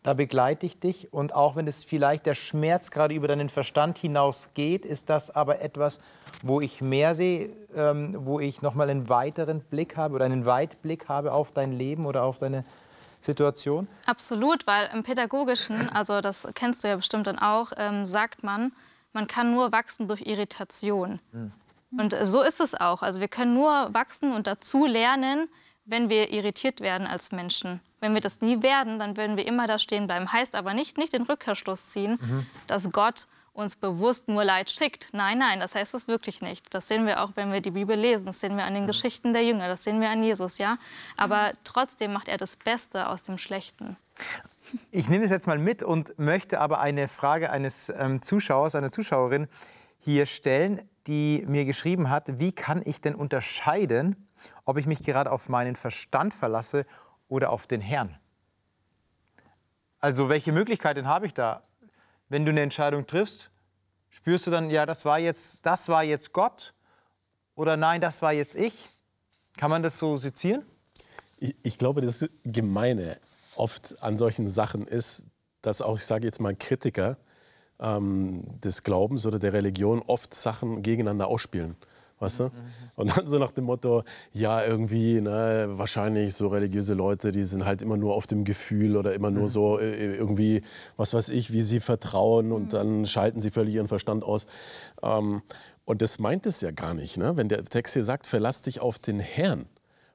da 0.07 0.14
begleite 0.14 0.66
ich 0.66 0.79
dich. 0.79 1.12
Und 1.12 1.35
auch 1.35 1.57
wenn 1.57 1.66
es 1.66 1.83
vielleicht 1.83 2.27
der 2.27 2.37
Schmerz 2.37 2.92
gerade 2.92 3.12
über 3.12 3.27
deinen 3.27 3.49
Verstand 3.49 3.99
hinausgeht, 3.99 4.85
ist 4.85 5.11
das 5.11 5.35
aber 5.35 5.61
etwas, 5.62 6.01
wo 6.45 6.61
ich 6.61 6.81
mehr 6.81 7.16
sehe, 7.16 7.51
ähm, 7.75 8.14
wo 8.21 8.38
ich 8.38 8.62
nochmal 8.62 8.88
einen 8.88 9.09
weiteren 9.09 9.62
Blick 9.62 9.97
habe 9.97 10.14
oder 10.14 10.25
einen 10.25 10.47
Weitblick 10.47 11.09
habe 11.09 11.33
auf 11.33 11.51
dein 11.51 11.73
Leben 11.73 12.07
oder 12.07 12.23
auf 12.23 12.38
deine 12.38 12.64
Situation? 13.21 13.88
Absolut, 14.07 14.69
weil 14.69 14.88
im 14.95 15.03
Pädagogischen, 15.03 15.90
also 15.90 16.21
das 16.21 16.47
kennst 16.55 16.85
du 16.85 16.88
ja 16.88 16.95
bestimmt 16.95 17.27
dann 17.27 17.40
auch, 17.40 17.73
ähm, 17.77 18.07
sagt 18.07 18.45
man, 18.45 18.71
man 19.12 19.27
kann 19.27 19.51
nur 19.51 19.73
wachsen 19.73 20.07
durch 20.07 20.21
Irritation. 20.21 21.19
Mhm. 21.33 21.53
Und 21.99 22.14
so 22.23 22.42
ist 22.42 22.61
es 22.61 22.77
auch. 22.77 23.03
Also 23.03 23.21
wir 23.21 23.29
können 23.29 23.55
nur 23.55 23.92
wachsen 23.92 24.33
und 24.33 24.47
dazu 24.47 24.87
lernen, 24.87 25.49
wenn 25.85 26.09
wir 26.09 26.31
irritiert 26.31 26.81
werden 26.81 27.09
als 27.09 27.33
Menschen. 27.33 27.81
Wenn 28.01 28.15
wir 28.15 28.21
das 28.21 28.41
nie 28.41 28.63
werden, 28.63 28.99
dann 28.99 29.17
würden 29.17 29.37
wir 29.37 29.47
immer 29.47 29.67
da 29.67 29.79
stehen 29.79 30.07
bleiben. 30.07 30.31
Heißt 30.31 30.55
aber 30.55 30.75
nicht, 30.75 30.99
nicht 30.99 31.13
den 31.13 31.23
Rückkehrschluss 31.23 31.91
ziehen, 31.91 32.19
mhm. 32.21 32.47
dass 32.67 32.91
Gott 32.91 33.27
uns 33.57 33.77
bewusst 33.77 34.29
nur 34.29 34.45
Leid 34.45 34.71
schickt. 34.71 35.09
Nein, 35.13 35.39
nein, 35.39 35.61
das 35.61 35.75
heißt 35.75 35.95
es 35.95 36.09
wirklich 36.09 36.43
nicht. 36.43 36.75
Das 36.75 36.89
sehen 36.89 37.07
wir 37.07 37.23
auch, 37.23 37.31
wenn 37.35 37.53
wir 37.53 37.61
die 37.61 37.71
Bibel 37.71 37.97
lesen. 37.97 38.27
Das 38.27 38.41
sehen 38.41 38.57
wir 38.57 38.65
an 38.65 38.75
den 38.75 38.85
mhm. 38.85 38.89
Geschichten 38.89 39.33
der 39.33 39.45
Jünger. 39.45 39.67
Das 39.67 39.83
sehen 39.83 40.01
wir 40.01 40.11
an 40.11 40.23
Jesus, 40.23 40.59
ja. 40.59 40.77
Aber 41.17 41.53
trotzdem 41.65 42.13
macht 42.13 42.29
er 42.29 42.37
das 42.37 42.57
Beste 42.57 43.09
aus 43.09 43.23
dem 43.23 43.39
Schlechten. 43.39 43.97
Ich 44.91 45.09
nehme 45.09 45.25
es 45.25 45.31
jetzt 45.31 45.47
mal 45.47 45.59
mit 45.59 45.83
und 45.83 46.19
möchte 46.19 46.61
aber 46.61 46.81
eine 46.81 47.09
Frage 47.09 47.51
eines 47.51 47.89
ähm, 47.89 48.21
Zuschauers, 48.21 48.75
einer 48.75 48.91
Zuschauerin 48.91 49.49
hier 49.99 50.27
stellen, 50.27 50.89
die 51.07 51.45
mir 51.47 51.65
geschrieben 51.65 52.11
hat, 52.11 52.39
wie 52.39 52.53
kann 52.53 52.83
ich 52.85 53.01
denn 53.01 53.15
unterscheiden, 53.15 54.29
ob 54.65 54.77
ich 54.77 54.87
mich 54.87 55.03
gerade 55.03 55.31
auf 55.31 55.49
meinen 55.49 55.77
Verstand 55.77 56.35
verlasse 56.35 56.85
oder 57.29 57.51
auf 57.51 57.67
den 57.67 57.81
Herrn. 57.81 58.19
Also 60.01 60.29
welche 60.29 60.53
Möglichkeiten 60.53 61.07
habe 61.07 61.27
ich 61.27 61.35
da? 61.35 61.62
Wenn 62.29 62.45
du 62.45 62.51
eine 62.51 62.62
Entscheidung 62.62 63.07
triffst, 63.07 63.51
spürst 64.11 64.47
du 64.47 64.51
dann, 64.51 64.71
ja, 64.71 64.87
das 64.87 65.05
war 65.05 65.19
jetzt, 65.19 65.65
das 65.65 65.89
war 65.89 66.05
jetzt 66.05 66.33
Gott 66.33 66.75
oder 67.55 67.77
nein, 67.77 68.01
das 68.01 68.23
war 68.23 68.33
jetzt 68.33 68.57
ich? 68.57 68.89
Kann 69.57 69.71
man 69.71 69.83
das 69.83 69.99
so 69.99 70.17
sezieren? 70.17 70.65
Ich, 71.39 71.55
ich 71.62 71.79
glaube, 71.79 72.01
das 72.01 72.29
Gemeine 72.45 73.19
oft 73.57 74.03
an 74.03 74.17
solchen 74.17 74.49
Sachen 74.49 74.87
ist, 74.87 75.27
dass 75.62 75.83
auch, 75.83 75.97
ich 75.97 76.05
sage 76.05 76.27
jetzt 76.27 76.41
mal, 76.41 76.55
Kritiker 76.55 77.17
ähm, 77.81 78.61
des 78.61 78.83
Glaubens 78.83 79.27
oder 79.27 79.39
der 79.39 79.53
Religion 79.53 80.03
oft 80.07 80.35
Sachen 80.35 80.83
gegeneinander 80.83 81.29
ausspielen. 81.29 81.77
Weißt 82.18 82.40
du? 82.40 82.50
Und 82.94 83.14
dann 83.14 83.26
so 83.26 83.38
nach 83.38 83.50
dem 83.50 83.64
Motto, 83.64 84.02
ja, 84.33 84.64
irgendwie, 84.64 85.20
ne, 85.20 85.66
wahrscheinlich 85.70 86.35
so 86.35 86.48
religiöse 86.48 86.94
Leute, 86.94 87.31
die 87.31 87.44
sind 87.44 87.66
halt 87.66 87.83
immer 87.83 87.98
nur 87.98 88.14
auf 88.14 88.26
dem 88.26 88.44
Gefühl 88.44 88.96
oder 88.96 89.12
immer 89.12 89.31
nur 89.31 89.44
mhm. 89.44 89.48
so 89.48 89.79
äh, 89.79 90.16
irgendwie, 90.16 90.62
was 90.96 91.12
weiß 91.12 91.29
ich, 91.29 91.52
wie 91.52 91.61
sie 91.61 91.81
vertrauen 91.81 92.52
und 92.52 92.72
dann 92.72 93.07
schalten 93.07 93.40
sie 93.40 93.50
völlig 93.50 93.74
ihren 93.74 93.88
Verstand 93.88 94.24
aus. 94.24 94.46
Ähm, 95.02 95.42
und 95.85 96.00
das 96.00 96.18
meint 96.18 96.46
es 96.46 96.62
ja 96.62 96.70
gar 96.70 96.94
nicht. 96.94 97.18
Ne? 97.18 97.37
Wenn 97.37 97.48
der 97.48 97.62
Text 97.64 97.92
hier 97.92 98.05
sagt, 98.05 98.26
verlass 98.26 98.62
dich 98.62 98.81
auf 98.81 98.98
den 98.98 99.20
Herrn 99.20 99.66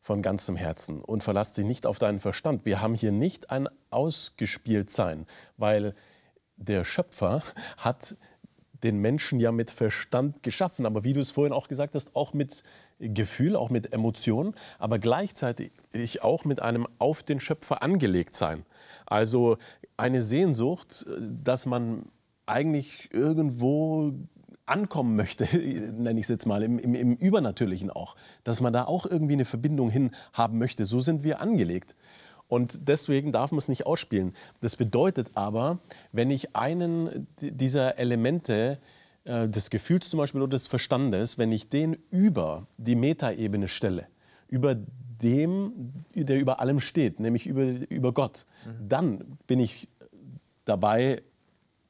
von 0.01 0.23
ganzem 0.23 0.55
Herzen 0.55 1.01
und 1.01 1.23
verlass 1.23 1.53
dich 1.53 1.65
nicht 1.65 1.85
auf 1.85 1.99
deinen 1.99 2.19
Verstand. 2.19 2.65
Wir 2.65 2.81
haben 2.81 2.95
hier 2.95 3.11
nicht 3.11 3.51
ein 3.51 3.69
Ausgespieltsein, 3.91 5.27
weil 5.57 5.93
der 6.57 6.83
Schöpfer 6.83 7.43
hat 7.77 8.15
den 8.83 8.97
Menschen 8.97 9.39
ja 9.39 9.51
mit 9.51 9.71
Verstand 9.71 10.43
geschaffen, 10.43 10.85
aber 10.85 11.03
wie 11.03 11.13
du 11.13 11.19
es 11.19 11.31
vorhin 11.31 11.53
auch 11.53 11.67
gesagt 11.67 11.95
hast, 11.95 12.15
auch 12.15 12.33
mit 12.33 12.63
Gefühl, 12.99 13.55
auch 13.55 13.69
mit 13.69 13.93
Emotionen, 13.93 14.53
aber 14.79 14.99
gleichzeitig 14.99 15.71
auch 16.21 16.45
mit 16.45 16.61
einem 16.61 16.87
auf 16.99 17.23
den 17.23 17.39
Schöpfer 17.39 17.83
angelegt 17.83 18.35
sein. 18.35 18.65
Also 19.05 19.57
eine 19.97 20.21
Sehnsucht, 20.21 21.05
dass 21.19 21.65
man 21.65 22.05
eigentlich 22.45 23.09
irgendwo 23.13 24.13
ankommen 24.65 25.15
möchte, 25.15 25.45
nenne 25.57 26.19
ich 26.19 26.25
es 26.25 26.29
jetzt 26.29 26.45
mal, 26.45 26.63
im, 26.63 26.79
im, 26.79 26.95
im, 26.95 27.15
Übernatürlichen 27.15 27.89
auch, 27.89 28.15
dass 28.43 28.61
man 28.61 28.73
da 28.73 28.85
auch 28.85 29.05
irgendwie 29.05 29.33
eine 29.33 29.45
Verbindung 29.45 29.89
hin 29.89 30.11
haben 30.33 30.57
möchte. 30.57 30.85
So 30.85 30.99
sind 30.99 31.23
wir 31.23 31.41
angelegt. 31.41 31.95
Und 32.51 32.89
deswegen 32.89 33.31
darf 33.31 33.51
man 33.51 33.59
es 33.59 33.69
nicht 33.69 33.85
ausspielen. 33.85 34.33
Das 34.59 34.75
bedeutet 34.75 35.29
aber, 35.35 35.79
wenn 36.11 36.29
ich 36.29 36.53
einen 36.53 37.25
dieser 37.39 37.97
Elemente 37.97 38.77
äh, 39.23 39.47
des 39.47 39.69
Gefühls 39.69 40.09
zum 40.09 40.17
Beispiel 40.17 40.41
oder 40.41 40.49
des 40.49 40.67
Verstandes, 40.67 41.37
wenn 41.37 41.53
ich 41.53 41.69
den 41.69 41.97
über 42.09 42.67
die 42.75 42.97
Metaebene 42.97 43.69
stelle, 43.69 44.07
über 44.49 44.75
dem, 44.75 45.93
der 46.13 46.41
über 46.41 46.59
allem 46.59 46.81
steht, 46.81 47.21
nämlich 47.21 47.47
über, 47.47 47.63
über 47.87 48.11
Gott, 48.11 48.45
mhm. 48.65 48.89
dann 48.89 49.37
bin 49.47 49.61
ich 49.61 49.87
dabei 50.65 51.21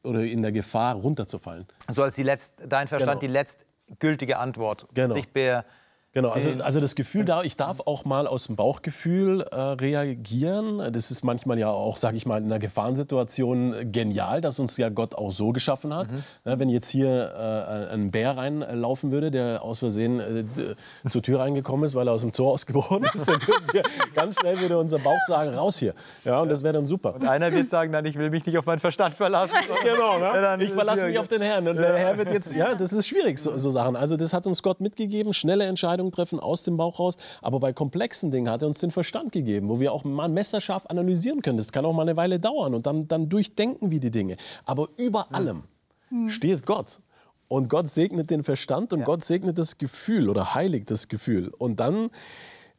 oder 0.04 0.24
in 0.24 0.44
der 0.44 0.52
Gefahr, 0.52 0.94
runterzufallen. 0.94 1.66
So 1.90 2.04
als 2.04 2.14
die 2.14 2.24
letzt, 2.24 2.54
dein 2.68 2.88
Verstand 2.88 3.20
genau. 3.20 3.34
die 3.34 3.34
letztgültige 3.34 4.38
Antwort. 4.38 4.88
Genau. 4.94 5.16
Nicht 5.16 5.34
mehr 5.34 5.66
Genau, 6.14 6.28
also, 6.28 6.50
also 6.62 6.82
das 6.82 6.96
Gefühl 6.96 7.24
da, 7.24 7.42
ich 7.44 7.56
darf 7.56 7.80
auch 7.86 8.04
mal 8.04 8.28
aus 8.28 8.48
dem 8.48 8.58
Bauchgefühl 8.58 9.44
äh, 9.44 9.56
reagieren. 9.56 10.92
Das 10.92 11.10
ist 11.10 11.24
manchmal 11.24 11.58
ja 11.58 11.70
auch, 11.70 11.96
sage 11.96 12.18
ich 12.18 12.26
mal, 12.26 12.40
in 12.40 12.48
einer 12.48 12.60
Gefahrensituation 12.60 13.94
genial, 13.94 14.42
dass 14.42 14.60
uns 14.60 14.76
ja 14.76 14.90
Gott 14.90 15.16
auch 15.16 15.32
so 15.32 15.54
geschaffen 15.54 15.96
hat. 15.96 16.12
Mhm. 16.12 16.24
Ja, 16.44 16.60
wenn 16.60 16.68
jetzt 16.68 16.90
hier 16.90 17.34
äh, 17.34 17.94
ein 17.94 18.12
Bär 18.12 18.36
reinlaufen 18.36 19.12
würde, 19.12 19.32
der 19.32 19.64
aus 19.64 19.80
Versehen 19.80 20.20
äh, 20.20 21.10
zur 21.10 21.24
Tür 21.24 21.40
reingekommen 21.40 21.86
ist, 21.86 21.96
weil 21.96 22.10
er 22.10 22.12
aus 22.12 22.22
dem 22.22 22.34
Tor 22.34 22.52
ausgebrochen 22.52 23.08
ist, 23.14 23.30
dann 23.30 23.42
würden 23.48 23.68
wir 23.72 23.84
ganz 24.14 24.38
schnell 24.38 24.60
würde 24.60 24.78
unser 24.80 25.00
Bauch 25.00 25.22
sagen, 25.26 25.54
raus 25.54 25.78
hier. 25.78 25.94
Ja, 26.26 26.42
und 26.42 26.50
das 26.50 26.62
wäre 26.62 26.74
dann 26.74 26.88
super. 26.88 27.16
Und 27.16 27.26
einer 27.26 27.54
wird 27.54 27.70
sagen, 27.70 27.92
nein, 27.92 28.04
ich 28.04 28.18
will 28.18 28.32
mich 28.32 28.46
nicht 28.46 28.58
auf 28.58 28.66
meinen 28.66 28.82
Verstand 28.82 29.16
verlassen. 29.16 29.56
genau, 29.84 30.20
ne? 30.20 30.58
ich 30.62 30.72
verlasse 30.72 31.06
mich 31.06 31.18
auf 31.18 31.30
den 31.30 31.42
Herrn. 31.42 31.70
Und 31.70 31.78
der 31.78 31.96
Herr 31.96 32.18
wird 32.18 32.32
jetzt, 32.34 32.52
ja, 32.54 32.76
das 32.76 32.92
ist 32.92 33.08
schwierig, 33.08 33.40
so, 33.40 33.56
so 33.56 33.70
Sachen. 33.70 33.96
Also 33.96 34.18
das 34.18 34.34
hat 34.34 34.46
uns 34.46 34.62
Gott 34.62 34.82
mitgegeben, 34.82 35.32
schnelle 35.32 35.64
Entscheidungen 35.64 36.01
Entscheidungen 36.02 36.12
treffen 36.12 36.40
aus 36.40 36.64
dem 36.64 36.78
Bauch 36.78 37.00
raus. 37.00 37.18
Aber 37.42 37.60
bei 37.60 37.74
komplexen 37.74 38.32
Dingen 38.32 38.50
hat 38.50 38.62
er 38.62 38.68
uns 38.68 38.80
den 38.80 38.92
Verstand 38.92 39.32
gegeben, 39.32 39.70
wo 39.70 39.80
wir 39.80 39.94
auch 39.94 40.04
mal 40.04 40.30
messerscharf 40.30 40.86
analysieren 40.88 41.42
können. 41.42 41.58
Das 41.58 41.72
kann 41.72 41.86
auch 41.86 41.94
mal 41.94 42.04
eine 42.04 42.18
Weile 42.18 42.40
dauern 42.40 42.74
und 42.74 42.86
dann, 42.86 43.08
dann 43.08 43.30
durchdenken 43.30 43.92
wir 43.92 44.00
die 44.00 44.12
Dinge. 44.12 44.38
Aber 44.66 44.90
über 44.98 45.34
allem 45.34 45.64
mhm. 46.10 46.30
steht 46.30 46.66
Gott. 46.66 47.00
Und 47.48 47.68
Gott 47.68 47.90
segnet 47.90 48.30
den 48.30 48.44
Verstand 48.44 48.94
und 48.94 49.00
ja. 49.00 49.06
Gott 49.06 49.24
segnet 49.24 49.58
das 49.58 49.78
Gefühl 49.78 50.30
oder 50.30 50.56
heiligt 50.56 50.90
das 50.90 51.10
Gefühl. 51.10 51.52
Und 51.58 51.82
dann 51.82 52.10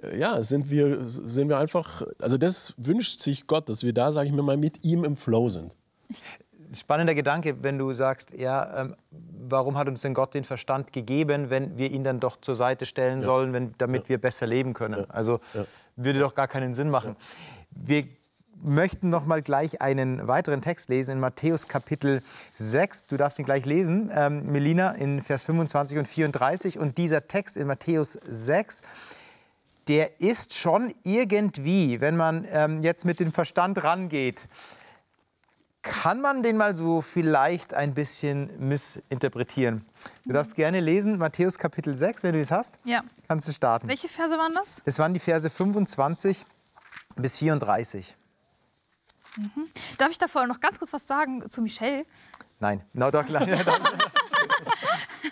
äh, 0.03 0.19
ja, 0.19 0.43
sind 0.43 0.71
wir, 0.71 1.07
sind 1.07 1.49
wir 1.49 1.59
einfach, 1.59 2.03
also 2.21 2.39
das 2.39 2.75
wünscht 2.79 3.21
sich 3.21 3.47
Gott, 3.47 3.69
dass 3.69 3.83
wir 3.85 3.93
da, 3.93 4.13
sage 4.13 4.29
ich 4.29 4.33
mir 4.33 4.43
mal, 4.43 4.57
mit 4.57 4.83
ihm 4.85 5.05
im 5.05 5.17
Flow 5.17 5.49
sind 5.51 5.77
spannender 6.75 7.15
Gedanke, 7.15 7.63
wenn 7.63 7.79
du 7.79 7.93
sagst, 7.93 8.33
ja, 8.33 8.83
ähm, 8.83 8.97
warum 9.11 9.77
hat 9.77 9.89
uns 9.89 10.03
denn 10.03 10.15
Gott 10.15 10.35
den 10.35 10.45
Verstand 10.45 10.93
gegeben, 10.93 11.51
wenn 11.51 11.77
wir 11.77 11.91
ihn 11.91 12.05
dann 12.05 12.21
doch 12.21 12.41
zur 12.41 12.55
Seite 12.55 12.87
stellen 12.87 13.21
ja. 13.21 13.25
sollen, 13.25 13.53
wenn, 13.53 13.75
damit 13.79 14.05
ja. 14.05 14.09
wir 14.11 14.19
besser 14.19 14.47
leben 14.47 14.75
können? 14.75 15.01
Ja. 15.01 15.07
Also 15.09 15.41
würde 15.97 16.21
doch 16.21 16.35
gar 16.35 16.49
keinen 16.49 16.75
Sinn 16.75 16.91
machen. 16.91 17.17
Wir 17.71 18.05
möchten 18.63 19.11
noch 19.11 19.27
mal 19.27 19.43
gleich 19.43 19.83
einen 19.83 20.27
weiteren 20.29 20.63
Text 20.63 20.89
lesen 20.89 21.13
in 21.13 21.21
Matthäus 21.21 21.69
Kapitel 21.69 22.23
6. 22.55 23.07
Du 23.09 23.17
darfst 23.17 23.39
ihn 23.39 23.45
gleich 23.45 23.67
lesen, 23.67 24.11
ähm, 24.15 24.47
Melina, 24.47 24.93
in 24.93 25.21
Vers 25.21 25.45
25 25.45 25.99
und 25.99 26.07
34. 26.07 26.79
Und 26.79 26.99
dieser 26.99 27.27
Text 27.27 27.57
in 27.57 27.67
Matthäus 27.67 28.13
6, 28.25 28.83
der 29.89 30.21
ist 30.21 30.55
schon 30.55 30.95
irgendwie, 31.03 32.01
wenn 32.01 32.17
man 32.17 32.47
ähm, 32.51 32.83
jetzt 32.83 33.05
mit 33.05 33.19
dem 33.21 33.33
Verstand 33.33 33.83
rangeht, 33.83 34.49
kann 35.83 36.21
man 36.21 36.43
den 36.43 36.57
mal 36.57 36.77
so 36.77 37.01
vielleicht 37.01 37.75
ein 37.75 37.95
bisschen 37.95 38.51
missinterpretieren. 38.59 39.85
Du 40.25 40.33
darfst 40.33 40.55
gerne 40.55 40.81
lesen, 40.81 41.19
Matthäus 41.19 41.59
Kapitel 41.59 41.95
6, 41.95 42.23
wenn 42.23 42.33
du 42.35 42.39
das 42.39 42.53
hast. 42.53 42.79
Ja. 42.85 43.03
Kannst 43.29 43.49
du 43.49 43.53
starten. 43.53 43.89
Welche 43.89 44.09
Verse 44.09 44.37
waren 44.39 44.55
das? 44.55 44.81
Das 44.85 44.99
waren 44.99 45.13
die 45.13 45.21
Verse 45.21 45.51
25 45.51 46.47
bis 47.17 47.37
34. 47.37 48.17
Mhm. 49.37 49.67
Darf 49.99 50.11
ich 50.11 50.19
davor 50.19 50.47
noch 50.47 50.61
ganz 50.61 50.79
kurz 50.79 50.93
was 50.93 51.07
sagen 51.07 51.49
zu 51.49 51.63
Michelle? 51.63 52.05
Nein, 52.61 52.83
no, 52.93 53.11
doch, 53.11 53.25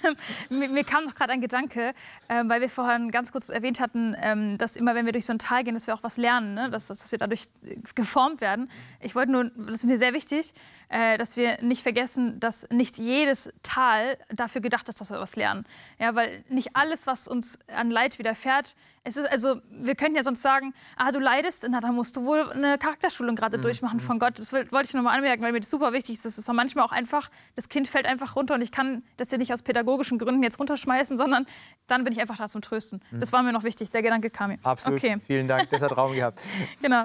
mir, 0.51 0.68
mir, 0.68 0.84
kam 0.84 1.05
noch 1.05 1.14
gerade 1.14 1.32
ein 1.32 1.40
Gedanke, 1.40 1.94
äh, 2.28 2.42
weil 2.46 2.61
wir 2.61 2.68
vorhin 2.68 3.11
ganz 3.11 3.32
kurz 3.32 3.48
erwähnt 3.48 3.80
hatten, 3.80 4.16
ähm, 4.20 4.59
dass 4.59 4.76
immer, 4.76 4.94
wenn 4.94 5.07
wir 5.07 5.12
durch 5.12 5.26
so 5.26 5.32
ein 5.32 5.38
Tal 5.38 5.64
gehen, 5.64 5.74
dass 5.74 5.86
wir 5.86 5.94
auch 5.94 6.03
was 6.03 6.16
lernen, 6.16 6.55
ne? 6.55 6.70
dass, 6.70 6.86
dass 6.86 7.11
wir 7.11 7.18
dadurch 7.18 7.48
geformt 7.94 8.40
werden. 8.40 8.70
Ich 9.01 9.14
wollte 9.14 9.32
nur, 9.32 9.51
das 9.57 9.76
ist 9.76 9.84
mir 9.84 9.98
sehr 9.98 10.12
wichtig, 10.12 10.53
äh, 10.91 11.16
dass 11.16 11.36
wir 11.36 11.62
nicht 11.62 11.82
vergessen, 11.82 12.38
dass 12.41 12.68
nicht 12.70 12.99
jedes 12.99 13.51
Tal 13.62 14.18
dafür 14.28 14.61
gedacht 14.61 14.88
ist, 14.88 15.01
dass 15.01 15.11
wir 15.11 15.20
was 15.20 15.36
lernen. 15.36 15.64
Ja, 15.99 16.14
weil 16.14 16.45
nicht 16.49 16.76
alles, 16.76 17.07
was 17.07 17.28
uns 17.28 17.59
an 17.68 17.91
Leid 17.91 18.18
widerfährt, 18.18 18.74
es 19.03 19.16
ist 19.16 19.30
also, 19.30 19.61
wir 19.70 19.95
könnten 19.95 20.16
ja 20.16 20.22
sonst 20.22 20.43
sagen, 20.43 20.74
ah, 20.97 21.11
du 21.11 21.20
leidest, 21.20 21.66
na, 21.70 21.80
dann 21.80 21.95
musst 21.95 22.16
du 22.16 22.24
wohl 22.24 22.51
eine 22.51 22.76
Charakterschulung 22.76 23.34
gerade 23.34 23.57
mhm. 23.57 23.62
durchmachen 23.62 23.99
von 23.99 24.18
Gott. 24.18 24.38
Das 24.38 24.53
wollte 24.53 24.88
ich 24.88 24.95
noch 24.95 25.03
mal 25.03 25.16
anmerken, 25.16 25.43
weil 25.43 25.53
mir 25.53 25.61
das 25.61 25.70
super 25.70 25.93
wichtig 25.95 26.16
ist. 26.16 26.26
Das 26.26 26.36
ist 26.36 26.51
auch 26.51 26.55
manchmal 26.55 26.84
auch 26.84 26.93
einfach, 26.93 27.30
das 27.57 27.70
Kind 27.70 27.88
fällt 27.88 28.05
einfach 28.05 28.36
runter 28.36 28.55
und 28.55 28.62
ich 28.62 28.72
kann 28.72 29.03
das 29.16 29.30
ja 29.30 29.38
nicht 29.38 29.55
aus 29.55 29.62
pädagogischen 29.62 30.18
Gründen 30.18 30.43
jetzt 30.43 30.59
runterschmeißen, 30.59 31.16
sondern 31.16 31.47
dann 31.86 32.05
bin 32.05 32.12
ich 32.12 32.20
einfach 32.20 32.36
da 32.36 32.49
zum 32.49 32.61
Trösten. 32.61 33.01
Mhm. 33.11 33.20
Das 33.20 33.32
war 33.32 33.43
mir 33.43 33.53
noch 33.53 33.64
wichtig, 33.64 33.91
der 33.91 34.03
Gedanke 34.03 34.28
kam 34.28 34.51
mir. 34.51 34.59
Absolut, 34.64 34.99
okay. 34.99 35.16
vielen 35.26 35.49
Dank, 35.49 35.70
das 35.70 35.80
hat 35.80 35.97
Raum 35.97 36.12
gehabt. 36.12 36.41
genau. 36.82 37.05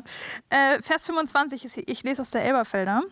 Äh, 0.49 0.81
Vers 0.81 1.05
25, 1.05 1.63
ist, 1.63 1.77
ich 1.77 2.03
lese 2.03 2.21
aus 2.21 2.31
der 2.31 2.43
Elberfelder. 2.43 3.03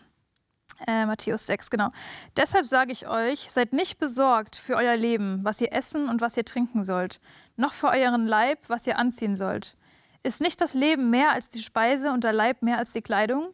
Äh, 0.86 1.06
Matthäus 1.06 1.46
6, 1.46 1.70
genau. 1.70 1.90
Deshalb 2.36 2.66
sage 2.66 2.92
ich 2.92 3.08
euch, 3.08 3.50
seid 3.50 3.72
nicht 3.72 3.98
besorgt 3.98 4.56
für 4.56 4.76
euer 4.76 4.96
Leben, 4.96 5.40
was 5.44 5.60
ihr 5.60 5.72
essen 5.72 6.08
und 6.08 6.20
was 6.20 6.36
ihr 6.36 6.44
trinken 6.44 6.82
sollt 6.84 7.20
noch 7.56 7.72
für 7.72 7.88
euren 7.88 8.26
Leib, 8.26 8.58
was 8.68 8.86
ihr 8.86 8.98
anziehen 8.98 9.36
sollt. 9.36 9.76
Ist 10.22 10.40
nicht 10.40 10.60
das 10.60 10.74
Leben 10.74 11.10
mehr 11.10 11.30
als 11.30 11.48
die 11.50 11.62
Speise 11.62 12.10
und 12.12 12.24
der 12.24 12.32
Leib 12.32 12.62
mehr 12.62 12.78
als 12.78 12.92
die 12.92 13.02
Kleidung? 13.02 13.52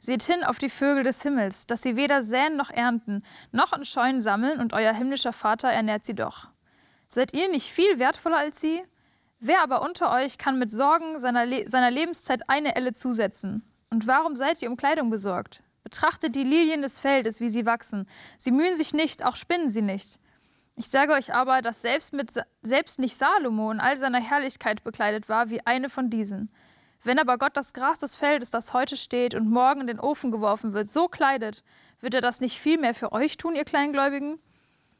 Seht 0.00 0.22
hin 0.22 0.44
auf 0.44 0.58
die 0.58 0.68
Vögel 0.68 1.02
des 1.02 1.22
Himmels, 1.22 1.66
dass 1.66 1.82
sie 1.82 1.96
weder 1.96 2.22
säen 2.22 2.56
noch 2.56 2.70
ernten, 2.70 3.24
noch 3.50 3.72
in 3.72 3.84
Scheunen 3.84 4.20
sammeln, 4.20 4.60
und 4.60 4.72
euer 4.72 4.92
himmlischer 4.92 5.32
Vater 5.32 5.68
ernährt 5.68 6.04
sie 6.04 6.14
doch. 6.14 6.48
Seid 7.08 7.34
ihr 7.34 7.48
nicht 7.48 7.70
viel 7.70 7.98
wertvoller 7.98 8.38
als 8.38 8.60
sie? 8.60 8.82
Wer 9.40 9.62
aber 9.62 9.82
unter 9.82 10.12
euch 10.12 10.38
kann 10.38 10.58
mit 10.58 10.70
Sorgen 10.70 11.18
seiner, 11.18 11.46
Le 11.46 11.68
seiner 11.68 11.90
Lebenszeit 11.90 12.48
eine 12.48 12.76
Elle 12.76 12.92
zusetzen? 12.92 13.64
Und 13.90 14.06
warum 14.06 14.36
seid 14.36 14.60
ihr 14.62 14.70
um 14.70 14.76
Kleidung 14.76 15.10
besorgt? 15.10 15.62
Betrachtet 15.88 16.34
die 16.34 16.44
Lilien 16.44 16.82
des 16.82 17.00
Feldes, 17.00 17.40
wie 17.40 17.48
sie 17.48 17.64
wachsen. 17.64 18.06
Sie 18.36 18.50
mühen 18.50 18.76
sich 18.76 18.92
nicht, 18.92 19.24
auch 19.24 19.36
spinnen 19.36 19.70
sie 19.70 19.80
nicht. 19.80 20.20
Ich 20.76 20.90
sage 20.90 21.14
euch 21.14 21.32
aber, 21.32 21.62
dass 21.62 21.80
selbst, 21.80 22.12
mit, 22.12 22.30
selbst 22.60 22.98
nicht 22.98 23.16
Salomo 23.16 23.70
in 23.70 23.80
all 23.80 23.96
seiner 23.96 24.20
Herrlichkeit 24.20 24.84
bekleidet 24.84 25.30
war 25.30 25.48
wie 25.48 25.64
eine 25.64 25.88
von 25.88 26.10
diesen. 26.10 26.52
Wenn 27.02 27.18
aber 27.18 27.38
Gott 27.38 27.56
das 27.56 27.72
Gras 27.72 27.98
des 27.98 28.16
Feldes, 28.16 28.50
das 28.50 28.74
heute 28.74 28.98
steht 28.98 29.32
und 29.32 29.48
morgen 29.48 29.80
in 29.80 29.86
den 29.86 29.98
Ofen 29.98 30.30
geworfen 30.30 30.74
wird, 30.74 30.90
so 30.90 31.08
kleidet, 31.08 31.64
wird 32.00 32.12
er 32.12 32.20
das 32.20 32.42
nicht 32.42 32.58
viel 32.58 32.76
mehr 32.76 32.92
für 32.92 33.12
euch 33.12 33.38
tun, 33.38 33.56
ihr 33.56 33.64
Kleingläubigen? 33.64 34.38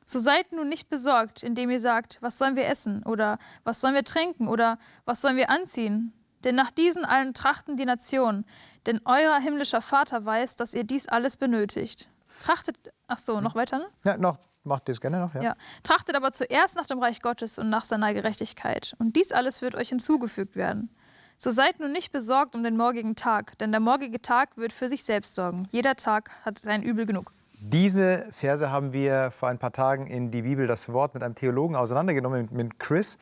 So 0.07 0.19
seid 0.19 0.53
nun 0.53 0.71
nicht 0.71 0.89
besorgt, 0.89 1.43
indem 1.43 1.69
ihr 1.69 1.81
sagt, 1.81 2.17
was 2.23 2.39
sollen 2.39 2.57
wir 2.57 2.67
essen 2.67 3.03
oder 3.03 3.39
was 3.63 3.83
sollen 3.83 3.95
wir 3.95 4.05
trinken 4.05 4.49
oder 4.49 4.79
was 5.05 5.21
sollen 5.21 5.37
wir 5.37 5.51
anziehen? 5.51 6.15
Denn 6.45 6.55
nach 6.55 6.71
diesen 6.71 7.05
allen 7.05 7.35
trachten 7.35 7.77
die 7.77 7.85
Nationen, 7.85 8.47
denn 8.89 9.01
euer 9.05 9.39
himmlischer 9.39 9.83
Vater 9.83 10.25
weiß, 10.25 10.57
dass 10.57 10.75
ihr 10.75 10.83
dies 10.83 11.07
alles 11.09 11.37
benötigt. 11.37 12.09
Trachtet, 12.43 12.77
ach 13.07 13.19
so, 13.19 13.41
noch 13.41 13.55
weiter, 13.55 13.79
ne? 13.79 13.87
Ja, 14.05 14.17
noch 14.17 14.39
macht 14.65 14.89
das 14.89 15.01
gerne 15.01 15.21
noch, 15.21 15.35
ja. 15.35 15.43
ja. 15.43 15.57
Trachtet 15.83 16.17
aber 16.17 16.33
zuerst 16.33 16.77
nach 16.77 16.87
dem 16.87 16.99
Reich 16.99 17.21
Gottes 17.21 17.59
und 17.59 17.71
nach 17.71 17.85
seiner 17.85 18.15
Gerechtigkeit. 18.15 18.95
Und 18.99 19.15
dies 19.17 19.33
alles 19.33 19.63
wird 19.63 19.75
euch 19.75 19.91
hinzugefügt 19.91 20.57
werden. 20.57 20.91
So 21.37 21.51
seid 21.51 21.79
nun 21.81 21.93
nicht 21.93 22.13
besorgt 22.13 22.55
um 22.55 22.65
den 22.65 22.77
morgigen 22.77 23.15
Tag, 23.15 23.57
denn 23.59 23.71
der 23.71 23.81
morgige 23.81 24.21
Tag 24.21 24.57
wird 24.57 24.73
für 24.73 24.89
sich 24.89 25.05
selbst 25.05 25.35
sorgen. 25.35 25.69
Jeder 25.71 25.95
Tag 25.95 26.31
hat 26.45 26.59
sein 26.59 26.83
Übel 26.83 27.07
genug. 27.07 27.33
Diese 27.61 28.27
Verse 28.31 28.71
haben 28.71 28.93
wir 28.93 29.31
vor 29.31 29.49
ein 29.49 29.59
paar 29.59 29.73
Tagen 29.73 30.07
in 30.07 30.31
die 30.31 30.43
Bibel 30.43 30.67
das 30.67 30.93
Wort 30.93 31.15
mit 31.15 31.23
einem 31.23 31.35
Theologen 31.35 31.77
auseinandergenommen, 31.77 32.49
mit 32.53 32.79
Chris. 32.79 33.19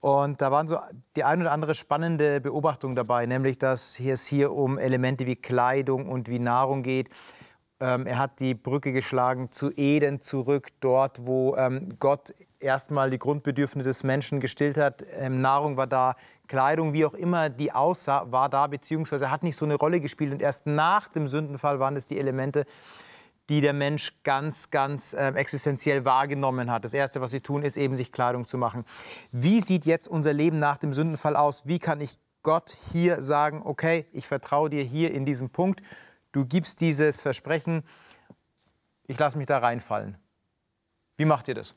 Und 0.00 0.40
da 0.40 0.50
waren 0.50 0.68
so 0.68 0.78
die 1.16 1.24
ein 1.24 1.40
oder 1.40 1.52
andere 1.52 1.74
spannende 1.74 2.40
Beobachtung 2.40 2.94
dabei, 2.94 3.26
nämlich 3.26 3.58
dass 3.58 3.98
es 3.98 4.26
hier 4.26 4.52
um 4.52 4.78
Elemente 4.78 5.26
wie 5.26 5.36
Kleidung 5.36 6.08
und 6.08 6.28
wie 6.28 6.38
Nahrung 6.38 6.82
geht, 6.82 7.10
ähm, 7.78 8.06
er 8.06 8.18
hat 8.18 8.40
die 8.40 8.54
Brücke 8.54 8.92
geschlagen 8.92 9.52
zu 9.52 9.70
Eden 9.76 10.20
zurück, 10.20 10.68
dort, 10.80 11.26
wo 11.26 11.56
ähm, 11.56 11.96
Gott 11.98 12.32
erstmal 12.58 13.10
die 13.10 13.18
Grundbedürfnisse 13.18 13.90
des 13.90 14.02
Menschen 14.02 14.40
gestillt 14.40 14.78
hat. 14.78 15.04
Ähm, 15.18 15.42
Nahrung 15.42 15.76
war 15.76 15.86
da, 15.86 16.14
Kleidung, 16.48 16.94
wie 16.94 17.04
auch 17.04 17.12
immer 17.12 17.50
die 17.50 17.72
aussah, 17.72 18.30
war 18.30 18.48
da, 18.48 18.66
beziehungsweise 18.66 19.30
hat 19.30 19.42
nicht 19.42 19.56
so 19.56 19.66
eine 19.66 19.74
Rolle 19.74 20.00
gespielt. 20.00 20.32
Und 20.32 20.40
erst 20.40 20.66
nach 20.66 21.08
dem 21.08 21.28
Sündenfall 21.28 21.78
waren 21.78 21.96
es 21.96 22.06
die 22.06 22.18
Elemente, 22.18 22.64
die 23.48 23.60
der 23.60 23.72
Mensch 23.72 24.12
ganz, 24.24 24.70
ganz 24.70 25.12
äh, 25.12 25.28
existenziell 25.28 26.04
wahrgenommen 26.04 26.70
hat. 26.70 26.84
Das 26.84 26.94
Erste, 26.94 27.20
was 27.20 27.30
sie 27.30 27.40
tun, 27.40 27.62
ist 27.62 27.76
eben, 27.76 27.96
sich 27.96 28.12
Kleidung 28.12 28.46
zu 28.46 28.58
machen. 28.58 28.84
Wie 29.32 29.60
sieht 29.60 29.84
jetzt 29.86 30.08
unser 30.08 30.32
Leben 30.32 30.58
nach 30.58 30.76
dem 30.76 30.92
Sündenfall 30.92 31.36
aus? 31.36 31.66
Wie 31.66 31.78
kann 31.78 32.00
ich 32.00 32.18
Gott 32.42 32.76
hier 32.92 33.22
sagen, 33.22 33.62
okay, 33.64 34.06
ich 34.12 34.26
vertraue 34.26 34.70
dir 34.70 34.82
hier 34.82 35.12
in 35.12 35.24
diesem 35.24 35.50
Punkt 35.50 35.80
du 36.36 36.44
gibst 36.44 36.82
dieses 36.82 37.22
Versprechen, 37.22 37.82
ich 39.06 39.18
lasse 39.18 39.38
mich 39.38 39.46
da 39.46 39.58
reinfallen. 39.58 40.18
Wie 41.16 41.24
macht 41.24 41.48
ihr 41.48 41.54
das? 41.54 41.74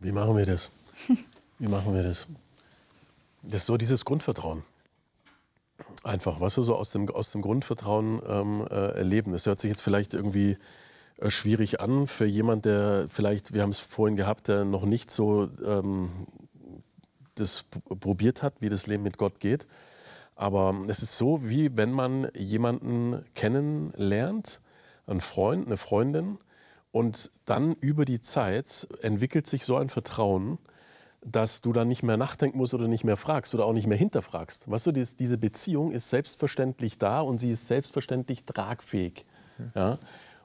Wie 0.00 0.10
machen 0.10 0.36
wir 0.36 0.46
das? 0.46 0.72
Wie 1.58 1.68
machen 1.68 1.94
wir 1.94 2.02
das? 2.02 2.26
Das 3.42 3.60
ist 3.60 3.66
so 3.66 3.76
dieses 3.76 4.04
Grundvertrauen. 4.04 4.64
Einfach, 6.02 6.36
was 6.36 6.42
weißt 6.42 6.56
du, 6.58 6.62
so 6.62 6.76
aus 6.76 6.92
dem, 6.92 7.08
aus 7.10 7.32
dem 7.32 7.42
Grundvertrauen 7.42 8.20
ähm, 8.26 8.66
äh, 8.70 8.96
erleben. 8.98 9.32
Das 9.32 9.46
hört 9.46 9.60
sich 9.60 9.70
jetzt 9.70 9.82
vielleicht 9.82 10.14
irgendwie 10.14 10.56
äh, 11.18 11.30
schwierig 11.30 11.80
an 11.80 12.06
für 12.06 12.26
jemand, 12.26 12.64
der 12.64 13.06
vielleicht, 13.08 13.52
wir 13.52 13.62
haben 13.62 13.70
es 13.70 13.78
vorhin 13.78 14.16
gehabt, 14.16 14.48
der 14.48 14.64
noch 14.64 14.84
nicht 14.84 15.10
so 15.10 15.48
ähm, 15.64 16.10
das 17.34 17.64
probiert 18.00 18.42
hat, 18.42 18.54
wie 18.60 18.68
das 18.68 18.86
Leben 18.86 19.02
mit 19.02 19.18
Gott 19.18 19.40
geht. 19.40 19.66
Aber 20.36 20.74
es 20.88 21.02
ist 21.02 21.16
so, 21.16 21.48
wie 21.48 21.76
wenn 21.76 21.92
man 21.92 22.28
jemanden 22.34 23.24
kennenlernt, 23.34 24.60
einen 25.06 25.20
Freund, 25.20 25.66
eine 25.66 25.76
Freundin, 25.76 26.38
Und 26.92 27.30
dann 27.44 27.74
über 27.80 28.04
die 28.04 28.20
Zeit 28.20 28.88
entwickelt 29.02 29.46
sich 29.46 29.64
so 29.64 29.76
ein 29.76 29.88
Vertrauen, 29.88 30.58
dass 31.22 31.60
du 31.60 31.72
dann 31.72 31.88
nicht 31.88 32.02
mehr 32.02 32.16
nachdenken 32.16 32.58
musst 32.58 32.74
oder 32.74 32.88
nicht 32.88 33.04
mehr 33.04 33.16
fragst 33.16 33.54
oder 33.54 33.66
auch 33.66 33.72
nicht 33.72 33.86
mehr 33.86 33.98
hinterfragst. 33.98 34.70
Weißt 34.70 34.86
du, 34.86 34.92
diese 34.92 35.38
Beziehung 35.38 35.92
ist 35.92 36.08
selbstverständlich 36.08 36.98
da 36.98 37.20
und 37.20 37.38
sie 37.38 37.50
ist 37.50 37.66
selbstverständlich 37.66 38.44
tragfähig. 38.44 39.26
Ja? 39.74 39.98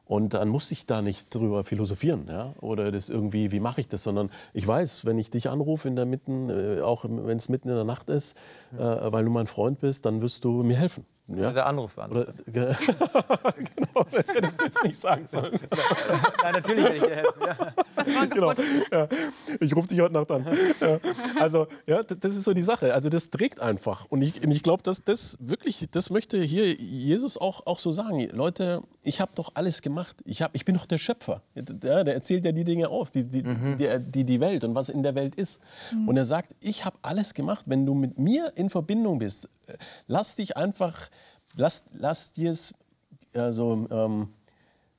Und 0.05 0.36
dann 0.36 0.49
muss 0.49 0.71
ich 0.71 0.86
da 0.86 1.01
nicht 1.01 1.34
drüber 1.34 1.63
philosophieren 1.63 2.28
ja? 2.30 2.53
oder 2.61 2.91
das 2.91 3.09
irgendwie, 3.09 3.51
wie 3.51 3.59
mache 3.59 3.82
ich 3.82 3.88
das, 3.88 4.03
sondern 4.03 4.30
ich 4.53 4.67
weiß, 4.67 5.05
wenn 5.05 5.17
ich 5.17 5.32
dich 5.32 5.49
anrufe 5.49 5.88
in 5.88 5.95
der 5.95 6.05
Mitten, 6.05 6.49
äh, 6.49 6.82
auch 6.82 7.05
wenn 7.05 7.38
es 7.38 7.49
mitten 7.49 7.69
in 7.69 7.76
der 7.76 7.86
Nacht 7.86 8.09
ist, 8.09 8.38
äh, 8.78 8.82
weil 8.84 9.23
du 9.23 9.32
mein 9.32 9.47
Freund 9.47 9.80
bist, 9.80 10.05
dann 10.05 10.21
wirst 10.21 10.43
du 10.43 10.61
mir 10.61 10.78
helfen. 10.78 11.05
Ja? 11.28 11.51
Der 11.51 11.65
Anruf 11.65 11.97
Oder, 11.97 12.28
genau, 12.45 14.05
das 14.11 14.34
hättest 14.34 14.61
du 14.61 14.65
jetzt 14.65 14.84
nicht 14.84 14.99
sagen 14.99 15.26
sollen. 15.26 15.53
Nein, 16.43 16.53
natürlich 16.53 16.84
werde 16.84 16.97
ich 16.97 17.03
dir 17.03 17.15
helfen. 17.15 17.41
Ja. 17.41 17.73
Genau. 18.30 18.53
Ja. 18.91 19.08
Ich 19.60 19.76
rufe 19.76 19.88
dich 19.88 19.99
heute 19.99 20.14
Nacht 20.14 20.32
an. 20.32 20.45
Ja. 20.80 20.99
Also, 21.39 21.68
ja, 21.86 22.03
das 22.03 22.34
ist 22.34 22.43
so 22.43 22.53
die 22.53 22.62
Sache. 22.62 22.93
Also, 22.93 23.10
das 23.10 23.30
trägt 23.30 23.60
einfach. 23.60 24.06
Und 24.06 24.22
ich, 24.22 24.43
ich 24.43 24.64
glaube, 24.64 24.84
dass 24.84 25.03
das 25.03 25.38
wirklich, 25.39 25.88
das 25.91 26.10
möchte 26.10 26.41
hier 26.41 26.74
Jesus 26.74 27.38
auch, 27.38 27.66
auch 27.66 27.80
so 27.80 27.91
sagen. 27.91 28.28
Leute, 28.32 28.84
ich 29.03 29.22
habe 29.22 29.32
doch 29.36 29.51
alles 29.53 29.82
gemacht. 29.82 30.18
Ich, 30.26 30.41
hab, 30.41 30.56
ich 30.56 30.66
bin 30.66 30.76
doch 30.76 30.86
der 30.86 30.97
Schöpfer. 30.97 31.41
Ja, 31.56 32.03
der 32.03 32.14
erzählt 32.14 32.45
ja 32.45 32.51
die 32.51 32.64
Dinge 32.64 32.89
auf, 32.89 33.10
die 33.10 33.26
die, 33.26 33.43
mhm. 33.43 33.78
die, 33.78 33.89
die, 33.99 34.24
die, 34.24 34.39
Welt 34.39 34.64
und 34.64 34.76
was 34.76 34.89
in 34.89 35.03
der 35.03 35.16
Welt 35.16 35.36
ist. 35.36 35.62
Mhm. 35.91 36.10
Und 36.10 36.18
er 36.18 36.26
sagt, 36.26 36.56
ich 36.62 36.86
habe 36.86 36.97
alles 37.01 37.34
gemacht. 37.34 37.66
Wenn 37.68 37.86
du 37.86 37.93
mit 37.93 38.18
mir 38.18 38.53
in 38.56 38.70
Verbindung 38.70 39.20
bist, 39.20 39.49
lass 40.08 40.36
dich 40.36 40.58
einfach, 40.58 41.10
lass, 41.56 41.84
lass 41.93 42.32
dir 42.32 42.51
es, 42.51 42.74
also, 43.34 43.88
ähm, 43.91 44.30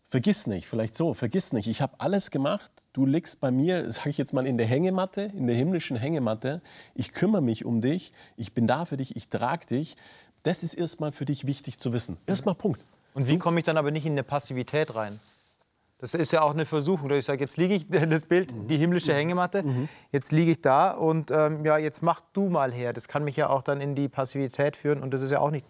vergiss 0.07 0.47
nicht, 0.47 0.67
vielleicht 0.67 0.95
so, 0.95 1.15
vergiss 1.15 1.53
nicht, 1.53 1.67
ich 1.67 1.83
habe 1.83 1.95
alles 1.99 2.31
gemacht, 2.31 2.71
du 2.97 3.05
liegst 3.05 3.41
bei 3.41 3.51
mir, 3.51 3.91
sage 3.91 4.11
ich 4.11 4.19
jetzt 4.19 4.33
mal, 4.33 4.47
in 4.47 4.57
der 4.57 4.67
Hängematte, 4.67 5.31
in 5.35 5.47
der 5.47 5.57
himmlischen 5.57 5.97
Hängematte, 5.97 6.63
ich 6.95 7.13
kümmere 7.13 7.43
mich 7.43 7.65
um 7.65 7.81
dich, 7.81 8.13
ich 8.37 8.55
bin 8.55 8.67
da 8.67 8.85
für 8.85 8.97
dich, 8.97 9.17
ich 9.17 9.29
trage 9.29 9.67
dich. 9.67 9.97
Das 10.43 10.63
ist 10.63 10.75
erstmal 10.75 11.13
für 11.13 11.25
dich 11.25 11.47
wichtig 11.47 11.79
zu 11.79 11.93
wissen. 11.93 12.17
Erstmal 12.27 12.55
Punkt. 12.55 12.85
Und 13.15 13.29
wie 13.29 13.39
komme 13.39 13.59
ich 13.61 13.67
dann 13.67 13.77
aber 13.77 13.91
nicht 13.91 14.07
in 14.07 14.13
eine 14.13 14.23
Passivität 14.23 14.95
rein? 14.95 15.19
Das 15.99 16.15
ist 16.15 16.33
ja 16.33 16.43
auch 16.43 16.53
eine 16.53 16.67
Versuchung. 16.67 17.11
Ich 17.11 17.25
sage, 17.25 17.41
jetzt 17.41 17.57
liege 17.57 17.75
ich, 17.75 17.89
das 17.89 18.25
Bild, 18.25 18.53
die 18.71 18.79
himmlische 18.79 19.13
Hängematte, 19.13 19.65
jetzt 20.13 20.33
liege 20.33 20.53
ich 20.53 20.61
da 20.61 20.93
und 20.93 21.31
ähm, 21.31 21.65
ja, 21.65 21.79
jetzt 21.79 22.03
mach 22.03 22.21
du 22.33 22.49
mal 22.49 22.73
her. 22.73 22.93
Das 22.93 23.09
kann 23.09 23.25
mich 23.25 23.37
ja 23.37 23.51
auch 23.51 23.63
dann 23.63 23.81
in 23.81 23.95
die 23.95 24.09
Passivität 24.09 24.77
führen 24.77 25.03
und 25.03 25.13
das 25.13 25.23
ist 25.23 25.33
ja 25.33 25.41
auch 25.41 25.51
nicht 25.51 25.67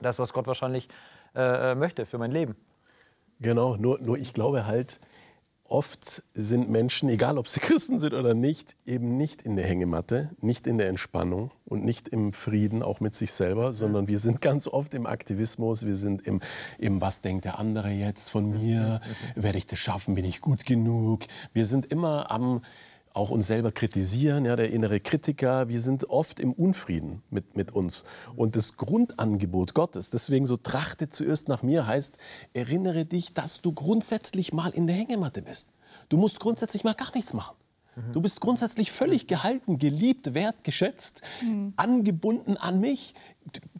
das, 0.00 0.18
was 0.18 0.32
Gott 0.32 0.46
wahrscheinlich 0.46 0.88
äh, 1.34 1.72
äh 1.72 1.74
möchte 1.74 2.06
für 2.06 2.18
mein 2.18 2.30
Leben. 2.30 2.54
Genau, 3.40 3.76
nur, 3.76 4.00
nur 4.00 4.18
ich 4.18 4.34
glaube 4.34 4.66
halt, 4.66 5.00
oft 5.68 6.22
sind 6.34 6.70
Menschen, 6.70 7.08
egal 7.08 7.38
ob 7.38 7.48
sie 7.48 7.60
Christen 7.60 7.98
sind 7.98 8.14
oder 8.14 8.34
nicht, 8.34 8.76
eben 8.86 9.16
nicht 9.16 9.42
in 9.42 9.56
der 9.56 9.66
Hängematte, 9.66 10.30
nicht 10.40 10.66
in 10.66 10.78
der 10.78 10.88
Entspannung 10.88 11.50
und 11.64 11.84
nicht 11.84 12.08
im 12.08 12.32
Frieden, 12.32 12.82
auch 12.82 13.00
mit 13.00 13.14
sich 13.14 13.32
selber, 13.32 13.72
sondern 13.72 14.08
wir 14.08 14.18
sind 14.18 14.40
ganz 14.40 14.66
oft 14.66 14.94
im 14.94 15.06
Aktivismus, 15.06 15.86
wir 15.86 15.96
sind 15.96 16.26
im, 16.26 16.40
im 16.78 17.00
was 17.00 17.20
denkt 17.20 17.44
der 17.44 17.58
andere 17.58 17.90
jetzt 17.90 18.30
von 18.30 18.50
mir, 18.50 19.00
werde 19.34 19.58
ich 19.58 19.66
das 19.66 19.78
schaffen, 19.78 20.14
bin 20.14 20.24
ich 20.24 20.40
gut 20.40 20.64
genug. 20.64 21.24
Wir 21.52 21.66
sind 21.66 21.86
immer 21.86 22.30
am 22.30 22.62
auch 23.18 23.30
uns 23.30 23.48
selber 23.48 23.72
kritisieren, 23.72 24.44
ja, 24.44 24.56
der 24.56 24.70
innere 24.70 25.00
Kritiker. 25.00 25.68
Wir 25.68 25.80
sind 25.80 26.08
oft 26.08 26.38
im 26.38 26.52
Unfrieden 26.52 27.22
mit, 27.30 27.56
mit 27.56 27.72
uns. 27.72 28.04
Und 28.36 28.56
das 28.56 28.76
Grundangebot 28.76 29.74
Gottes, 29.74 30.10
deswegen 30.10 30.46
so 30.46 30.56
trachte 30.56 31.08
zuerst 31.08 31.48
nach 31.48 31.62
mir, 31.62 31.86
heißt, 31.86 32.18
erinnere 32.54 33.04
dich, 33.04 33.34
dass 33.34 33.60
du 33.60 33.72
grundsätzlich 33.72 34.52
mal 34.52 34.70
in 34.70 34.86
der 34.86 34.96
Hängematte 34.96 35.42
bist. 35.42 35.70
Du 36.08 36.16
musst 36.16 36.40
grundsätzlich 36.40 36.84
mal 36.84 36.94
gar 36.94 37.12
nichts 37.14 37.34
machen. 37.34 37.56
Du 38.12 38.20
bist 38.20 38.40
grundsätzlich 38.40 38.92
völlig 38.92 39.26
gehalten, 39.26 39.80
geliebt, 39.80 40.32
wertgeschätzt, 40.32 41.22
mhm. 41.42 41.72
angebunden 41.74 42.56
an 42.56 42.78
mich, 42.78 43.14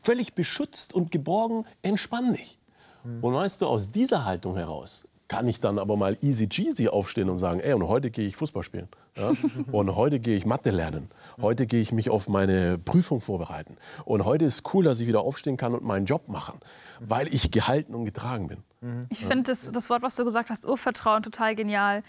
völlig 0.03 0.34
beschützt 0.34 0.93
und 0.93 1.12
geborgen. 1.12 1.66
Entspann 1.82 2.32
dich. 2.32 2.59
Mhm. 3.05 3.22
Und 3.22 3.34
weißt 3.34 3.62
du, 3.62 3.66
aus 3.68 3.93
dieser 3.93 4.24
Haltung 4.24 4.57
heraus 4.57 5.05
kann 5.29 5.47
ich 5.47 5.61
dann 5.61 5.79
aber 5.79 5.97
mal 5.97 6.16
easy 6.22 6.49
cheesy 6.49 6.89
aufstehen 6.89 7.29
und 7.29 7.39
sagen, 7.39 7.61
ey, 7.61 7.74
und 7.74 7.87
heute 7.87 8.11
gehe 8.11 8.26
ich 8.26 8.37
Fußball 8.37 8.62
spielen. 8.62 8.89
Ja? 9.16 9.33
Und 9.72 9.95
heute 9.95 10.20
gehe 10.20 10.37
ich 10.37 10.47
Mathe 10.47 10.70
lernen. 10.70 11.11
Heute 11.41 11.66
gehe 11.66 11.81
ich 11.81 11.93
mich 11.93 12.09
auf 12.09 12.29
meine 12.29 12.79
Prüfung 12.79 13.20
vorbereiten. 13.20 13.76
Und 14.05 14.24
heute 14.24 14.47
ist 14.47 14.72
cool, 14.72 14.85
dass 14.85 15.01
ich 15.01 15.07
wieder 15.07 15.20
aufstehen 15.20 15.57
kann 15.57 15.74
und 15.74 15.85
meinen 15.85 16.07
Job 16.07 16.29
machen, 16.29 16.59
weil 17.01 17.26
ich 17.29 17.51
gehalten 17.51 17.95
und 17.95 18.07
getragen 18.07 18.49
bin. 18.49 19.07
Ich 19.11 19.24
finde 19.24 19.45
das, 19.45 19.70
das 19.70 19.91
Wort, 19.91 20.03
was 20.03 20.16
du 20.16 20.24
gesagt 20.24 20.51
hast, 20.51 20.66
Urvertrauen, 20.66 21.22
total 21.22 21.55
genial. 21.55 22.03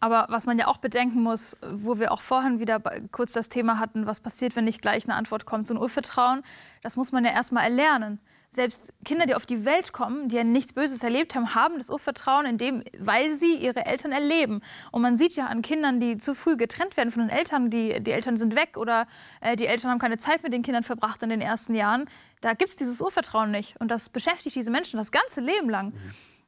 Aber 0.00 0.26
was 0.28 0.44
man 0.44 0.58
ja 0.58 0.66
auch 0.66 0.76
bedenken 0.76 1.22
muss, 1.22 1.56
wo 1.72 1.98
wir 1.98 2.12
auch 2.12 2.20
vorhin 2.20 2.60
wieder 2.60 2.80
kurz 3.12 3.32
das 3.32 3.48
Thema 3.48 3.78
hatten, 3.78 4.06
was 4.06 4.20
passiert, 4.20 4.54
wenn 4.54 4.64
nicht 4.64 4.82
gleich 4.82 5.04
eine 5.04 5.14
Antwort 5.14 5.46
kommt, 5.46 5.66
so 5.66 5.74
ein 5.74 5.80
Urvertrauen, 5.80 6.42
das 6.82 6.96
muss 6.96 7.12
man 7.12 7.24
ja 7.24 7.30
erstmal 7.30 7.64
erlernen 7.64 8.20
selbst 8.50 8.92
Kinder, 9.04 9.26
die 9.26 9.34
auf 9.34 9.46
die 9.46 9.64
Welt 9.64 9.92
kommen, 9.92 10.28
die 10.28 10.36
ja 10.36 10.44
nichts 10.44 10.72
Böses 10.72 11.02
erlebt 11.02 11.34
haben, 11.34 11.54
haben 11.54 11.78
das 11.78 11.90
Urvertrauen, 11.90 12.46
in 12.46 12.58
dem, 12.58 12.84
weil 12.98 13.34
sie 13.34 13.54
ihre 13.54 13.86
Eltern 13.86 14.12
erleben. 14.12 14.62
Und 14.92 15.02
man 15.02 15.16
sieht 15.16 15.36
ja 15.36 15.46
an 15.46 15.62
Kindern, 15.62 16.00
die 16.00 16.16
zu 16.16 16.34
früh 16.34 16.56
getrennt 16.56 16.96
werden 16.96 17.10
von 17.10 17.22
den 17.22 17.30
Eltern, 17.30 17.70
die, 17.70 18.02
die 18.02 18.12
Eltern 18.12 18.36
sind 18.36 18.56
weg 18.56 18.76
oder 18.76 19.06
äh, 19.40 19.56
die 19.56 19.66
Eltern 19.66 19.90
haben 19.90 19.98
keine 19.98 20.18
Zeit 20.18 20.42
mit 20.42 20.52
den 20.52 20.62
Kindern 20.62 20.82
verbracht 20.82 21.22
in 21.22 21.28
den 21.28 21.40
ersten 21.40 21.74
Jahren, 21.74 22.08
da 22.40 22.52
gibt 22.52 22.70
es 22.70 22.76
dieses 22.76 23.00
Urvertrauen 23.00 23.50
nicht. 23.50 23.80
Und 23.80 23.90
das 23.90 24.08
beschäftigt 24.08 24.56
diese 24.56 24.70
Menschen 24.70 24.98
das 24.98 25.10
ganze 25.10 25.40
Leben 25.40 25.68
lang. 25.68 25.92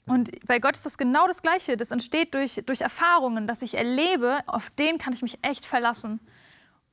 Und 0.07 0.31
bei 0.47 0.59
Gott 0.59 0.75
ist 0.75 0.87
das 0.87 0.97
genau 0.97 1.27
das 1.27 1.43
Gleiche. 1.43 1.77
Das 1.77 1.91
entsteht 1.91 2.35
durch, 2.35 2.63
durch 2.65 2.81
Erfahrungen, 2.81 3.47
dass 3.47 3.63
ich 3.63 3.75
erlebe, 3.75 4.41
auf 4.47 4.71
den 4.71 4.99
kann 4.99 5.13
ich 5.13 5.23
mich 5.23 5.39
echt 5.43 5.67
verlassen. 5.67 6.21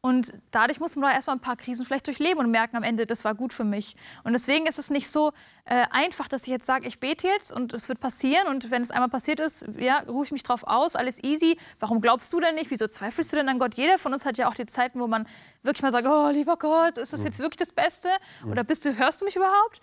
Und 0.06 0.36
dadurch 0.52 0.80
muss 0.80 0.96
man 0.96 1.10
da 1.10 1.16
erstmal 1.16 1.36
ein 1.36 1.40
paar 1.40 1.56
Krisen 1.56 1.84
vielleicht 1.84 2.06
durchleben 2.06 2.38
und 2.38 2.52
merken 2.52 2.78
am 2.78 2.84
Ende, 2.84 3.08
das 3.08 3.26
war 3.26 3.34
gut 3.34 3.54
für 3.54 3.64
mich. 3.64 3.96
Und 4.24 4.34
deswegen 4.34 4.68
ist 4.68 4.78
es 4.78 4.92
nicht 4.92 5.10
so 5.10 5.32
äh, 5.66 5.84
einfach, 5.90 6.28
dass 6.28 6.44
ich 6.44 6.50
jetzt 6.50 6.68
sage, 6.68 6.88
ich 6.88 7.00
bete 7.00 7.28
jetzt 7.28 7.52
und 7.52 7.74
es 7.74 7.90
wird 7.90 8.00
passieren. 8.00 8.46
Und 8.46 8.70
wenn 8.70 8.84
es 8.84 8.92
einmal 8.92 9.10
passiert 9.10 9.40
ist, 9.40 9.66
ja, 9.80 10.04
rufe 10.08 10.26
ich 10.26 10.32
mich 10.32 10.44
drauf 10.44 10.62
aus, 10.68 10.96
alles 10.96 11.24
easy. 11.24 11.58
Warum 11.80 12.02
glaubst 12.02 12.32
du 12.32 12.40
denn 12.40 12.54
nicht? 12.54 12.70
Wieso 12.70 12.88
zweifelst 12.88 13.34
du 13.34 13.38
denn 13.38 13.50
an 13.50 13.58
Gott? 13.58 13.74
Jeder 13.74 13.98
von 13.98 14.14
uns 14.14 14.28
hat 14.28 14.38
ja 14.38 14.48
auch 14.48 14.54
die 14.54 14.68
Zeiten, 14.68 15.00
wo 15.00 15.08
man 15.08 15.28
wirklich 15.64 15.82
mal 15.82 15.90
sagt, 15.90 16.06
oh, 16.08 16.30
lieber 16.30 16.58
Gott, 16.58 17.00
ist 17.00 17.12
das 17.12 17.24
jetzt 17.24 17.40
wirklich 17.40 17.58
das 17.58 17.74
Beste? 17.74 18.10
Oder 18.48 18.64
bist 18.64 18.86
du, 18.86 18.96
hörst 18.96 19.22
du 19.22 19.26
mich 19.26 19.36
überhaupt? 19.36 19.82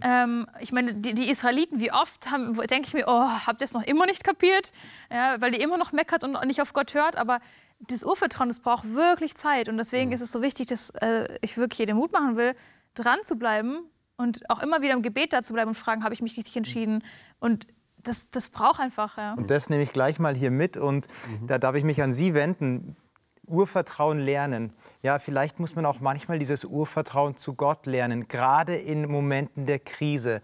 Ähm, 0.00 0.48
ich 0.58 0.72
meine, 0.72 0.94
die, 0.94 1.14
die, 1.14 1.30
Israeliten, 1.30 1.78
wie 1.78 1.92
oft 1.92 2.26
denke 2.68 2.88
ich 2.88 2.94
mir, 2.94 3.04
oh, 3.06 3.28
habt 3.46 3.60
ihr 3.60 3.66
es 3.66 3.74
noch 3.74 3.84
immer 3.84 4.06
nicht 4.06 4.24
kapiert? 4.24 4.72
Ja, 5.08 5.40
weil 5.40 5.52
die 5.52 5.60
immer 5.60 5.76
noch 5.76 5.92
meckert 5.92 6.24
und 6.24 6.42
nicht 6.46 6.62
auf 6.62 6.72
Gott 6.72 6.94
hört. 6.94 7.16
Aber 7.16 7.40
das 7.88 8.04
Urvertrauen, 8.04 8.48
das 8.48 8.60
braucht 8.60 8.94
wirklich 8.94 9.34
Zeit. 9.34 9.68
Und 9.68 9.76
deswegen 9.76 10.08
mhm. 10.08 10.14
ist 10.14 10.20
es 10.20 10.32
so 10.32 10.42
wichtig, 10.42 10.68
dass 10.68 10.90
äh, 11.00 11.38
ich 11.40 11.56
wirklich 11.56 11.78
jedem 11.78 11.96
Mut 11.96 12.12
machen 12.12 12.36
will, 12.36 12.54
dran 12.94 13.18
zu 13.22 13.36
bleiben 13.36 13.84
und 14.16 14.48
auch 14.50 14.60
immer 14.60 14.82
wieder 14.82 14.94
im 14.94 15.02
Gebet 15.02 15.32
da 15.32 15.42
zu 15.42 15.52
bleiben 15.52 15.68
und 15.70 15.74
fragen, 15.74 16.04
habe 16.04 16.14
ich 16.14 16.22
mich 16.22 16.36
richtig 16.36 16.56
entschieden? 16.56 17.02
Und 17.40 17.66
das, 17.98 18.30
das 18.30 18.50
braucht 18.50 18.80
einfach. 18.80 19.16
Ja. 19.16 19.34
Und 19.34 19.50
das 19.50 19.70
nehme 19.70 19.82
ich 19.82 19.92
gleich 19.92 20.18
mal 20.18 20.34
hier 20.34 20.50
mit 20.50 20.76
und 20.76 21.06
mhm. 21.40 21.46
da 21.46 21.58
darf 21.58 21.74
ich 21.74 21.84
mich 21.84 22.02
an 22.02 22.12
Sie 22.12 22.34
wenden. 22.34 22.96
Urvertrauen 23.44 24.20
lernen. 24.20 24.72
Ja, 25.02 25.18
vielleicht 25.18 25.58
muss 25.58 25.74
man 25.74 25.84
auch 25.84 25.98
manchmal 25.98 26.38
dieses 26.38 26.64
Urvertrauen 26.64 27.36
zu 27.36 27.54
Gott 27.54 27.86
lernen, 27.86 28.28
gerade 28.28 28.76
in 28.76 29.10
Momenten 29.10 29.66
der 29.66 29.80
Krise, 29.80 30.42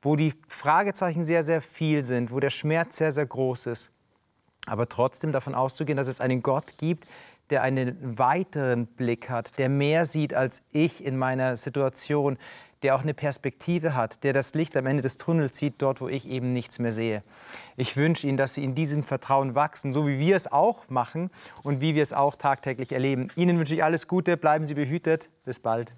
wo 0.00 0.16
die 0.16 0.32
Fragezeichen 0.48 1.22
sehr, 1.22 1.44
sehr 1.44 1.60
viel 1.60 2.02
sind, 2.02 2.32
wo 2.32 2.40
der 2.40 2.50
Schmerz 2.50 2.96
sehr, 2.96 3.12
sehr 3.12 3.26
groß 3.26 3.66
ist 3.66 3.92
aber 4.66 4.88
trotzdem 4.88 5.32
davon 5.32 5.54
auszugehen, 5.54 5.96
dass 5.96 6.08
es 6.08 6.20
einen 6.20 6.42
Gott 6.42 6.78
gibt, 6.78 7.06
der 7.50 7.62
einen 7.62 8.18
weiteren 8.18 8.86
Blick 8.86 9.28
hat, 9.28 9.58
der 9.58 9.68
mehr 9.68 10.06
sieht 10.06 10.34
als 10.34 10.62
ich 10.70 11.04
in 11.04 11.16
meiner 11.16 11.56
Situation, 11.56 12.38
der 12.82 12.96
auch 12.96 13.02
eine 13.02 13.14
Perspektive 13.14 13.94
hat, 13.94 14.24
der 14.24 14.32
das 14.32 14.54
Licht 14.54 14.76
am 14.76 14.86
Ende 14.86 15.02
des 15.02 15.18
Tunnels 15.18 15.56
sieht, 15.56 15.74
dort, 15.78 16.00
wo 16.00 16.08
ich 16.08 16.28
eben 16.28 16.52
nichts 16.52 16.78
mehr 16.78 16.92
sehe. 16.92 17.22
Ich 17.76 17.96
wünsche 17.96 18.26
Ihnen, 18.26 18.36
dass 18.36 18.54
Sie 18.54 18.64
in 18.64 18.74
diesem 18.74 19.02
Vertrauen 19.04 19.54
wachsen, 19.54 19.92
so 19.92 20.06
wie 20.06 20.18
wir 20.18 20.36
es 20.36 20.50
auch 20.50 20.88
machen 20.88 21.30
und 21.62 21.80
wie 21.80 21.94
wir 21.94 22.02
es 22.02 22.12
auch 22.12 22.34
tagtäglich 22.34 22.92
erleben. 22.92 23.28
Ihnen 23.36 23.58
wünsche 23.58 23.74
ich 23.74 23.84
alles 23.84 24.08
Gute, 24.08 24.36
bleiben 24.36 24.64
Sie 24.64 24.74
behütet. 24.74 25.30
Bis 25.44 25.60
bald. 25.60 25.94